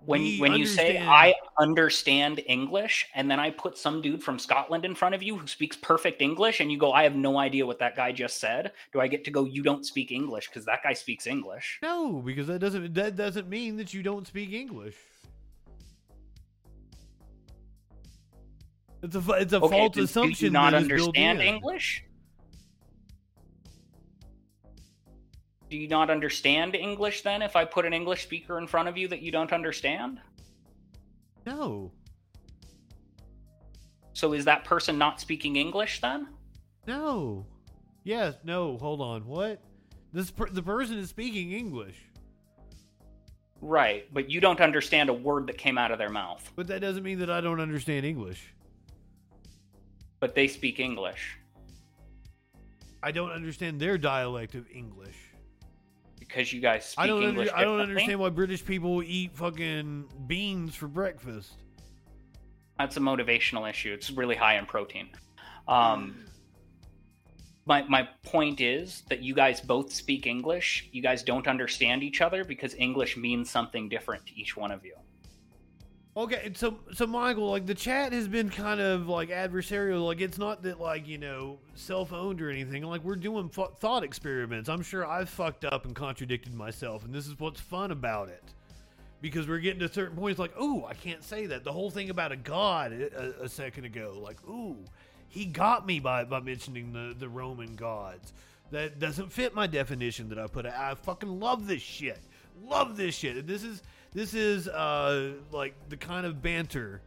[0.00, 4.38] When We when you say I understand English and then I put some dude from
[4.38, 7.36] Scotland in front of you who speaks perfect English and you go I have no
[7.38, 10.48] idea what that guy just said, do I get to go you don't speak English
[10.48, 11.78] because that guy speaks English?
[11.82, 14.96] No, because that doesn't that doesn't mean that you don't speak English.
[19.02, 20.44] It's a it's a Okay, false do- do assumption.
[20.46, 21.40] you not that is built understand.
[21.42, 22.04] English?
[25.70, 28.96] Do you not understand English then if I put an English speaker in front of
[28.96, 30.20] you that you don't understand?
[31.46, 31.92] No,
[34.12, 36.28] So is that person not speaking English then?
[36.86, 37.46] no,
[38.04, 38.76] yes, no.
[38.78, 39.60] Hold on, what?
[40.12, 41.96] This per- the person is speaking English,
[43.60, 46.80] Right, but you don't understand a word that came out of their mouth, but that
[46.80, 48.54] doesn't mean that I don't understand English.
[50.20, 51.36] but they speak English
[53.02, 55.16] I don't understand their dialect of English.
[56.28, 57.22] Because you guys speak I don't.
[57.22, 57.48] English.
[57.48, 61.54] Under, I don't understand why British people eat fucking beans for breakfast.
[62.78, 63.92] That's a motivational issue.
[63.92, 65.08] It's really high in protein.
[65.66, 66.24] Um,
[67.66, 70.88] my my point is that you guys both speak English.
[70.92, 74.84] You guys don't understand each other because English means something different to each one of
[74.84, 74.94] you.
[76.18, 80.04] Okay, so so Michael, like the chat has been kind of like adversarial.
[80.04, 82.82] Like it's not that like you know self-owned or anything.
[82.82, 84.68] Like we're doing thought experiments.
[84.68, 88.42] I'm sure I've fucked up and contradicted myself, and this is what's fun about it.
[89.20, 91.62] Because we're getting to certain points, like, oh, I can't say that.
[91.62, 94.76] The whole thing about a god uh, a, a second ago, like, ooh,
[95.28, 98.32] he got me by by mentioning the the Roman gods.
[98.72, 100.66] That doesn't fit my definition that I put.
[100.66, 102.18] I fucking love this shit.
[102.64, 103.46] Love this shit.
[103.46, 103.84] This is
[104.18, 107.00] this is uh like the kind of banter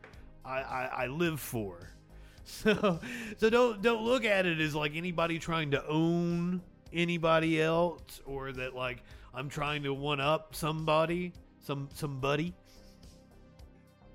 [0.46, 1.78] I, I, I live for.
[2.44, 3.00] So
[3.38, 6.62] so don't don't look at it as like anybody trying to own
[6.92, 12.54] anybody else or that like I'm trying to one up somebody, some somebody.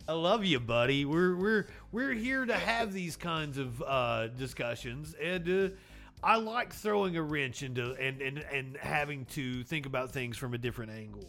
[0.08, 1.04] I love you, buddy.
[1.04, 5.74] We're we're we're here to have these kinds of uh, discussions, and uh,
[6.22, 10.52] I like throwing a wrench into and, and and having to think about things from
[10.52, 11.28] a different angle.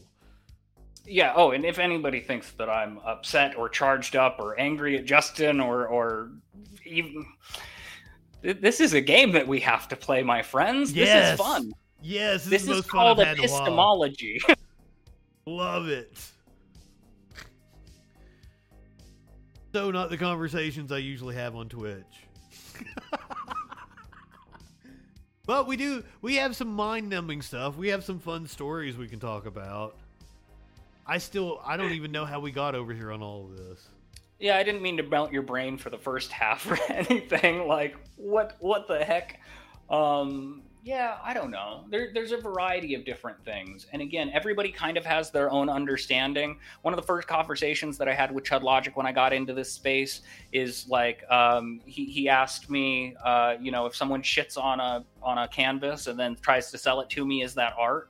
[1.07, 1.33] Yeah.
[1.35, 5.59] Oh, and if anybody thinks that I'm upset or charged up or angry at Justin
[5.59, 6.31] or or
[6.85, 7.25] even
[8.41, 10.93] this is a game that we have to play, my friends.
[10.93, 11.71] This is fun.
[12.01, 13.61] Yes, this, This is is fun called I've had in a while.
[13.61, 14.39] epistemology.
[15.45, 16.17] Love it.
[19.73, 22.03] So not the conversations I usually have on Twitch.
[25.45, 27.75] but we do we have some mind-numbing stuff.
[27.75, 29.97] We have some fun stories we can talk about.
[31.07, 33.87] I still I don't even know how we got over here on all of this.
[34.39, 37.67] Yeah, I didn't mean to melt your brain for the first half or anything.
[37.67, 39.39] Like, what what the heck?
[39.89, 41.83] Um, yeah, I don't know.
[41.89, 45.69] There, there's a variety of different things, and again, everybody kind of has their own
[45.69, 46.59] understanding.
[46.81, 49.53] One of the first conversations that I had with Chud Logic when I got into
[49.53, 50.21] this space
[50.53, 55.03] is like, um, he he asked me, uh, you know, if someone shits on a
[55.21, 58.09] on a canvas and then tries to sell it to me, is that art?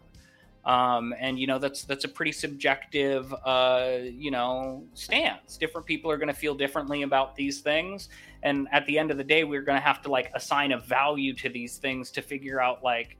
[0.68, 5.58] Um, and you know that's that's a pretty subjective uh, you know stance.
[5.58, 8.10] Different people are going to feel differently about these things.
[8.44, 10.78] And at the end of the day we're going to have to like assign a
[10.80, 13.18] value to these things to figure out like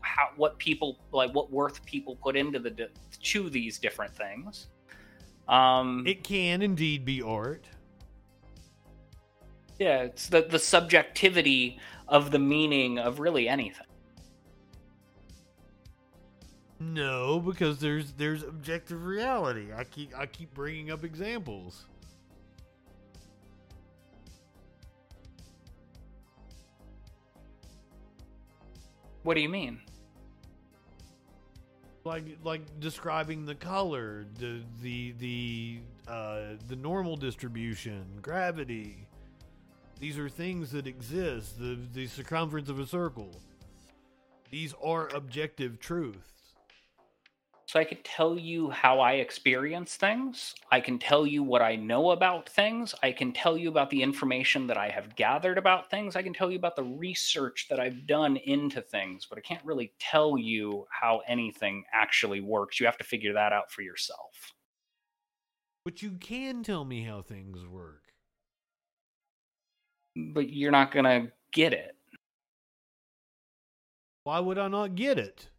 [0.00, 2.90] how what people like what worth people put into the
[3.22, 4.66] to these different things.
[5.48, 7.64] Um It can indeed be art.
[9.78, 11.78] yeah it's the the subjectivity
[12.08, 13.85] of the meaning of really anything
[16.78, 19.68] No, because there's there's objective reality.
[19.74, 21.86] I keep I keep bringing up examples.
[29.26, 29.80] what do you mean
[32.04, 39.08] like like describing the color, the the the uh, the normal distribution, gravity.
[39.98, 41.58] These are things that exist.
[41.58, 43.30] The the circumference of a circle.
[44.50, 46.35] These are objective truths.
[47.66, 50.54] So I can tell you how I experience things.
[50.70, 52.94] I can tell you what I know about things.
[53.02, 56.14] I can tell you about the information that I have gathered about things.
[56.14, 59.64] I can tell you about the research that I've done into things, but I can't
[59.64, 62.78] really tell you how anything actually works.
[62.78, 64.52] You have to figure that out for yourself.
[65.84, 68.02] But you can tell me how things work.
[70.16, 71.96] But you're not going to get it
[74.26, 75.50] Why would I not get it?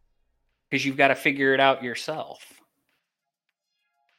[0.70, 2.54] Because you've got to figure it out yourself.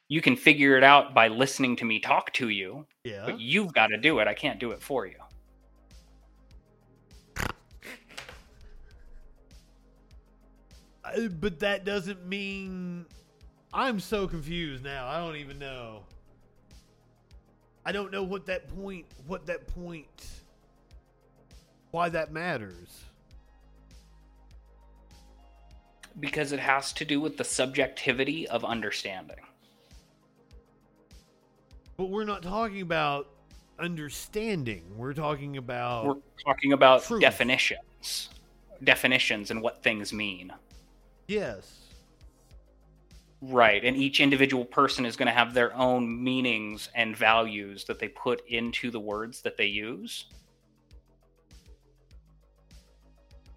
[0.07, 3.25] You can figure it out by listening to me talk to you, Yeah.
[3.25, 4.27] but you've got to do it.
[4.27, 5.17] I can't do it for you.
[11.39, 13.05] But that doesn't mean
[13.73, 15.07] I'm so confused now.
[15.07, 16.03] I don't even know.
[17.85, 20.27] I don't know what that point what that point
[21.91, 23.03] why that matters.
[26.19, 29.37] Because it has to do with the subjectivity of understanding.
[31.97, 33.27] But we're not talking about
[33.79, 34.83] understanding.
[34.95, 36.15] We're talking about We're
[36.45, 37.21] talking about Truth.
[37.21, 38.29] definitions,
[38.83, 40.51] definitions, and what things mean.
[41.27, 41.75] yes.
[43.41, 43.85] Right.
[43.85, 48.09] And each individual person is going to have their own meanings and values that they
[48.09, 50.25] put into the words that they use.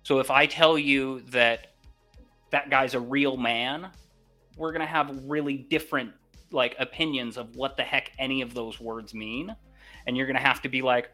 [0.05, 1.72] So if I tell you that
[2.53, 3.91] that guy's a real man,
[4.57, 6.13] we're going to have really different
[6.53, 9.55] like opinions of what the heck any of those words mean.
[10.07, 11.13] And you're going to have to be like,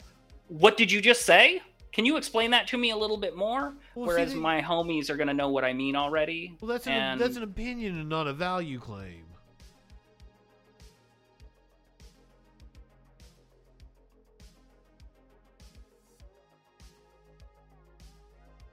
[0.48, 1.62] "What did you just say?
[1.92, 4.60] Can you explain that to me a little bit more?" Well, see, Whereas the- my
[4.60, 6.56] homies are going to know what I mean already.
[6.60, 9.24] Well, that's an that's an opinion and not a value claim.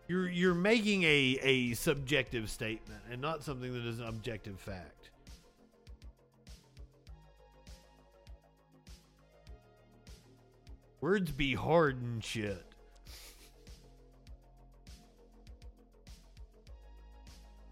[0.08, 5.10] You're you're making a a subjective statement and not something that is an objective fact.
[11.02, 12.66] Words be hard and shit.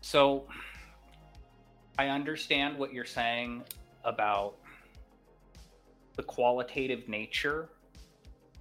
[0.02, 0.48] So
[1.98, 3.64] I understand what you're saying
[4.04, 4.56] about
[6.16, 7.70] the qualitative nature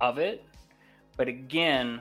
[0.01, 0.45] of it,
[1.17, 2.01] but again,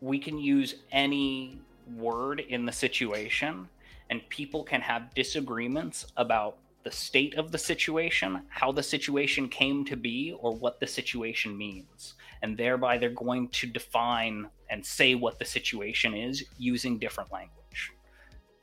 [0.00, 1.60] we can use any
[1.96, 3.68] word in the situation
[4.10, 9.84] and people can have disagreements about the state of the situation, how the situation came
[9.84, 12.14] to be, or what the situation means.
[12.42, 17.92] And thereby, they're going to define and say what the situation is using different language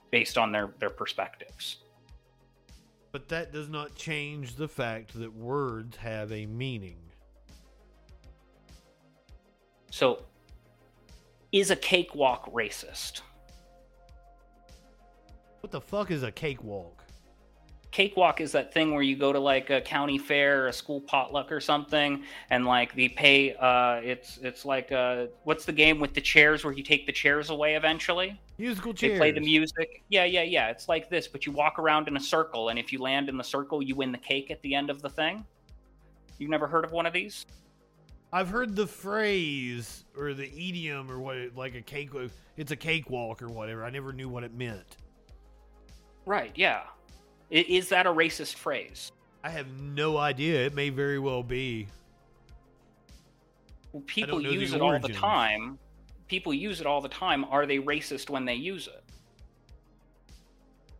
[0.10, 1.78] based on their, their perspectives.
[3.12, 6.98] But that does not change the fact that words have a meaning.
[9.92, 10.24] So,
[11.52, 13.22] is a cakewalk racist?
[15.62, 16.98] What the fuck is a cakewalk?
[17.92, 21.02] cakewalk is that thing where you go to like a county fair or a school
[21.02, 26.00] potluck or something and like they pay uh it's it's like uh what's the game
[26.00, 29.14] with the chairs where you take the chairs away eventually Musical chairs.
[29.14, 32.18] they play the music yeah yeah yeah it's like this but you walk around in
[32.18, 34.76] a circle and if you land in the circle you win the cake at the
[34.76, 35.46] end of the thing
[36.38, 37.46] you've never heard of one of these
[38.32, 42.12] I've heard the phrase or the idiom or what, like a cake.
[42.58, 43.86] It's a cakewalk or whatever.
[43.86, 44.98] I never knew what it meant.
[46.26, 46.82] right yeah
[47.50, 49.12] is that a racist phrase
[49.44, 50.66] I have no idea.
[50.66, 51.88] It may very well be.
[53.94, 55.80] Well, people use it all the time
[56.28, 59.04] people use it all the time are they racist when they use it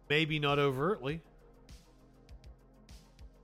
[0.10, 1.22] Maybe not overtly.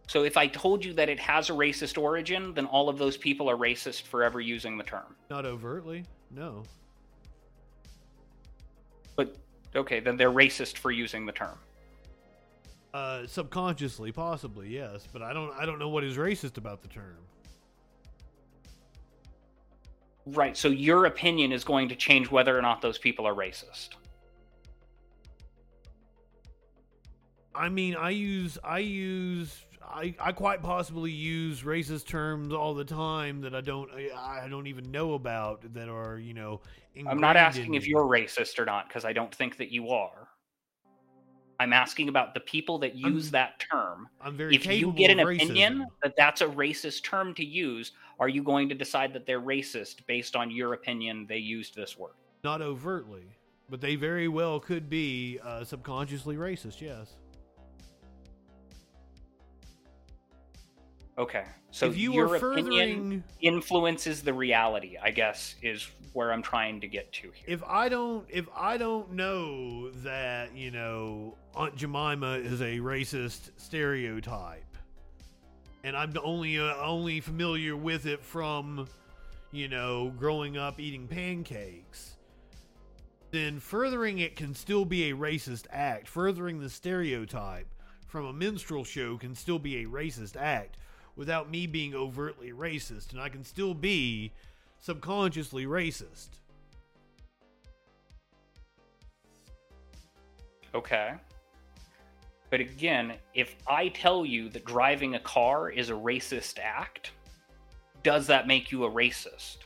[0.07, 3.17] So if I told you that it has a racist origin, then all of those
[3.17, 5.15] people are racist forever using the term.
[5.29, 6.05] Not overtly.
[6.29, 6.63] No.
[9.15, 9.35] But
[9.75, 11.57] okay, then they're racist for using the term.
[12.93, 15.51] Uh, subconsciously, possibly yes, but I don't.
[15.57, 17.17] I don't know what is racist about the term.
[20.27, 20.55] Right.
[20.55, 23.89] So your opinion is going to change whether or not those people are racist.
[27.55, 32.85] I mean, I use I use I, I quite possibly use racist terms all the
[32.85, 36.61] time that I don't I, I don't even know about that are you know.
[37.07, 40.27] I'm not asking if you're racist or not because I don't think that you are.
[41.59, 44.09] I'm asking about the people that use I'm- that term.
[44.21, 48.27] I'm very If you get an opinion that that's a racist term to use, are
[48.27, 52.13] you going to decide that they're racist based on your opinion they used this word?
[52.43, 53.23] not overtly,
[53.69, 56.81] but they very well could be uh, subconsciously racist.
[56.81, 57.15] Yes.
[61.17, 61.45] Okay.
[61.71, 66.41] So if you your are opinion furthering, influences the reality, I guess, is where I'm
[66.41, 67.45] trying to get to here.
[67.47, 73.51] if I don't, if I don't know that you know Aunt Jemima is a racist
[73.57, 74.77] stereotype,
[75.83, 78.87] and I'm only uh, only familiar with it from,
[79.51, 82.17] you know, growing up eating pancakes,
[83.29, 86.07] then furthering it can still be a racist act.
[86.07, 87.67] Furthering the stereotype
[88.07, 90.77] from a minstrel show can still be a racist act
[91.15, 94.31] without me being overtly racist, and I can still be
[94.79, 96.29] subconsciously racist.
[100.75, 101.13] Okay.
[102.49, 107.11] But again, if I tell you that driving a car is a racist act,
[108.03, 109.57] does that make you a racist?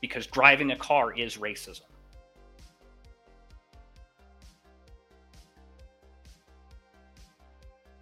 [0.00, 1.82] Because driving a car is racism.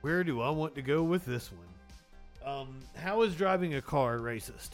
[0.01, 1.74] Where do I want to go with this one?
[2.45, 4.71] Um, how is driving a car racist?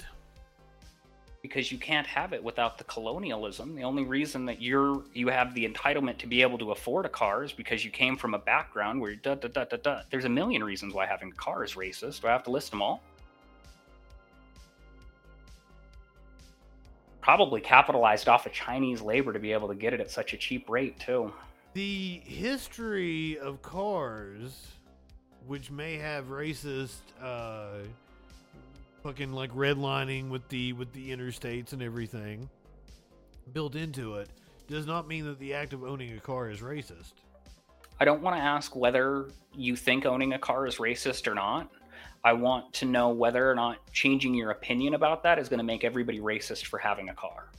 [1.43, 3.75] because you can't have it without the colonialism.
[3.75, 7.09] The only reason that you're you have the entitlement to be able to afford a
[7.09, 10.01] car is because you came from a background where da da da da da.
[10.11, 12.21] There's a million reasons why having a car is racist.
[12.21, 13.03] Do I have to list them all?
[17.21, 20.37] Probably capitalized off of Chinese labor to be able to get it at such a
[20.37, 21.33] cheap rate too.
[21.75, 24.67] The history of cars,
[25.47, 27.79] which may have racist uh,
[29.03, 32.49] fucking like redlining with the with the interstates and everything
[33.53, 34.29] built into it
[34.69, 37.15] does not mean that the act of owning a car is racist.
[37.99, 41.71] I don't want to ask whether you think owning a car is racist or not.
[42.23, 45.65] I want to know whether or not changing your opinion about that is going to
[45.65, 47.50] make everybody racist for having a car.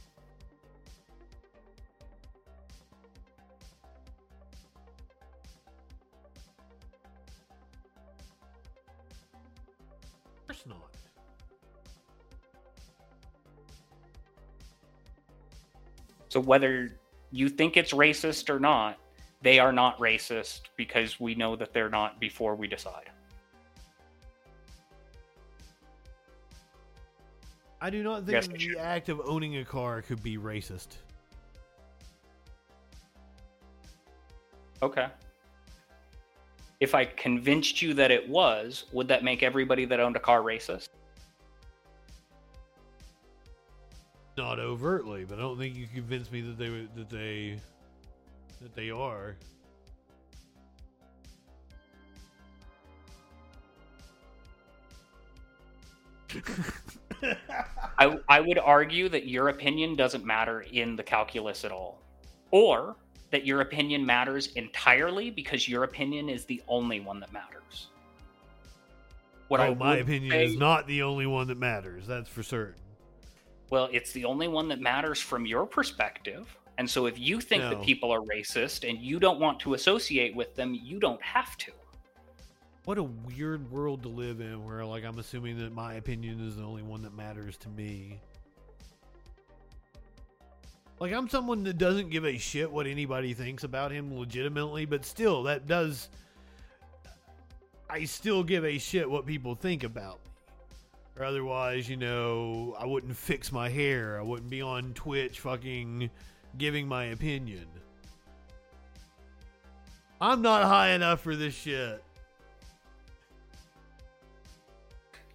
[16.31, 16.97] So whether
[17.31, 18.97] you think it's racist or not,
[19.41, 23.09] they are not racist because we know that they're not before we decide.
[27.81, 30.87] I do not think Yes, the act of owning a car could be racist.
[34.81, 35.07] Okay.
[36.79, 40.39] If I convinced you that it was, would that make everybody that owned a car
[40.39, 40.87] racist?
[44.41, 47.59] Not overtly, but I don't think you convinced me that they that they
[48.59, 49.35] that they are.
[57.99, 62.01] I, I would argue that your opinion doesn't matter in the calculus at all.
[62.49, 62.95] Or
[63.30, 67.89] that your opinion matters entirely because your opinion is the only one that matters.
[69.49, 72.07] What oh, I my opinion say- is not the only one that matters.
[72.07, 72.81] That's for certain.
[73.72, 76.56] Well, it's the only one that matters from your perspective.
[76.77, 77.69] And so if you think No.
[77.69, 81.57] that people are racist and you don't want to associate with them, you don't have
[81.60, 81.72] to.
[82.85, 86.57] What a weird world to live in where like I'm assuming that my opinion is
[86.57, 88.19] the only one that matters to me.
[90.99, 95.06] Like I'm someone that doesn't give a shit what anybody thinks about him legitimately, but
[95.06, 96.10] still that does
[97.89, 100.19] I still give a shit what people think about.
[101.22, 104.18] Or otherwise, you know, I wouldn't fix my hair.
[104.19, 106.10] I wouldn't be on Twitch fucking
[106.57, 107.68] giving my opinion.
[110.19, 112.03] I'm not high enough for this shit.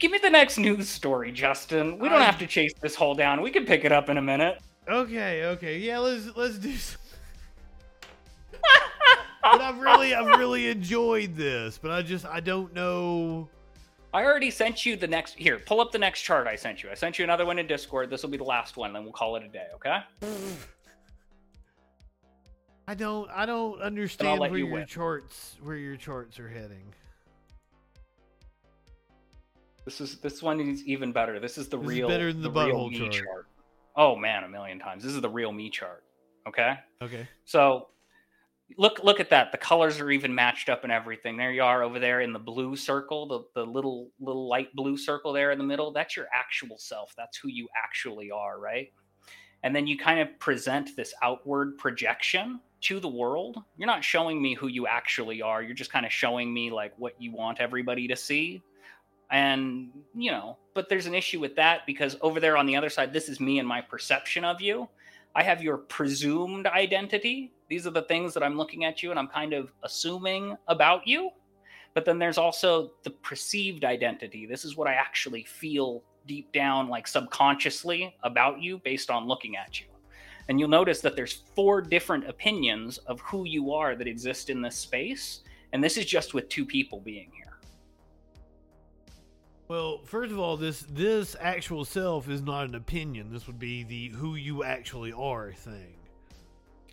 [0.01, 2.01] Give me the next news story, Justin.
[2.01, 3.41] We don't I- have to chase this hole down.
[3.41, 4.59] We can pick it up in a minute.
[4.89, 6.75] Okay, okay, yeah, let's let's do.
[6.75, 7.01] Some...
[9.41, 13.49] but I've really I've really enjoyed this, but I just I don't know.
[14.15, 15.35] I already sent you the next.
[15.35, 16.91] Here, pull up the next chart I sent you.
[16.91, 18.09] I sent you another one in Discord.
[18.11, 20.01] This will be the last one, then we'll call it a day, okay?
[22.89, 24.87] I don't I don't understand where you your win.
[24.87, 26.95] charts where your charts are heading.
[29.85, 31.41] This is this one is even better.
[31.41, 33.49] This is the This is real better than the real butthole me chart.
[33.97, 35.03] Oh man, a million times.
[35.03, 36.05] This is the real me chart.
[36.47, 36.79] Okay?
[37.03, 37.27] Okay.
[37.45, 37.89] So
[38.77, 39.53] look look at that.
[39.53, 41.37] The colors are even matched up and everything.
[41.37, 44.97] There you are over there in the blue circle, the, the little little light blue
[44.97, 45.93] circle there in the middle.
[45.93, 47.15] That's your actual self.
[47.17, 48.93] That's who you actually are, right?
[49.63, 53.59] And then you kind of present this outward projection to the world.
[53.77, 55.63] You're not showing me who you actually are.
[55.63, 58.63] You're just kind of showing me like what you want everybody to see.
[59.31, 62.91] And, you know, but there's an issue with that because over there on the other
[62.91, 64.89] side, this is me and my perception of you.
[65.37, 67.53] I have your presumed identity.
[67.69, 71.07] These are the things that I'm looking at you and I'm kind of assuming about
[71.07, 71.31] you.
[71.93, 74.47] But then there's also the perceived identity.
[74.47, 79.57] This is what I actually feel deep down, like subconsciously about you based on looking
[79.59, 79.87] at you.
[80.49, 84.63] And you'll notice that there's four different opinions of who you are that exist in
[84.63, 85.41] this space.
[85.75, 87.56] And this is just with two people being here.
[89.69, 93.33] Well, first of all, this this actual self is not an opinion.
[93.33, 95.95] This would be the who you actually are thing.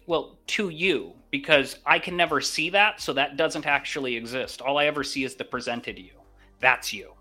[0.07, 4.61] Well, to you, because I can never see that, so that doesn't actually exist.
[4.61, 6.13] All I ever see is the presented you.
[6.59, 7.13] That's you.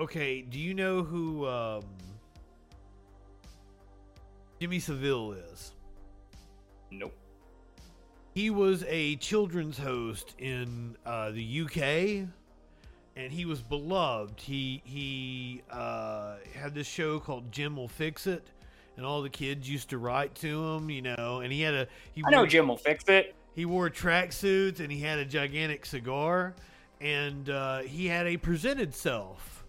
[0.00, 1.84] Okay, do you know who um
[4.58, 5.72] Jimmy Savile is?
[6.90, 7.19] Nope.
[8.34, 12.28] He was a children's host in uh, the UK,
[13.16, 14.40] and he was beloved.
[14.40, 18.46] He he uh, had this show called Jim Will Fix It,
[18.96, 21.40] and all the kids used to write to him, you know.
[21.42, 23.34] And he had a he I know wore- Jim will fix it.
[23.56, 26.54] he wore tracksuits and he had a gigantic cigar,
[27.00, 29.64] and uh, he had a presented self.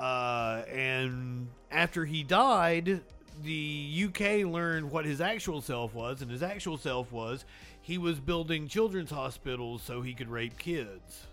[0.00, 3.00] Uh, and after he died,
[3.42, 7.44] the UK learned what his actual self was, and his actual self was
[7.88, 11.26] he was building children's hospitals so he could rape kids,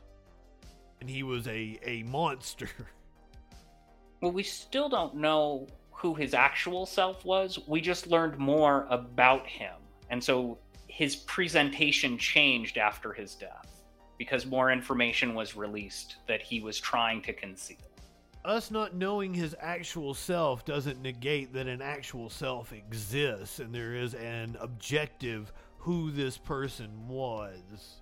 [1.02, 2.69] and he was a a monster.
[4.22, 7.60] Well, we still don't know who his actual self was.
[7.68, 9.76] We just learned more about him.
[10.10, 10.57] And so
[10.88, 13.84] his presentation changed after his death
[14.18, 17.77] because more information was released that he was trying to conceal.
[18.45, 23.94] us not knowing his actual self doesn't negate that an actual self exists and there
[23.95, 25.52] is an objective
[25.86, 27.99] who this person was.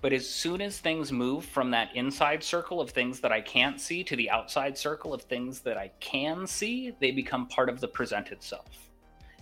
[0.00, 3.80] But as soon as things move from that inside circle of things that I can't
[3.80, 7.80] see to the outside circle of things that I can see, they become part of
[7.80, 8.88] the presented self.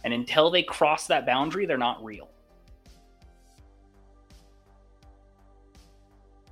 [0.05, 2.31] And until they cross that boundary, they're not real.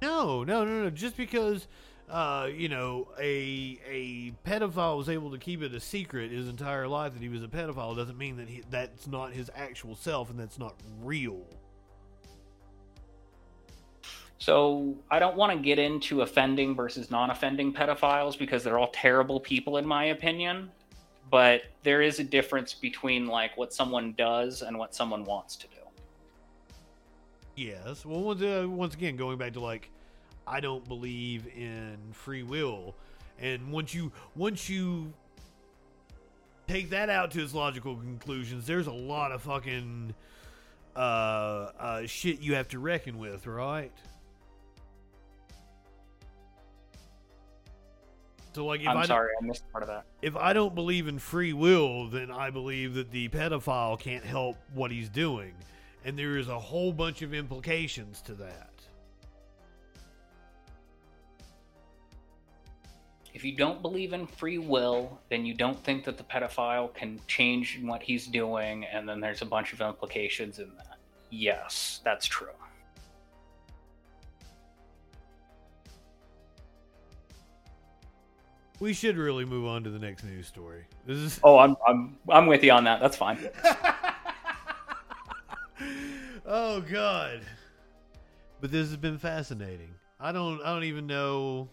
[0.02, 0.90] No, no, no, no.
[0.90, 1.68] Just because
[2.10, 6.88] uh, you know, a a pedophile was able to keep it a secret his entire
[6.88, 10.30] life that he was a pedophile doesn't mean that he, that's not his actual self
[10.30, 11.44] and that's not real.
[14.38, 18.90] So I don't want to get into offending versus non offending pedophiles because they're all
[18.92, 20.70] terrible people, in my opinion.
[21.30, 25.66] But there is a difference between like what someone does and what someone wants to
[25.66, 25.74] do.
[27.56, 28.06] Yes.
[28.06, 29.90] Well, once, uh, once again, going back to like,
[30.48, 32.94] I don't believe in free will,
[33.38, 35.12] and once you once you
[36.66, 40.14] take that out to its logical conclusions, there's a lot of fucking
[40.96, 43.92] uh, uh, shit you have to reckon with, right?
[48.54, 50.06] So, like, if I'm I sorry, I missed part of that.
[50.20, 54.56] if I don't believe in free will, then I believe that the pedophile can't help
[54.74, 55.54] what he's doing.
[56.04, 58.70] And there is a whole bunch of implications to that.
[63.38, 67.20] If you don't believe in free will, then you don't think that the pedophile can
[67.28, 70.98] change what he's doing, and then there's a bunch of implications in that.
[71.30, 72.48] Yes, that's true.
[78.80, 80.82] We should really move on to the next news story.
[81.06, 82.98] This is Oh, I'm I'm I'm with you on that.
[83.00, 83.38] That's fine.
[86.44, 87.42] Oh god.
[88.60, 89.94] But this has been fascinating.
[90.18, 91.68] I don't I don't even know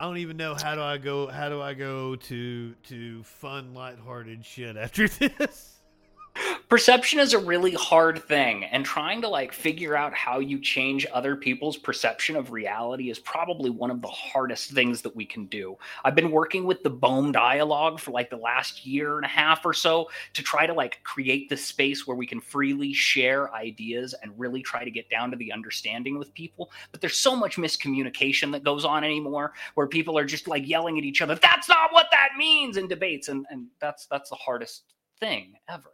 [0.00, 3.74] I don't even know how do I go how do I go to to fun
[3.74, 5.73] lighthearted shit after this.
[6.68, 11.06] Perception is a really hard thing and trying to like figure out how you change
[11.12, 15.46] other people's perception of reality is probably one of the hardest things that we can
[15.46, 15.76] do.
[16.04, 19.64] I've been working with the bohm dialogue for like the last year and a half
[19.64, 24.14] or so to try to like create this space where we can freely share ideas
[24.22, 26.70] and really try to get down to the understanding with people.
[26.90, 30.98] But there's so much miscommunication that goes on anymore where people are just like yelling
[30.98, 32.76] at each other that's not what that means!
[32.76, 35.90] in debates and and that's that's the hardest thing ever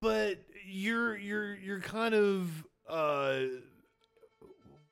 [0.00, 2.50] but you're you're you're kind of
[2.88, 3.40] uh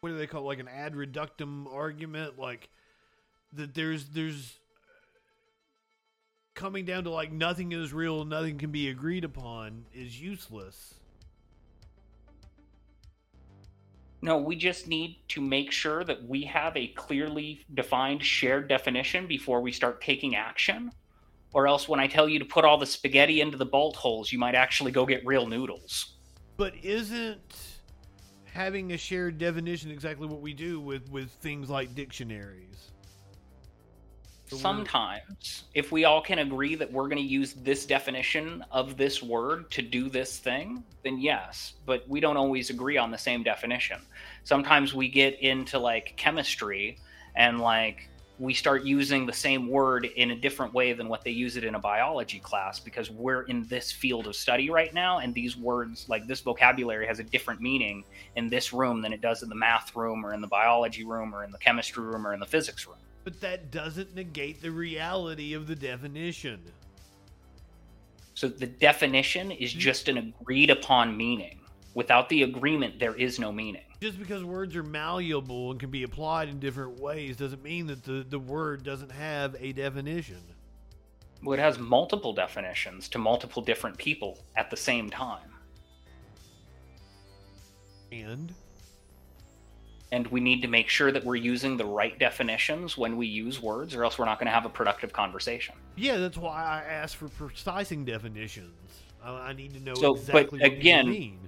[0.00, 0.46] what do they call it?
[0.46, 2.68] like an ad reductum argument like
[3.52, 4.58] that there's there's
[6.54, 10.94] coming down to like nothing is real nothing can be agreed upon is useless
[14.22, 19.28] No, we just need to make sure that we have a clearly defined shared definition
[19.28, 20.90] before we start taking action.
[21.56, 24.30] Or else, when I tell you to put all the spaghetti into the bolt holes,
[24.30, 26.16] you might actually go get real noodles.
[26.58, 27.56] but isn't
[28.44, 32.90] having a shared definition exactly what we do with with things like dictionaries
[34.48, 38.96] So Sometimes, if we all can agree that we're going to use this definition of
[38.98, 43.18] this word to do this thing, then yes, but we don't always agree on the
[43.18, 44.00] same definition.
[44.44, 46.98] Sometimes we get into like chemistry
[47.34, 48.08] and like
[48.38, 51.64] we start using the same word in a different way than what they use it
[51.64, 55.56] in a biology class because we're in this field of study right now and these
[55.56, 58.04] words like this vocabulary has a different meaning
[58.36, 61.34] in this room than it does in the math room or in the biology room
[61.34, 62.98] or in the chemistry room or in the physics room.
[63.24, 66.60] but that doesn't negate the reality of the definition
[68.34, 71.60] So the definition is just an agreed upon meaning.
[71.94, 73.85] Without the agreement, there is no meaning.
[74.00, 78.04] Just because words are malleable and can be applied in different ways doesn't mean that
[78.04, 80.40] the, the word doesn't have a definition
[81.42, 85.50] Well, it has multiple definitions to multiple different people at the same time.
[88.12, 88.52] And
[90.12, 93.60] And we need to make sure that we're using the right definitions when we use
[93.60, 95.74] words, or else we're not going to have a productive conversation.
[95.96, 98.72] yeah, that's why I asked for precising definitions.
[99.22, 101.38] I, I need to know So, but exactly what again- you mean.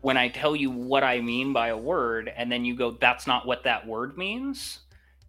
[0.00, 3.26] When I tell you what I mean by a word, and then you go, that's
[3.26, 4.80] not what that word means,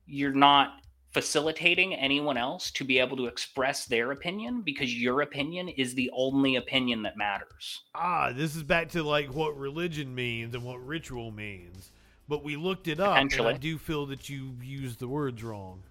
[0.06, 0.81] you're not
[1.11, 6.10] facilitating anyone else to be able to express their opinion because your opinion is the
[6.14, 7.81] only opinion that matters.
[7.93, 11.91] Ah, this is back to like what religion means and what ritual means.
[12.30, 15.84] But we looked it up, and I do feel that you used the words wrong.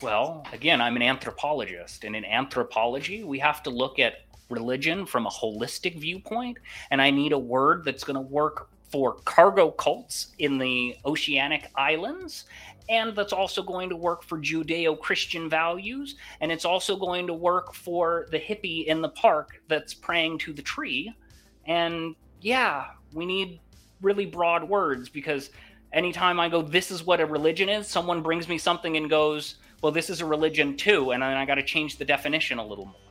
[0.00, 4.14] Well, again, I'm an anthropologist, and in anthropology, we have to look at
[4.50, 6.58] religion from a holistic viewpoint,
[6.90, 11.70] and I need a word that's going to work for cargo cults in the oceanic
[11.76, 12.46] islands,
[12.88, 17.34] and that's also going to work for Judeo Christian values, and it's also going to
[17.34, 21.14] work for the hippie in the park that's praying to the tree.
[21.66, 23.60] And yeah, we need
[24.02, 25.50] really broad words because
[25.92, 29.56] anytime I go, this is what a religion is, someone brings me something and goes,
[29.82, 32.66] well, this is a religion too, and then I got to change the definition a
[32.66, 33.09] little more.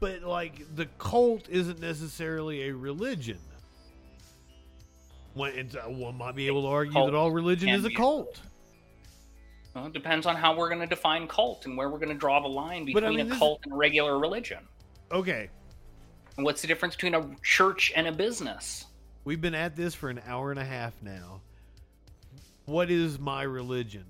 [0.00, 3.38] But like the cult isn't necessarily a religion.
[5.34, 8.40] One, uh, one might be able to argue Cult that all religion is a cult.
[9.74, 12.16] Well, it depends on how we're going to define cult and where we're going to
[12.16, 14.58] draw the line But, I between mean, a cult and a regular religion.
[15.12, 15.48] Okay,
[16.36, 18.86] And what's the difference between a church and a business?
[19.24, 21.40] we've been at this for an hour and a half now.
[22.64, 24.04] What is my religion?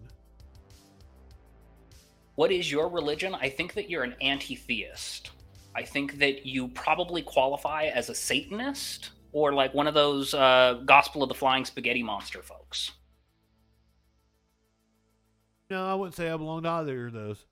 [2.36, 3.34] What is your religion?
[3.34, 5.30] I think that you're an anti theist.
[5.74, 10.82] I think that you probably qualify as a Satanist or like one of those uh,
[10.84, 12.92] Gospel of the Flying Spaghetti Monster folks.
[15.70, 17.44] No, I wouldn't say I belong to either of those.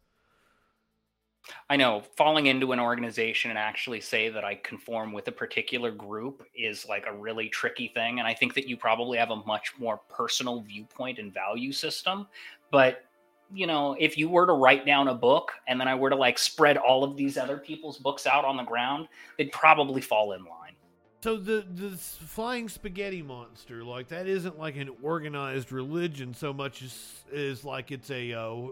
[1.70, 5.90] I know falling into an organization and actually say that I conform with a particular
[5.90, 8.18] group is like a really tricky thing.
[8.18, 12.26] And I think that you probably have a much more personal viewpoint and value system.
[12.70, 13.04] But,
[13.52, 16.16] you know, if you were to write down a book and then I were to
[16.16, 20.32] like spread all of these other people's books out on the ground, they'd probably fall
[20.32, 20.74] in line.
[21.22, 26.82] So the the flying spaghetti monster, like that, isn't like an organized religion so much
[26.82, 28.68] as is like it's a uh,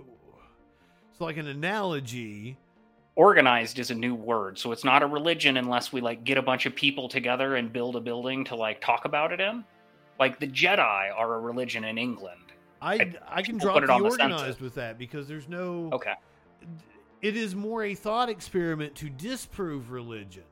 [1.11, 2.57] it's like an analogy.
[3.17, 4.59] Organized is a new word.
[4.59, 7.73] So it's not a religion unless we like get a bunch of people together and
[7.73, 9.65] build a building to like talk about it in.
[10.21, 12.46] Like the Jedi are a religion in England.
[12.87, 15.91] I I- can drop it the on the organized with that because there's no.
[15.93, 16.15] Okay.
[17.23, 20.45] It is more a thought experiment to disprove religion,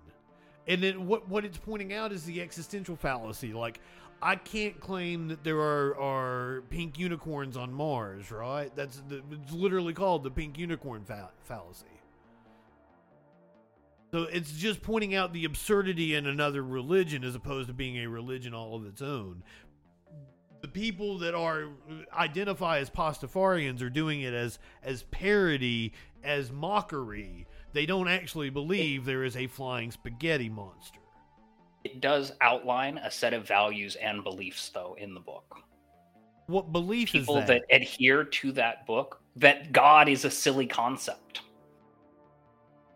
[0.67, 3.53] and then what what it's pointing out is the existential fallacy.
[3.53, 3.81] Like
[4.21, 8.75] I can't claim that there are are pink unicorns on Mars, right?
[8.75, 11.87] That's the, it's literally called the pink unicorn fa- fallacy.
[14.11, 18.07] So it's just pointing out the absurdity in another religion as opposed to being a
[18.07, 19.43] religion all of its own.
[20.65, 25.93] The people that are uh, identify as Pastafarians are doing it as as parody,
[26.23, 27.47] as mockery.
[27.75, 31.01] They don't actually believe there is a flying spaghetti monster.
[31.85, 35.59] It does outline a set of values and beliefs, though, in the book.
[36.47, 37.65] What belief People is that?
[37.69, 37.83] that?
[37.83, 41.43] adhere to that book, that God is a silly concept.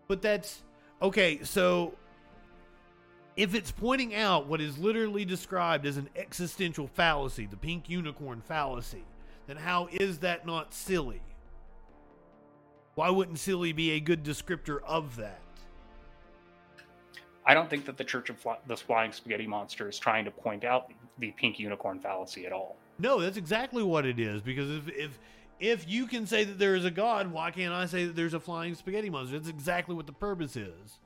[0.07, 0.63] But that's
[1.03, 1.41] okay.
[1.43, 1.93] So
[3.39, 8.41] if it's pointing out what is literally described as an existential fallacy, the pink unicorn
[8.41, 9.05] fallacy,
[9.47, 11.23] then how is that not silly?
[12.97, 15.41] Why wouldn't silly be a good descriptor of that?
[17.47, 20.33] I don't think that the Church of Fly- the Flying Spaghetti Monster is trying to
[20.33, 20.91] point out
[21.21, 22.77] the pink unicorn fallacy at all.
[22.99, 24.43] No, that's exactly what it is.
[24.43, 25.19] Because if if
[25.61, 28.35] if you can say that there is a god, why can't I say that there's
[28.35, 29.39] a flying spaghetti monster?
[29.39, 30.99] That's exactly what the purpose is.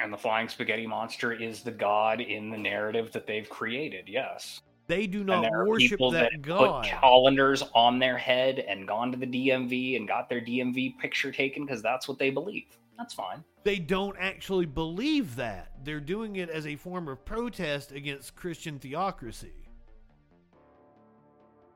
[0.00, 4.60] And the Flying Spaghetti Monster is the god in the narrative that they've created, yes.
[4.86, 6.84] They do not worship that, that god.
[6.84, 11.30] put colanders on their head and gone to the DMV and got their DMV picture
[11.30, 12.78] taken because that's what they believe.
[12.96, 13.44] That's fine.
[13.64, 15.72] they don't actually believe that.
[15.84, 19.52] They're doing it as a form of protest against Christian theocracy.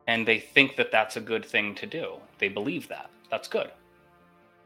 [0.08, 2.16] and they think that that's a good thing to do.
[2.38, 3.10] They believe that.
[3.30, 3.70] That's good.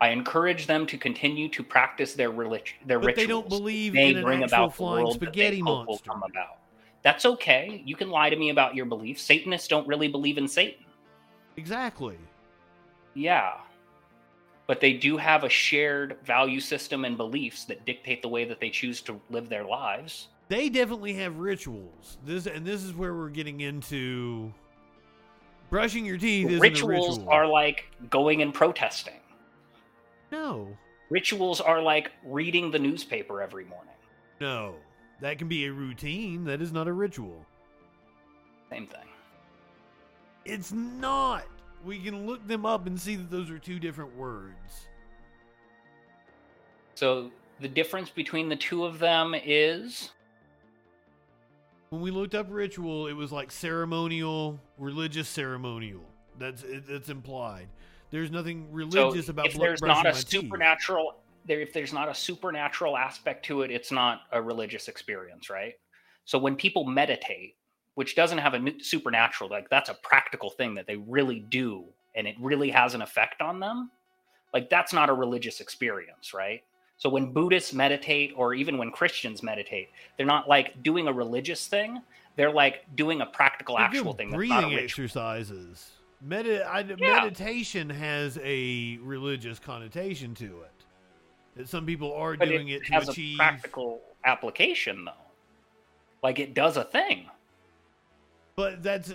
[0.01, 3.27] I encourage them to continue to practice their religion, their But rituals.
[3.27, 5.99] they don't believe They in bring about the flying world that they spaghetti hope will
[5.99, 6.59] come about.
[7.03, 7.83] That's okay.
[7.85, 9.23] You can lie to me about your beliefs.
[9.23, 10.85] Satanists don't really believe in Satan.
[11.57, 12.19] Exactly.
[13.15, 13.53] Yeah.
[14.67, 18.61] But they do have a shared value system and beliefs that dictate the way that
[18.61, 20.29] they choose to live their lives.
[20.49, 22.19] They definitely have rituals.
[22.25, 24.53] This and this is where we're getting into
[25.71, 27.31] Brushing your teeth is rituals a ritual.
[27.31, 29.15] are like going and protesting.
[30.33, 30.69] No,
[31.11, 33.95] Rituals are like reading the newspaper every morning.
[34.41, 34.75] no.
[35.23, 36.45] That can be a routine.
[36.45, 37.47] That is not a ritual.
[38.69, 39.09] Same thing.
[40.45, 41.45] It's not.
[41.87, 44.89] We can look them up and see that those are two different words.
[46.97, 47.31] So
[47.61, 50.11] the difference between the two of them is
[51.89, 56.03] When we looked up ritual, it was like ceremonial, religious ceremonial.
[56.39, 57.69] That's it, that's implied.
[58.11, 61.17] There's nothing religious so about if there's not a supernatural
[61.47, 65.75] there if there's not a supernatural aspect to it it's not a religious experience right?
[66.25, 67.57] So when people meditate
[67.95, 71.85] which doesn't have a supernatural like that's a practical thing that they really do
[72.15, 73.91] and it really has an effect on them
[74.55, 76.63] like that's not a religious experience right?
[76.99, 81.67] So when buddhists meditate or even when christians meditate they're not like doing a religious
[81.67, 82.03] thing.
[82.37, 85.91] They're like doing a practical They're actual thing that's not a breathing exercises.
[86.21, 86.95] Medi- I, Yeah.
[86.99, 90.71] Meditation has a religious connotation to it.
[91.57, 93.35] That some people are but doing it, it, to has achieve.
[93.37, 95.13] a practical application though
[96.23, 97.27] like it does a thing
[98.57, 99.13] But that's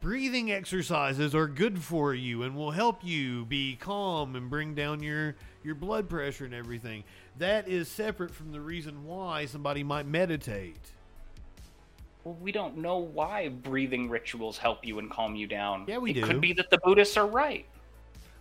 [0.00, 5.02] breathing exercises are good for you and will help you be calm and bring down
[5.02, 7.04] your your blood pressure and everything.
[7.38, 10.92] That is separate from the reason why somebody might meditate.
[12.28, 16.10] Well we don't know why breathing rituals help you and calm you down Yeah, we
[16.10, 16.22] it do.
[16.22, 17.66] could be that the buddhists are right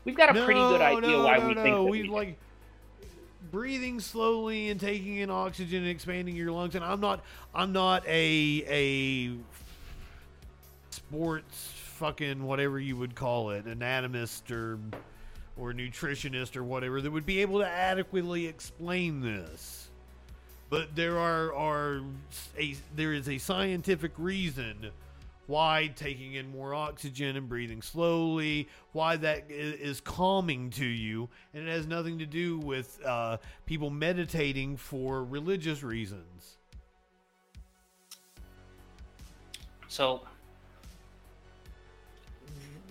[0.03, 1.63] we've got a pretty good idea no, why no, we no.
[1.63, 2.37] think that we we like
[3.51, 6.75] breathing slowly and taking in oxygen and expanding your lungs.
[6.75, 7.23] And I'm not
[7.55, 9.37] I'm not a a
[10.89, 14.79] sports fucking whatever you would call it, anatomist or
[15.57, 19.86] or nutritionist or whatever that would be able to adequately explain this.
[20.69, 22.01] But there are are
[22.57, 24.89] a there is a scientific reason
[25.47, 31.65] why taking in more oxygen and breathing slowly, why that is calming to you, and
[31.65, 36.57] it has nothing to do with uh, people meditating for religious reasons.
[39.89, 40.21] so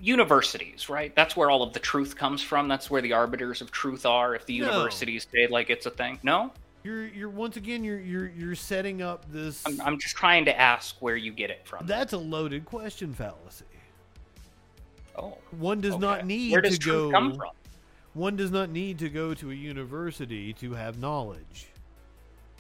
[0.01, 3.71] universities right that's where all of the truth comes from that's where the arbiters of
[3.71, 4.67] truth are if the No.
[4.67, 6.51] universities say like it's a thing no
[6.87, 9.65] You're you're once again you're you're you're setting up this.
[9.67, 13.13] I'm, I'm just trying to ask where you get it from that's a loaded question
[13.13, 13.65] fallacy.
[15.19, 16.29] oh One does not okay.
[16.29, 17.11] need where does to truth go.
[17.11, 17.51] come from
[18.15, 21.67] One does not need to go to a university to have knowledge.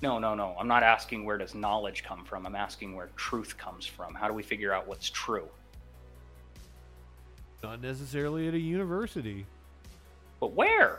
[0.02, 0.56] No, no, no.
[0.58, 2.46] I'm not asking where does knowledge come from.
[2.46, 4.12] I'm asking where truth comes from.
[4.12, 5.48] How do we figure out what's true?
[7.62, 9.46] Not necessarily at a university.
[10.40, 10.98] But where?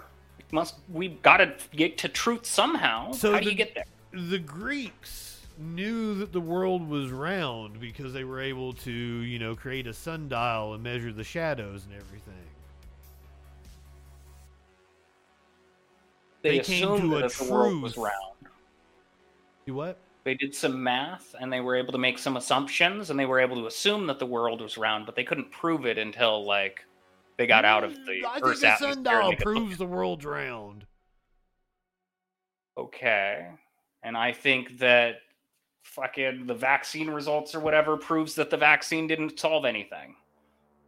[0.52, 3.11] Must we've got to get to truth somehow.
[3.11, 3.86] So How do the- you get there?
[4.14, 9.56] the Greeks knew that the world was round because they were able to, you know,
[9.56, 12.34] create a sundial and measure the shadows and everything.
[16.44, 18.06] They, they came assumed to a world was truth.
[18.06, 18.53] round.
[19.65, 19.98] You what?
[20.24, 23.40] They did some math and they were able to make some assumptions and they were
[23.40, 26.86] able to assume that the world was round, but they couldn't prove it until like
[27.38, 29.77] they got out of the Mm, I Earth's think and sundial they could look proves
[29.77, 30.85] the world's round.
[32.77, 33.47] Okay.
[34.03, 35.18] And I think that
[35.84, 40.15] fucking the vaccine results or whatever proves that the vaccine didn't solve anything.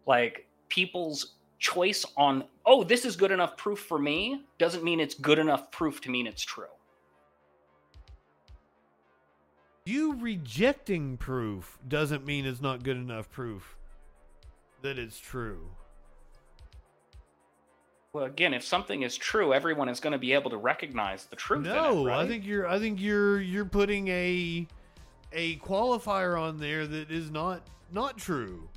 [0.05, 5.15] Like people's choice on, oh, this is good enough proof for me doesn't mean it's
[5.15, 6.65] good enough proof to mean it's true.
[9.85, 13.76] You rejecting proof doesn't mean it's not good enough proof
[14.81, 15.69] that it's true.
[18.14, 21.36] Well, again, if something is true, everyone is going to be able to recognize the
[21.36, 21.65] truth.
[21.65, 24.68] in it, No, I think you're I think you're you're putting a
[25.31, 27.61] a qualifier on there that is not
[27.91, 28.68] not true.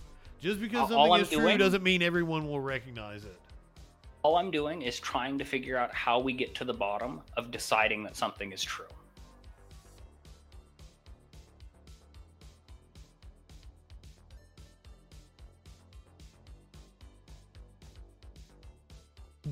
[0.41, 3.39] Just because all something I'm is true doing- doesn't mean everyone will recognize it.
[4.23, 7.51] all I'm doing is trying to figure out how we get to the bottom of
[7.51, 8.87] deciding that something is true.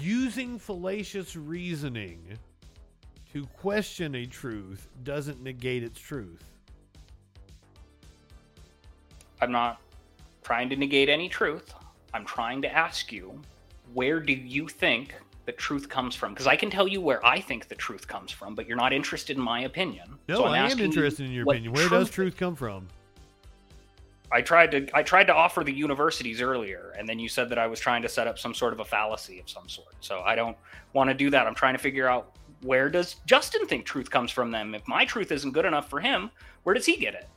[0.01, 2.39] Using fallacious reasoning
[3.35, 6.43] to question a truth doesn't negate its truth.
[9.43, 9.81] I'm not
[10.43, 11.75] trying to negate any truth.
[12.15, 13.41] I'm trying to ask you,
[13.93, 15.15] where do you think
[15.45, 16.33] the truth comes from?
[16.33, 18.95] Because I can tell you where I think the truth comes from, but you're not
[18.95, 20.19] interested in my opinion.
[20.29, 21.73] No, So I'm I am interested in your opinion.
[21.73, 22.89] Where does truth come from?
[24.33, 27.59] I tried to I tried to offer the universities earlier, and then you said that
[27.59, 29.95] I was trying to set up some sort of a fallacy of some sort.
[30.01, 30.57] So I don't
[30.93, 31.47] want to do that.
[31.47, 34.75] I'm trying to figure out where does Justin think truth comes from them?
[34.75, 36.31] If my truth isn't good enough for him,
[36.63, 37.29] where does he get it?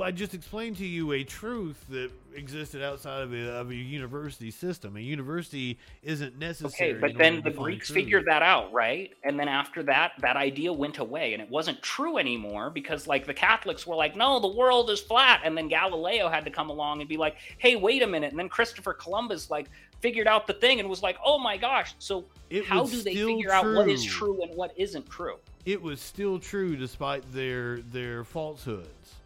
[0.00, 3.74] Well, I just explained to you a truth that existed outside of a, of a
[3.74, 4.96] university system.
[4.96, 6.92] A university isn't necessary.
[6.92, 7.96] Okay, but then the Greeks truth.
[7.96, 9.12] figured that out, right?
[9.24, 13.26] And then after that, that idea went away and it wasn't true anymore because, like,
[13.26, 15.42] the Catholics were like, no, the world is flat.
[15.44, 18.30] And then Galileo had to come along and be like, hey, wait a minute.
[18.30, 19.66] And then Christopher Columbus, like,
[20.00, 21.94] figured out the thing and was like, oh my gosh.
[21.98, 24.36] So, It how do they figure out what is true.
[24.36, 25.36] true and what isn't true?
[25.66, 29.19] It was still true despite their their falsehoods.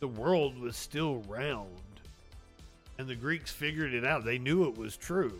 [0.00, 1.70] The world was still round,
[2.98, 4.24] and the Greeks figured it out.
[4.24, 5.38] They knew it was true.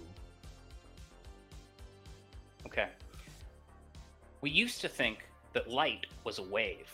[2.66, 2.88] Okay.
[4.40, 6.90] We used to think that light was a wave.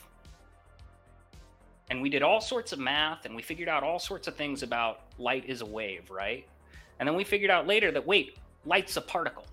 [1.91, 4.63] And we did all sorts of math and we figured out all sorts of things
[4.63, 6.47] about light is a wave, right?
[6.99, 9.45] And then we figured out later that wait, light's a particle.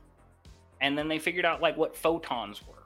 [0.80, 2.78] And then they figured out like what photons were.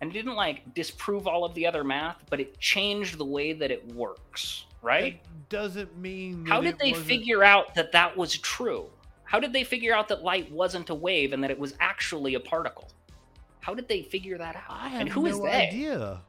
[0.00, 3.52] And it didn't like disprove all of the other math, but it changed the way
[3.52, 5.20] that it works, right?
[5.22, 6.46] That doesn't mean.
[6.46, 8.88] How did they wasn't- figure out that that was true?
[9.24, 12.34] How did they figure out that light wasn't a wave and that it was actually
[12.34, 12.88] a particle?
[13.60, 14.62] How did they figure that out?
[14.70, 15.68] I have and who no is they?
[15.68, 16.20] idea.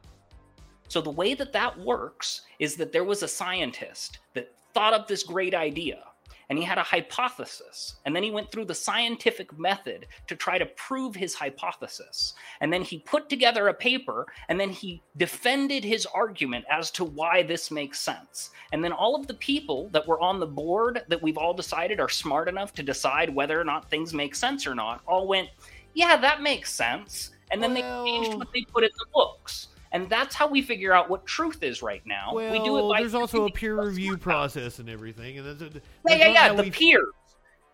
[0.89, 5.07] So the way that that works is that there was a scientist that thought up
[5.07, 6.03] this great idea
[6.49, 7.95] and he had a hypothesis.
[8.05, 12.33] And then he went through the scientific method to try to prove his hypothesis.
[12.61, 17.03] And then he put together a paper and then he defended his argument as to
[17.03, 18.49] why this makes sense.
[18.71, 21.99] And then all of the people that were on the board that we've all decided
[21.99, 25.49] are smart enough to decide whether or not things make sense or not all went
[25.93, 27.31] yeah that makes sense.
[27.51, 30.93] And then they changed what they put in the books and that's how we figure
[30.93, 32.33] out what truth is right now.
[32.33, 35.59] Well, we do it by there's also a peer review process and everything, and that's,
[35.59, 36.53] that's Yeah, yeah, yeah.
[36.53, 37.13] The we- peers,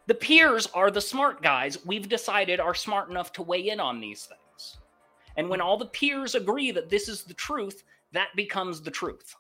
[0.08, 1.84] the peers are the smart guys.
[1.86, 4.78] We've decided are smart enough to weigh in on these things.
[5.38, 7.84] And when all the peers agree that this is the truth,
[8.14, 9.36] that becomes the truth.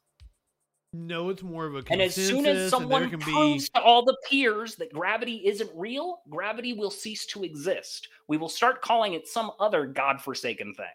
[0.91, 4.15] No, it's more of a And as soon as someone proves be to all the
[4.29, 8.07] peers that gravity isn't real, gravity will cease to exist.
[8.27, 10.85] We will start calling it some other godforsaken thing.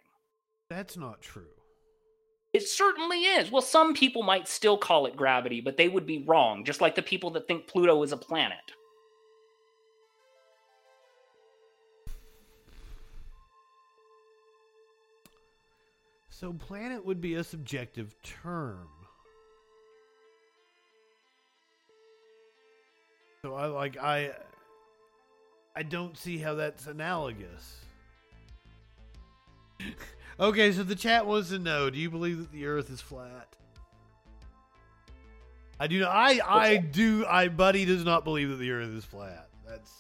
[0.68, 1.48] that's not true.
[2.52, 3.50] It certainly is.
[3.50, 6.96] Well, some people might still call it gravity, but they would be wrong, just like
[6.96, 8.72] the people that think Pluto is a planet.
[16.28, 18.88] So planet would be a subjective term.
[23.42, 24.32] So I like I
[25.76, 27.84] I don't see how that's analogous.
[30.40, 33.54] okay, so the chat wants to know, do you believe that the earth is flat?
[35.80, 39.04] I do not I I do I buddy does not believe that the earth is
[39.04, 39.48] flat.
[39.66, 39.90] That's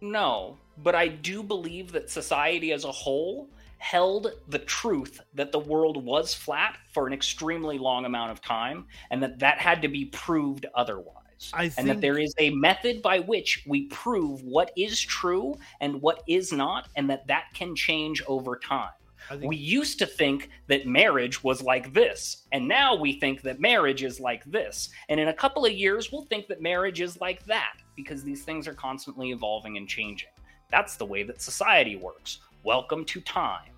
[0.00, 5.58] No, but I do believe that society as a whole held the truth that the
[5.58, 9.88] world was flat for an extremely long amount of time and that that had to
[9.88, 11.14] be proved otherwise.
[11.54, 16.02] I and that there is a method by which we prove what is true and
[16.02, 18.90] what is not and that that can change over time.
[19.38, 24.02] We used to think that marriage was like this, and now we think that marriage
[24.02, 24.90] is like this.
[25.08, 28.42] And in a couple of years, we'll think that marriage is like that because these
[28.42, 30.30] things are constantly evolving and changing.
[30.70, 32.38] That's the way that society works.
[32.64, 33.72] Welcome to time.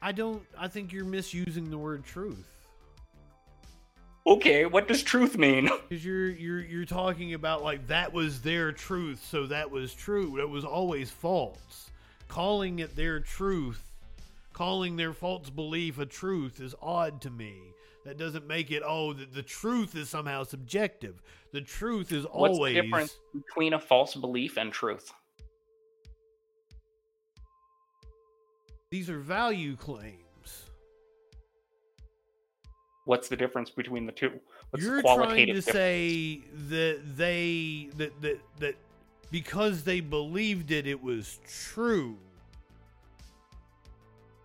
[0.00, 2.46] I don't I think you're misusing the word truth.
[4.26, 5.70] Okay, what does truth mean?
[5.88, 10.38] Because you're you're you're talking about like that was their truth, so that was true.
[10.38, 11.90] It was always false.
[12.28, 13.82] Calling it their truth,
[14.58, 17.54] calling their false belief a truth is odd to me.
[18.04, 21.22] That doesn't make it oh the, the truth is somehow subjective.
[21.52, 25.12] The truth is What's always the difference between a false belief and truth?
[28.90, 30.16] these are value claims.
[33.04, 34.40] What's the difference between the two?
[34.70, 35.64] What's You're the trying to difference?
[35.66, 38.74] say that they that that that
[39.30, 42.18] because they believed it, it was true.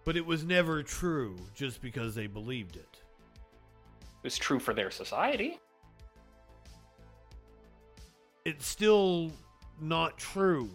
[0.06, 3.00] But it was never true just because they believed it.
[4.24, 5.60] It's true for their society.
[8.46, 9.32] It's still
[9.82, 10.70] not true.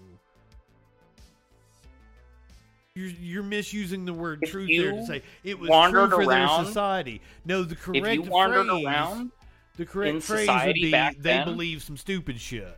[2.95, 6.65] You're, you're misusing the word If truth there to say it was true for around-
[6.65, 7.21] their society.
[7.45, 9.31] No, the correct if you wandered phrase, around,
[9.77, 12.77] the correct phrase would be they then- believe some stupid shit.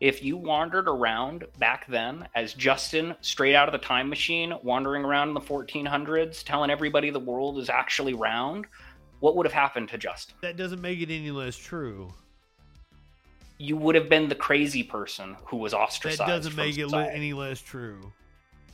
[0.00, 5.04] If you wandered around back then as Justin, straight out of the time machine, wandering
[5.04, 8.66] around in the 1400s, telling everybody the world is actually round,
[9.20, 10.34] what would have happened to Justin?
[10.42, 12.12] That doesn't make it any less true.
[13.58, 16.20] You would have been the crazy person who was ostracized.
[16.20, 17.16] That doesn't make it society.
[17.16, 18.12] any less true.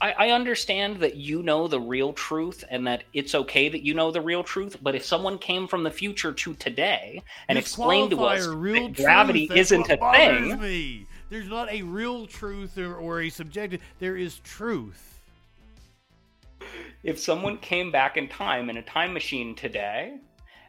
[0.00, 3.92] I, I understand that you know the real truth and that it's okay that you
[3.92, 8.10] know the real truth, but if someone came from the future to today and explained
[8.12, 11.06] to us that gravity truth, isn't a thing, Me.
[11.28, 13.80] There's not a real truth or, or a subjective.
[13.98, 15.20] There is truth.
[17.02, 20.16] if someone came back in time in a time machine today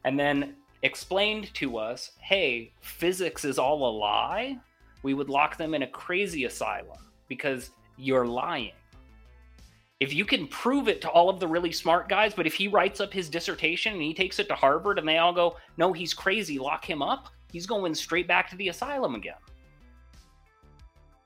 [0.03, 4.57] and then explained to us, hey, physics is all a lie,
[5.03, 6.97] we would lock them in a crazy asylum
[7.27, 8.71] because you're lying.
[10.01, 12.67] If you can prove it to all of the really smart guys, but if he
[12.67, 15.93] writes up his dissertation and he takes it to Harvard and they all go, no,
[15.93, 19.35] he's crazy, lock him up, he's going straight back to the asylum again.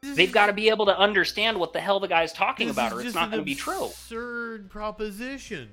[0.02, 3.02] They've got to be able to understand what the hell the guy's talking about, or
[3.02, 3.86] it's not going to be true.
[3.86, 5.70] Absurd proposition.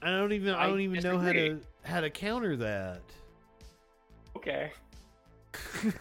[0.00, 0.54] I don't even.
[0.54, 3.02] I I don't even know how to how to counter that.
[4.36, 4.70] Okay.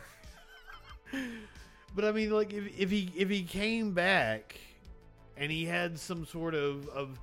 [1.95, 4.59] But I mean, like, if, if he if he came back
[5.37, 7.17] and he had some sort of of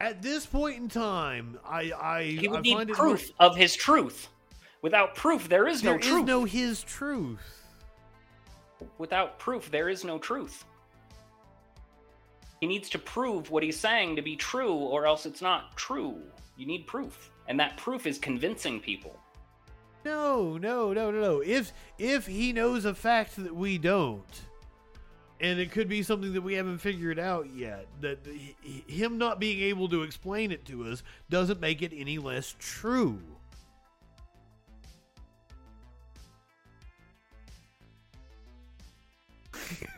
[0.00, 4.28] at this point in time, I I He would I need proof of his truth.
[4.80, 6.26] Without proof, there is There no is truth.
[6.26, 7.62] no his truth.
[8.98, 10.64] Without proof, there is no truth.
[12.60, 16.20] He needs to prove what he's saying to be true, or else it's not true.
[16.56, 17.30] You need proof.
[17.48, 19.18] And that proof is convincing people.
[20.04, 21.40] No, no, no, no, no.
[21.40, 24.42] If if he knows a fact that we don't,
[25.40, 29.16] and it could be something that we haven't figured out yet, that h- h- him
[29.16, 33.20] not being able to explain it to us doesn't make it any less true.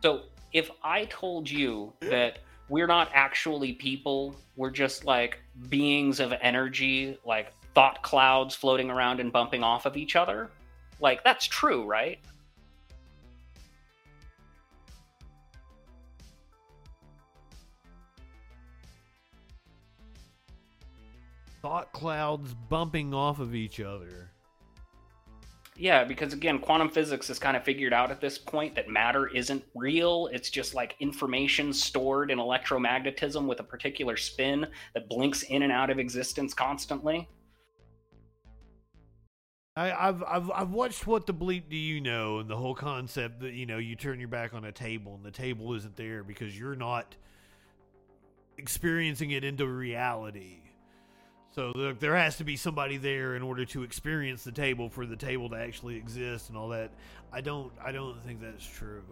[0.00, 0.22] So
[0.52, 2.38] if I told you that
[2.68, 9.20] we're not actually people, we're just like beings of energy, like thought clouds floating around
[9.20, 10.50] and bumping off of each other,
[10.98, 12.18] like that's true, right?
[21.62, 24.28] Thought clouds bumping off of each other.
[25.76, 29.28] Yeah, because again, quantum physics has kind of figured out at this point that matter
[29.28, 30.28] isn't real.
[30.32, 35.70] It's just like information stored in electromagnetism with a particular spin that blinks in and
[35.70, 37.28] out of existence constantly.
[39.78, 43.40] I, I've I've I've watched what the bleep do you know and the whole concept
[43.42, 46.24] that you know you turn your back on a table and the table isn't there
[46.24, 47.14] because you're not
[48.56, 50.56] experiencing it into reality.
[51.54, 55.06] So there, there has to be somebody there in order to experience the table for
[55.06, 56.90] the table to actually exist and all that.
[57.32, 59.04] I don't I don't think that's true.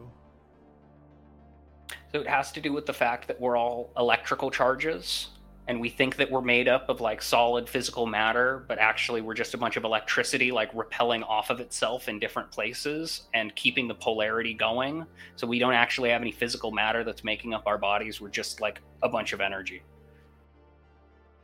[2.10, 5.28] So it has to do with the fact that we're all electrical charges
[5.68, 9.34] and we think that we're made up of like solid physical matter, but actually we're
[9.34, 13.88] just a bunch of electricity like repelling off of itself in different places and keeping
[13.88, 15.05] the polarity going.
[15.34, 18.20] So we don't actually have any physical matter that's making up our bodies.
[18.20, 19.82] We're just like a bunch of energy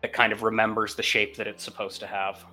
[0.03, 2.45] that kind of remembers the shape that it's supposed to have.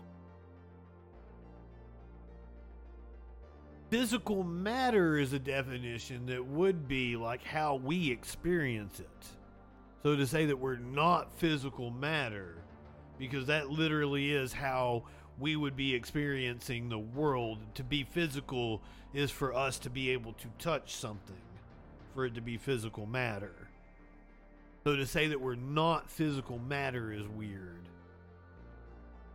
[3.91, 9.38] Physical matter is a definition that would be like how we experience it.
[10.03, 12.55] So to say that we're not physical matter,
[13.17, 15.03] because that literally is how
[15.39, 17.59] we would be experiencing the world.
[17.75, 18.81] To be physical
[19.13, 21.41] is for us to be able to touch something,
[22.13, 23.51] for it to be physical matter.
[24.85, 27.75] So to say that we're not physical matter is weird.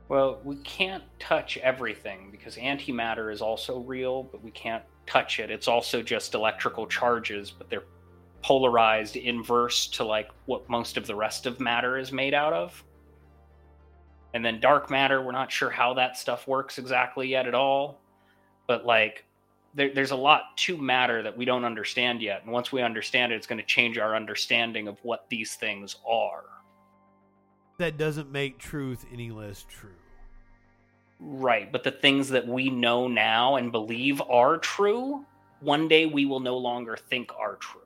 [0.09, 5.51] Well, we can't touch everything because antimatter is also real, but we can't touch it.
[5.51, 7.85] It's also just electrical charges, but they're
[8.45, 12.85] polarized inverse to like what most of the rest of matter is made out of.
[14.35, 18.03] And then dark matter, we're not sure how that stuff works exactly yet at all.
[18.66, 19.25] But like,
[19.73, 22.43] there, there's a lot to matter that we don't understand yet.
[22.45, 25.97] And once we understand it, it's going to change our understanding of what these things
[26.07, 26.45] are.
[27.79, 29.91] That doesn't make truth any less true.
[31.19, 35.25] Right, but the things that we know now and believe are true,
[35.61, 37.81] one day we will no longer think are true.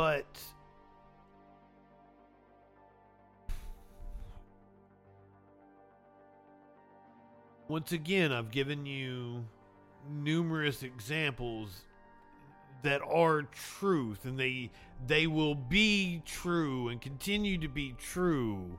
[0.00, 0.40] But
[7.68, 9.44] once again, I've given you
[10.08, 11.84] numerous examples
[12.82, 14.70] that are truth and they
[15.06, 18.78] they will be true and continue to be true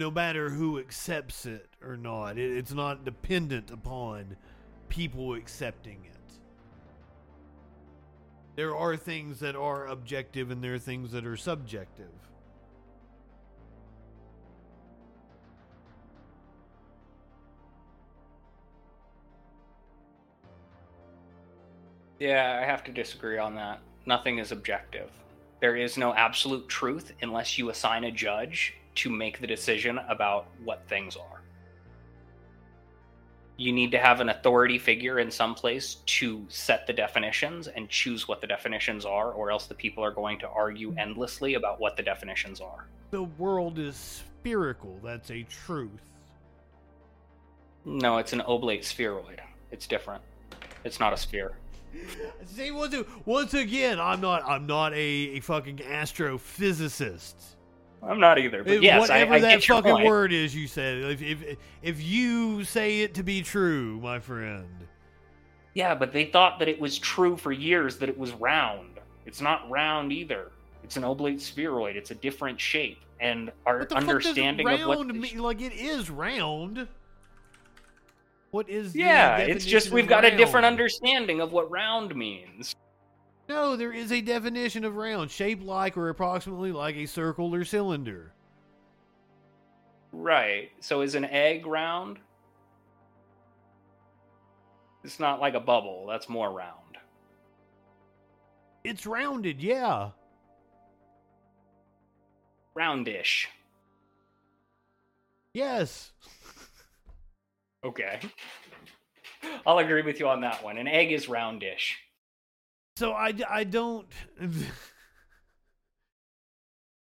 [0.00, 2.36] no matter who accepts it or not.
[2.36, 4.36] It, it's not dependent upon
[4.88, 6.11] people accepting it
[8.62, 12.12] there are things that are objective and there are things that are subjective.
[22.20, 23.80] Yeah, I have to disagree on that.
[24.06, 25.10] Nothing is objective.
[25.58, 30.46] There is no absolute truth unless you assign a judge to make the decision about
[30.62, 31.31] what things are.
[33.56, 37.88] You need to have an authority figure in some place to set the definitions and
[37.88, 40.98] choose what the definitions are, or else the people are going to argue hmm.
[40.98, 42.86] endlessly about what the definitions are.
[43.10, 44.98] The world is spherical.
[45.02, 45.90] That's a truth.
[47.84, 49.40] No, it's an oblate spheroid.
[49.70, 50.22] It's different.
[50.84, 51.52] It's not a sphere.
[52.46, 54.42] See, once, once again, I'm not.
[54.46, 57.34] I'm not a, a fucking astrophysicist.
[58.02, 60.66] I'm not either, but If- yes, whatever I, I that get fucking word is, you
[60.66, 60.98] said.
[60.98, 64.66] If, if if you say it to be true, my friend.
[65.74, 68.98] Yeah, but they thought that it was true for years that it was round.
[69.24, 70.50] It's not round either.
[70.82, 71.96] It's an oblate spheroid.
[71.96, 74.98] It's a different shape, and our What the fuck does understanding of what.
[74.98, 75.38] round the mean?
[75.38, 76.88] Like it is round.
[78.50, 78.92] What is?
[78.92, 82.74] the yeah, it's just we've of got a different understanding of what round means.
[83.52, 87.64] No, there is a definition of round, shaped like or approximately like a circle or
[87.66, 88.32] cylinder.
[90.10, 90.70] Right.
[90.80, 92.18] So is an egg round?
[95.04, 96.06] It's not like a bubble.
[96.08, 96.96] That's more round.
[98.84, 100.12] It's rounded, yeah.
[102.74, 103.48] Roundish.
[105.52, 106.12] Yes.
[107.84, 108.18] Okay.
[109.66, 110.78] I'll agree with you on that one.
[110.78, 111.98] An egg is roundish.
[112.96, 114.06] So I, I don't.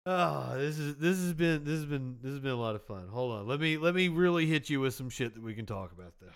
[0.05, 2.83] Oh, this is this has been this has been this has been a lot of
[2.83, 3.07] fun.
[3.09, 5.65] Hold on, let me let me really hit you with some shit that we can
[5.65, 6.27] talk about though.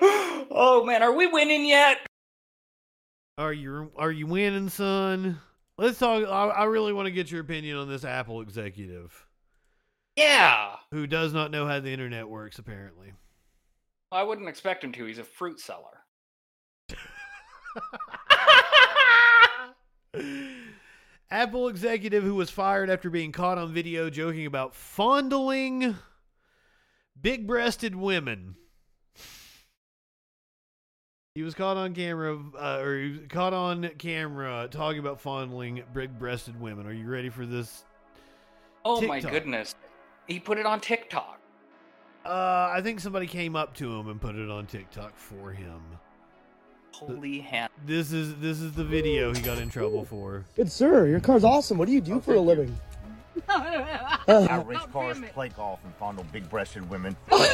[0.50, 1.98] oh man, are we winning yet?
[3.38, 5.40] Are you are you winning, son?
[5.78, 6.24] Let's talk.
[6.24, 9.26] I, I really want to get your opinion on this Apple executive
[10.16, 10.76] Yeah.
[10.92, 12.60] who does not know how the internet works.
[12.60, 13.12] Apparently,
[14.12, 15.04] I wouldn't expect him to.
[15.04, 16.03] He's a fruit seller.
[21.30, 25.96] Apple executive who was fired after being caught on video joking about fondling
[27.20, 28.56] big-breasted women.
[31.34, 35.82] He was caught on camera, uh, or he was caught on camera talking about fondling
[35.92, 36.86] big-breasted women.
[36.86, 37.84] Are you ready for this?
[38.84, 39.74] Oh my goodness.
[40.28, 41.40] He put it on TikTok.
[42.24, 45.82] Uh, I think somebody came up to him and put it on TikTok for him.
[46.94, 47.72] Holy hand.
[47.84, 50.44] This is this is the video he got in trouble for.
[50.54, 51.76] Good sir, your car's awesome.
[51.76, 52.78] What do you do oh, for a living?
[53.48, 57.16] I race oh, cars, play golf, and fondle big-breasted women.
[57.28, 57.48] but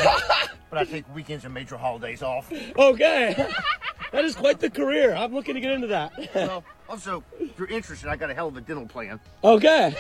[0.73, 2.53] I take weekends and major holidays off.
[2.53, 3.35] Okay.
[4.13, 5.15] that is quite the career.
[5.15, 6.13] I'm looking to get into that.
[6.35, 9.19] Well, also, if you're interested, I got a hell of a dental plan.
[9.43, 9.95] Okay.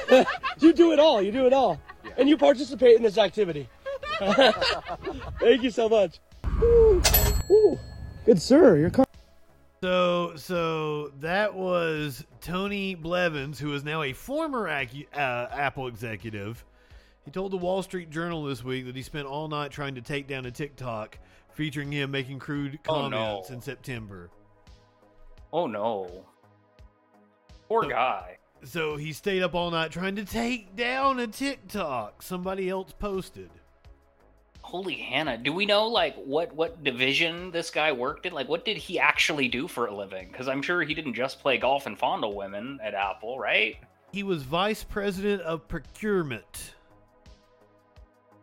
[0.58, 1.22] you do it all.
[1.22, 1.80] You do it all.
[2.18, 3.66] And you participate in this activity.
[4.20, 6.20] Thank you so much.
[6.60, 7.02] Woo.
[7.48, 7.80] Woo.
[8.26, 9.06] Good sir, your car.
[9.90, 14.78] So, so that was Tony Blevins, who is now a former uh,
[15.14, 16.62] Apple executive.
[17.24, 20.02] He told the Wall Street Journal this week that he spent all night trying to
[20.02, 21.18] take down a TikTok
[21.54, 23.16] featuring him making crude Oh, no.
[23.16, 24.28] comments in September.
[25.52, 26.26] Oh no.
[27.68, 28.36] Poor So- guy.
[28.62, 33.48] So he stayed up all night trying to take down a TikTok somebody else posted.
[34.70, 35.36] Holy Hannah.
[35.36, 38.32] Do we know like what what division this guy worked in?
[38.32, 40.28] Like what did he actually do for a living?
[40.30, 43.76] Because I'm sure he didn't just play golf and fondle women at Apple, right?
[44.12, 46.74] He was vice president of procurement.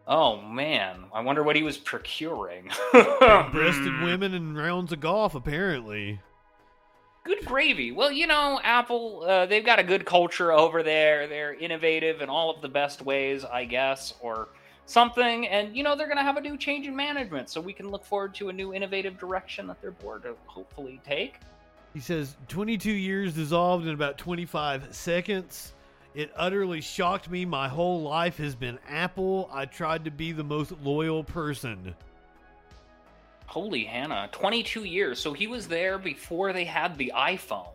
[0.05, 1.05] Oh man.
[1.13, 2.69] I wonder what he was procuring.
[2.91, 4.03] Breasted Hmm.
[4.03, 6.19] women and rounds of golf, apparently.
[7.23, 7.91] Good gravy.
[7.91, 11.27] Well, you know, Apple, uh, they've got a good culture over there.
[11.27, 14.47] They're innovative in all of the best ways, I guess, or
[14.87, 15.47] something.
[15.47, 17.49] And, you know, they're going to have a new change in management.
[17.49, 20.99] So we can look forward to a new innovative direction that their board will hopefully
[21.05, 21.35] take.
[21.93, 25.73] He says 22 years dissolved in about 25 seconds.
[26.15, 27.45] It utterly shocked me.
[27.45, 29.49] My whole life has been Apple.
[29.53, 31.93] I tried to be the most loyal person.
[33.45, 35.19] Holy Hannah, 22 years.
[35.19, 37.69] So he was there before they had the iPhone.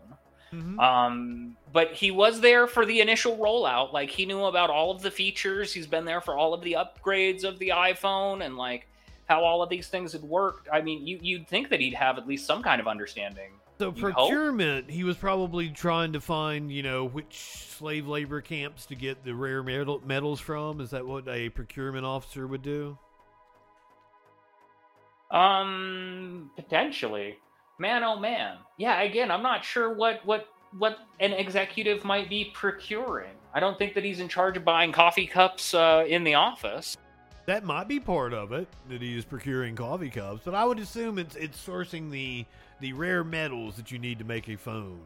[0.53, 0.79] Mhm.
[0.79, 3.93] Um, but he was there for the initial rollout.
[3.93, 5.73] Like he knew about all of the features.
[5.73, 8.87] He's been there for all of the upgrades of the iPhone and like
[9.29, 10.69] how all of these things had worked.
[10.70, 13.53] I mean, you you'd think that he'd have at least some kind of understanding.
[13.79, 14.15] So You hope?
[14.29, 19.24] procurement, he was probably trying to find, you know, which slave labor camps to get
[19.24, 20.81] the rare metal, metals from.
[20.81, 22.99] Is that what a procurement officer would do?
[25.31, 27.39] Um, potentially.
[27.82, 28.59] Man, oh man.
[28.76, 30.46] Yeah, again, I'm not sure what what
[30.78, 33.32] what an executive might be procuring.
[33.52, 36.96] I don't think that he's in charge of buying coffee cups uh, in the office.
[37.46, 40.78] That might be part of it that he is procuring coffee cups, but I would
[40.78, 42.46] assume it's it's sourcing the
[42.78, 45.02] the rare metals that you need to make a phone.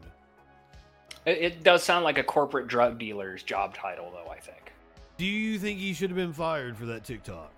[1.25, 4.29] It, it does sound like a corporate drug dealer's job title, though.
[4.29, 4.71] I think.
[5.17, 7.56] Do you think he should have been fired for that TikTok?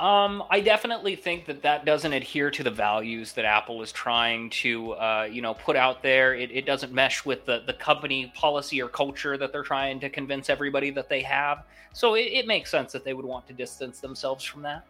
[0.00, 4.48] Um, I definitely think that that doesn't adhere to the values that Apple is trying
[4.50, 6.34] to, uh, you know, put out there.
[6.34, 10.08] It, it doesn't mesh with the, the company policy or culture that they're trying to
[10.08, 11.64] convince everybody that they have.
[11.92, 14.86] So it, it makes sense that they would want to distance themselves from that.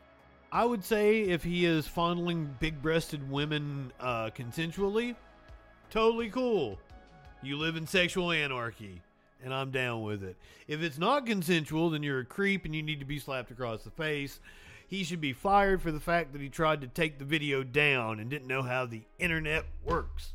[0.52, 5.16] I would say if he is fondling big-breasted women uh, consensually,
[5.88, 6.78] totally cool.
[7.42, 9.00] You live in sexual anarchy,
[9.42, 10.36] and I'm down with it.
[10.66, 13.84] If it's not consensual, then you're a creep and you need to be slapped across
[13.84, 14.40] the face
[14.88, 18.18] he should be fired for the fact that he tried to take the video down
[18.18, 20.32] and didn't know how the internet works.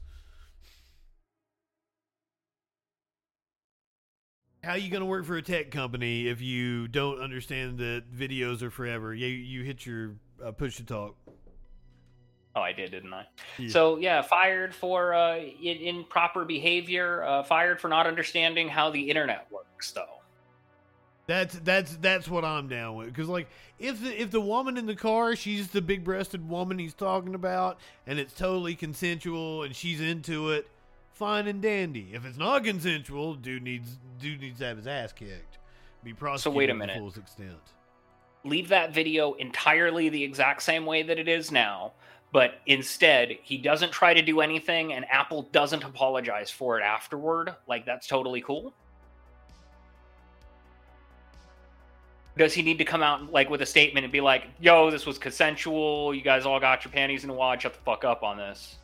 [4.63, 8.03] How are you going to work for a tech company if you don't understand that
[8.15, 9.13] videos are forever?
[9.13, 11.15] You you hit your uh, push to talk.
[12.55, 13.25] Oh, I did, didn't I?
[13.57, 13.69] Yeah.
[13.69, 17.23] So yeah, fired for uh, in, improper behavior.
[17.23, 20.22] Uh, fired for not understanding how the internet works, though.
[21.25, 23.07] That's that's that's what I'm down with.
[23.07, 23.47] Because like,
[23.79, 27.33] if the, if the woman in the car, she's the big breasted woman he's talking
[27.33, 30.67] about, and it's totally consensual, and she's into it,
[31.13, 32.09] fine and dandy.
[32.13, 35.59] If it's not consensual, dude needs dude needs to have his ass kicked,
[36.03, 36.93] be prosecuted so wait a minute.
[36.93, 37.57] to fullest extent.
[38.43, 41.93] Leave that video entirely the exact same way that it is now,
[42.33, 47.55] but instead he doesn't try to do anything, and Apple doesn't apologize for it afterward.
[47.65, 48.73] Like that's totally cool.
[52.37, 55.05] Does he need to come out like with a statement and be like, "Yo, this
[55.05, 56.13] was consensual.
[56.13, 57.61] You guys all got your panties in a wad.
[57.61, 58.77] Shut the fuck up on this."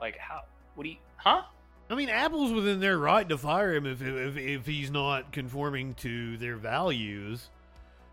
[0.00, 0.42] Like, how?
[0.74, 0.96] What do you?
[1.16, 1.42] Huh?
[1.88, 5.94] I mean, Apple's within their right to fire him if if, if he's not conforming
[5.94, 7.48] to their values.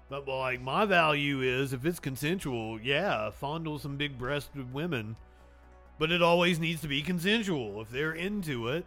[0.10, 5.16] But like, my value is if it's consensual, yeah, fondle some big-breasted women,
[5.98, 7.82] but it always needs to be consensual.
[7.82, 8.86] If they're into it,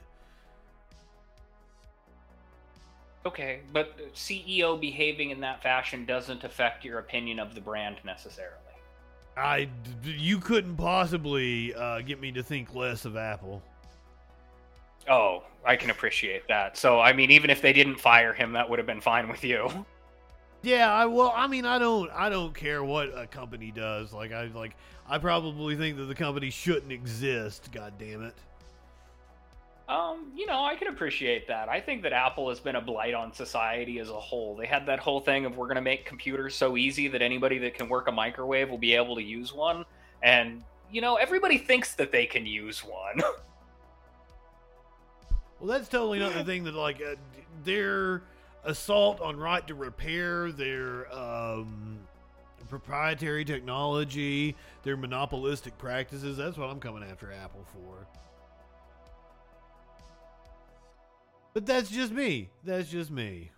[3.27, 8.55] Okay, but CEO behaving in that fashion doesn't affect your opinion of the brand necessarily.
[9.37, 9.69] I,
[10.05, 13.65] you couldn't possibly uh, get me to think less of Apple.
[15.11, 16.77] Oh, I can appreciate that.
[16.77, 19.43] So, I mean, even if they didn't fire him, that would have been fine with
[19.43, 19.85] you.
[20.63, 24.13] Yeah, I well, I mean, I don't, I don't care what a company does.
[24.13, 24.77] Like, I like,
[25.09, 27.71] I probably think that the company shouldn't exist.
[27.73, 28.35] God damn it.
[29.89, 31.69] Um, you know, I can appreciate that.
[31.69, 34.57] I think that Apple has been a blight on society as a whole.
[34.57, 37.59] They had that whole thing of we're going to make computers so easy that anybody
[37.59, 39.85] that can work a microwave will be able to use one.
[40.23, 43.19] And, you know, everybody thinks that they can use one.
[45.61, 47.15] well, that's totally not the thing that, like, uh,
[47.63, 48.23] their
[48.65, 52.01] assault on right to repair, their um,
[52.69, 58.07] proprietary technology, their monopolistic practices, that's what I'm coming after Apple for.
[61.57, 62.51] But that's just me.
[62.65, 63.51] That's just me.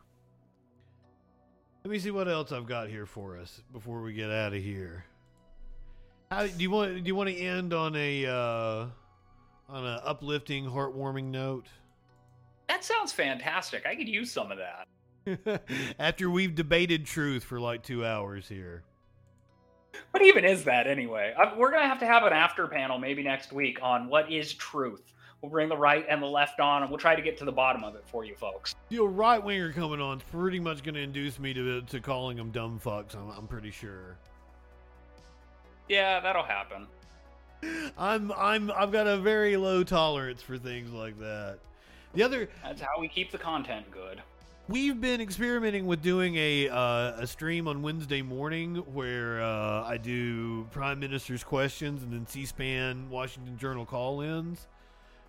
[1.83, 4.63] Let me see what else I've got here for us before we get out of
[4.63, 5.05] here.
[6.31, 7.03] How, do you want?
[7.03, 8.87] Do you want to end on a uh,
[9.69, 11.67] on a uplifting, heartwarming note?
[12.69, 13.85] That sounds fantastic.
[13.85, 14.59] I could use some of
[15.27, 15.61] that.
[15.99, 18.85] After we've debated truth for like two hours here.
[20.13, 21.35] What even is that anyway?
[21.57, 25.03] We're gonna have to have an after panel maybe next week on what is truth.
[25.41, 27.53] We'll bring the right and the left on, and we'll try to get to the
[27.53, 28.75] bottom of it for you folks.
[28.89, 32.37] Your right winger coming on is pretty much going to induce me to to calling
[32.37, 33.15] them dumb fucks.
[33.15, 34.17] I'm, I'm pretty sure.
[35.89, 36.87] Yeah, that'll happen.
[37.97, 41.59] I'm I'm I've got a very low tolerance for things like that.
[42.15, 44.23] The other That's how we keep the content good.
[44.69, 49.97] We've been experimenting with doing a uh, a stream on Wednesday morning where uh, I
[49.97, 54.67] do Prime Minister's questions and then C-SPAN Washington Journal call-ins.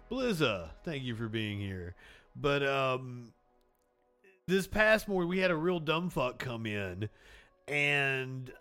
[0.09, 1.95] Blizza, thank you for being here.
[2.35, 3.33] But um,
[4.47, 7.09] this past morning, we had a real dumb fuck come in,
[7.67, 8.51] and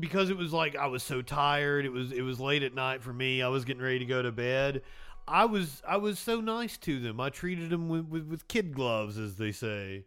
[0.00, 3.02] because it was like I was so tired, it was it was late at night
[3.02, 3.42] for me.
[3.42, 4.82] I was getting ready to go to bed.
[5.28, 7.20] I was I was so nice to them.
[7.20, 10.04] I treated them with, with, with kid gloves, as they say.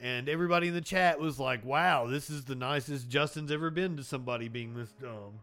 [0.00, 3.96] And everybody in the chat was like, "Wow, this is the nicest Justin's ever been
[3.96, 5.40] to somebody being this dumb."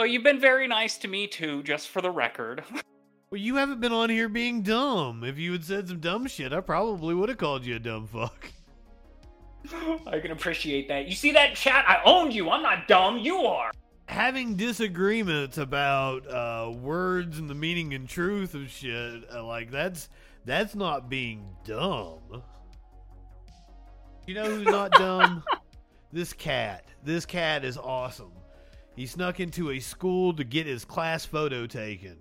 [0.00, 2.64] Well, you've been very nice to me too, just for the record.
[3.30, 5.22] well, you haven't been on here being dumb.
[5.24, 8.06] If you had said some dumb shit, I probably would have called you a dumb
[8.06, 8.50] fuck.
[10.06, 11.06] I can appreciate that.
[11.06, 11.84] You see that chat?
[11.86, 12.48] I owned you.
[12.48, 13.18] I'm not dumb.
[13.18, 13.72] You are.
[14.06, 20.08] having disagreements about uh, words and the meaning and truth of shit, uh, like that's
[20.46, 22.42] that's not being dumb.
[24.26, 25.44] You know who's not dumb?
[26.10, 26.86] This cat.
[27.04, 28.32] This cat is awesome.
[29.00, 32.18] He snuck into a school to get his class photo taken.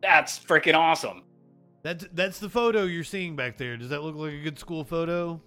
[0.00, 1.24] That's freaking awesome.
[1.82, 3.76] That's that's the photo you're seeing back there.
[3.76, 5.42] Does that look like a good school photo?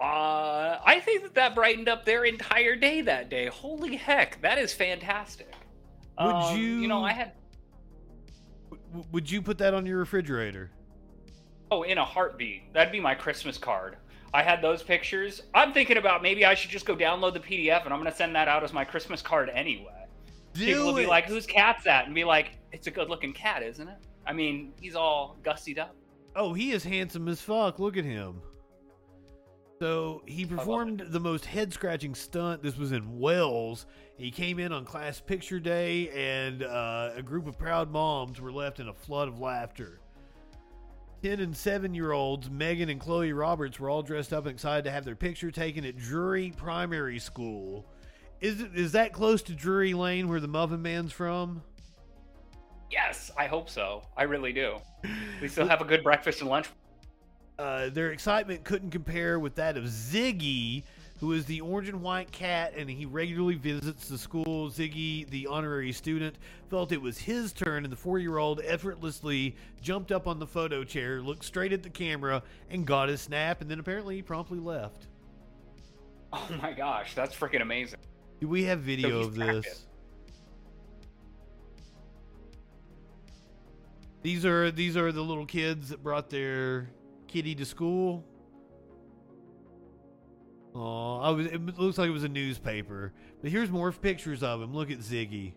[0.00, 3.46] Uh, I think that that brightened up their entire day that day.
[3.46, 5.52] Holy heck, that is fantastic.
[6.20, 7.32] Would Um, you- You know, I had.
[8.92, 10.70] W- would you put that on your refrigerator?
[11.72, 12.72] Oh, in a heartbeat.
[12.74, 13.96] That'd be my Christmas card.
[14.32, 15.42] I had those pictures.
[15.54, 18.34] I'm thinking about maybe I should just go download the PDF and I'm gonna send
[18.36, 20.06] that out as my Christmas card anyway.
[20.54, 21.08] People will Do be it.
[21.08, 24.72] like, "Whose cat's that?" And be like, "It's a good-looking cat, isn't it?" I mean,
[24.80, 25.94] he's all gussied up.
[26.36, 27.78] Oh, he is handsome as fuck.
[27.78, 28.40] Look at him.
[29.80, 32.62] So he performed the most head scratching stunt.
[32.62, 33.86] This was in Wales.
[34.18, 38.52] He came in on class picture day, and uh, a group of proud moms were
[38.52, 40.00] left in a flood of laughter.
[41.22, 44.84] 10 and 7 year olds, Megan and Chloe Roberts, were all dressed up and excited
[44.84, 47.86] to have their picture taken at Drury Primary School.
[48.40, 51.62] Is, it, is that close to Drury Lane where the Muffin Man's from?
[52.90, 54.02] Yes, I hope so.
[54.16, 54.78] I really do.
[55.40, 56.68] We still have a good breakfast and lunch.
[57.58, 60.84] Uh, their excitement couldn't compare with that of Ziggy,
[61.20, 64.70] who is the orange and white cat, and he regularly visits the school.
[64.70, 66.36] Ziggy, the honorary student,
[66.70, 70.46] felt it was his turn, and the four year old effortlessly jumped up on the
[70.46, 74.22] photo chair, looked straight at the camera, and got his snap, and then apparently he
[74.22, 75.08] promptly left.
[76.32, 77.98] Oh my gosh, that's freaking amazing.
[78.40, 79.44] Do we have video he's of this?
[79.44, 79.86] practiced.
[84.22, 86.90] These are these are the little kids that brought their
[87.26, 88.24] kitty to school.
[90.74, 91.46] Oh, I was.
[91.46, 93.12] It looks like it was a newspaper.
[93.42, 94.74] But here's more pictures of him.
[94.74, 95.52] Look at Ziggy.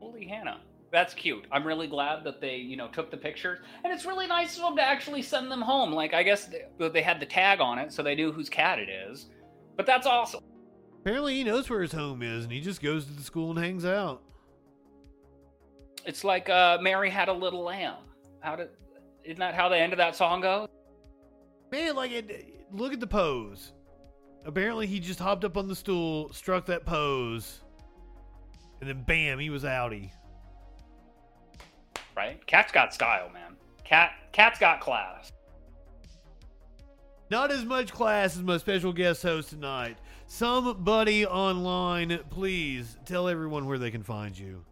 [0.00, 0.60] Holy Hannah.
[0.92, 1.44] That's cute.
[1.50, 4.62] I'm really glad that they, you know, took the pictures, and it's really nice of
[4.62, 5.92] them to actually send them home.
[5.92, 8.78] Like, I guess they, they had the tag on it, so they knew whose cat
[8.78, 9.26] it is.
[9.76, 10.44] But that's awesome.
[11.00, 13.58] Apparently, he knows where his home is, and he just goes to the school and
[13.58, 14.22] hangs out.
[16.04, 17.96] It's like uh, Mary had a little lamb.
[18.40, 18.68] How did?
[19.24, 20.68] Isn't that how the end of that song goes?
[21.72, 23.72] Man, like, it, look at the pose.
[24.44, 27.62] Apparently, he just hopped up on the stool, struck that pose,
[28.80, 30.10] and then bam, he was outie.
[32.16, 32.44] Right?
[32.46, 33.56] Cat's got style, man.
[33.84, 35.32] Cat, cat's got class.
[37.30, 39.98] Not as much class as my special guest host tonight.
[40.28, 44.64] Somebody online, please tell everyone where they can find you.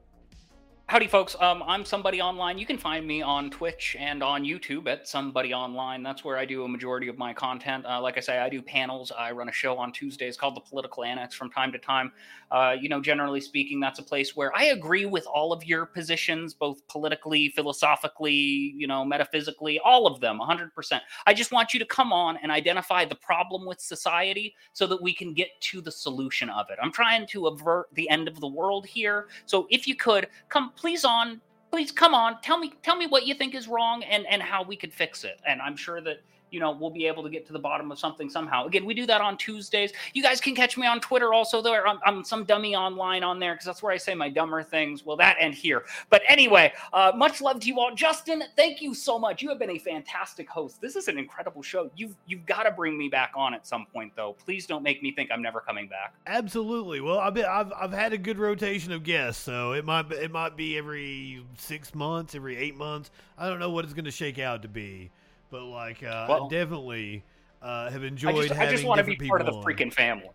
[0.86, 1.34] Howdy, folks.
[1.40, 2.58] Um, I'm somebody online.
[2.58, 6.02] You can find me on Twitch and on YouTube at somebody online.
[6.02, 7.86] That's where I do a majority of my content.
[7.86, 9.10] Uh, like I say, I do panels.
[9.10, 12.12] I run a show on Tuesdays called The Political Annex from time to time.
[12.50, 15.86] Uh, you know, generally speaking, that's a place where I agree with all of your
[15.86, 21.00] positions, both politically, philosophically, you know, metaphysically, all of them, 100%.
[21.26, 25.00] I just want you to come on and identify the problem with society so that
[25.00, 26.78] we can get to the solution of it.
[26.80, 29.28] I'm trying to avert the end of the world here.
[29.46, 31.40] So if you could come please on
[31.74, 32.40] please come on.
[32.40, 35.24] Tell me tell me what you think is wrong and and how we could fix
[35.24, 35.40] it.
[35.44, 36.18] And i'm sure that
[36.54, 38.66] you know we'll be able to get to the bottom of something somehow.
[38.66, 39.92] Again we do that on tuesdays.
[40.14, 43.38] You guys can catch me on twitter also there i'm, I'm some dummy online on
[43.38, 45.04] there because that's where i say my dumber things.
[45.04, 45.84] Well that and here.
[46.10, 47.94] But anyway uh, much love to you all.
[47.94, 49.42] Justin thank you so much.
[49.42, 50.80] You have been a fantastic host.
[50.80, 51.90] This is an incredible show.
[51.96, 54.36] You've you've got to bring me back on at some point though.
[54.44, 56.14] Please don't make me think i'm never coming back.
[56.26, 57.00] Absolutely.
[57.00, 60.30] Well, I've been, I've I've had a good rotation of guests, so it might it
[60.30, 63.10] might be every six months, every eight months.
[63.36, 65.10] I don't know what it's going to shake out to be,
[65.54, 67.22] but like uh, Well- I definitely
[67.62, 69.92] uh, have i enjoyed just, I having just want to be part of the freaking
[69.92, 70.28] family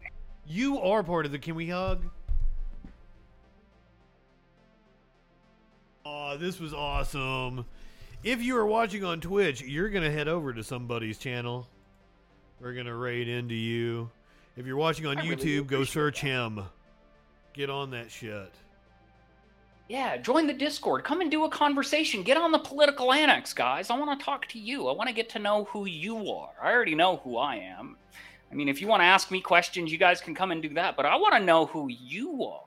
[0.47, 2.05] You are part of the Can We Hug?
[6.05, 7.65] Oh, this was awesome.
[8.23, 11.67] If you are watching on Twitch, you're going to head over to somebody's channel.
[12.61, 14.09] We're going to raid into you.
[14.55, 16.61] If you're watching on I really YouTube, go appreciate search him.
[17.53, 18.51] Get on that shit.
[19.89, 21.03] Yeah, join the Discord.
[21.03, 22.21] Come and do a conversation.
[22.21, 23.89] Get on the political annex, guys.
[23.89, 24.87] I want to talk to you.
[24.87, 26.51] I want to get to know who you are.
[26.61, 27.97] I already know who I am.
[28.51, 30.69] I mean, if you want to ask me questions, you guys can come and do
[30.75, 32.65] that, but I want to know who you are.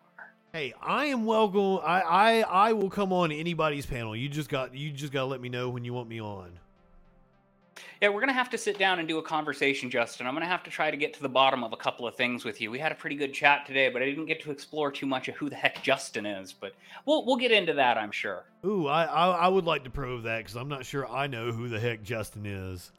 [0.52, 1.78] Hey, I am welcome.
[1.84, 4.16] I, I I will come on anybody's panel.
[4.16, 6.58] You just got you just got to let me know when you want me on.
[8.02, 10.26] Yeah, we're going to have to sit down and do a conversation, Justin.
[10.26, 12.16] I'm going to have to try to get to the bottom of a couple of
[12.16, 12.68] things with you.
[12.68, 15.28] We had a pretty good chat today, but I didn't get to explore too much
[15.28, 16.74] of who the heck Justin is, but
[17.06, 18.42] we'll we'll get into that, I'm sure.
[18.64, 21.52] Ooh, I I, I would like to prove that because I'm not sure I know
[21.52, 22.90] who the heck Justin is.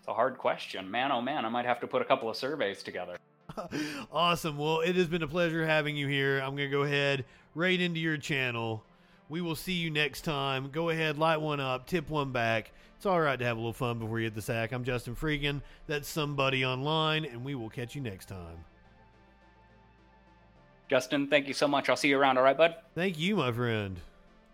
[0.00, 0.90] It's a hard question.
[0.90, 3.16] Man, oh man, I might have to put a couple of surveys together.
[4.12, 4.58] awesome.
[4.58, 6.40] Well, it has been a pleasure having you here.
[6.40, 8.82] I'm going to go ahead right into your channel.
[9.28, 10.70] We will see you next time.
[10.72, 12.72] Go ahead, light one up, tip one back.
[13.00, 14.72] It's all right to have a little fun before you hit the sack.
[14.72, 15.62] I'm Justin Freakin.
[15.86, 18.62] That's somebody online, and we will catch you next time.
[20.90, 21.88] Justin, thank you so much.
[21.88, 22.74] I'll see you around, all right, bud?
[22.94, 23.96] Thank you, my friend.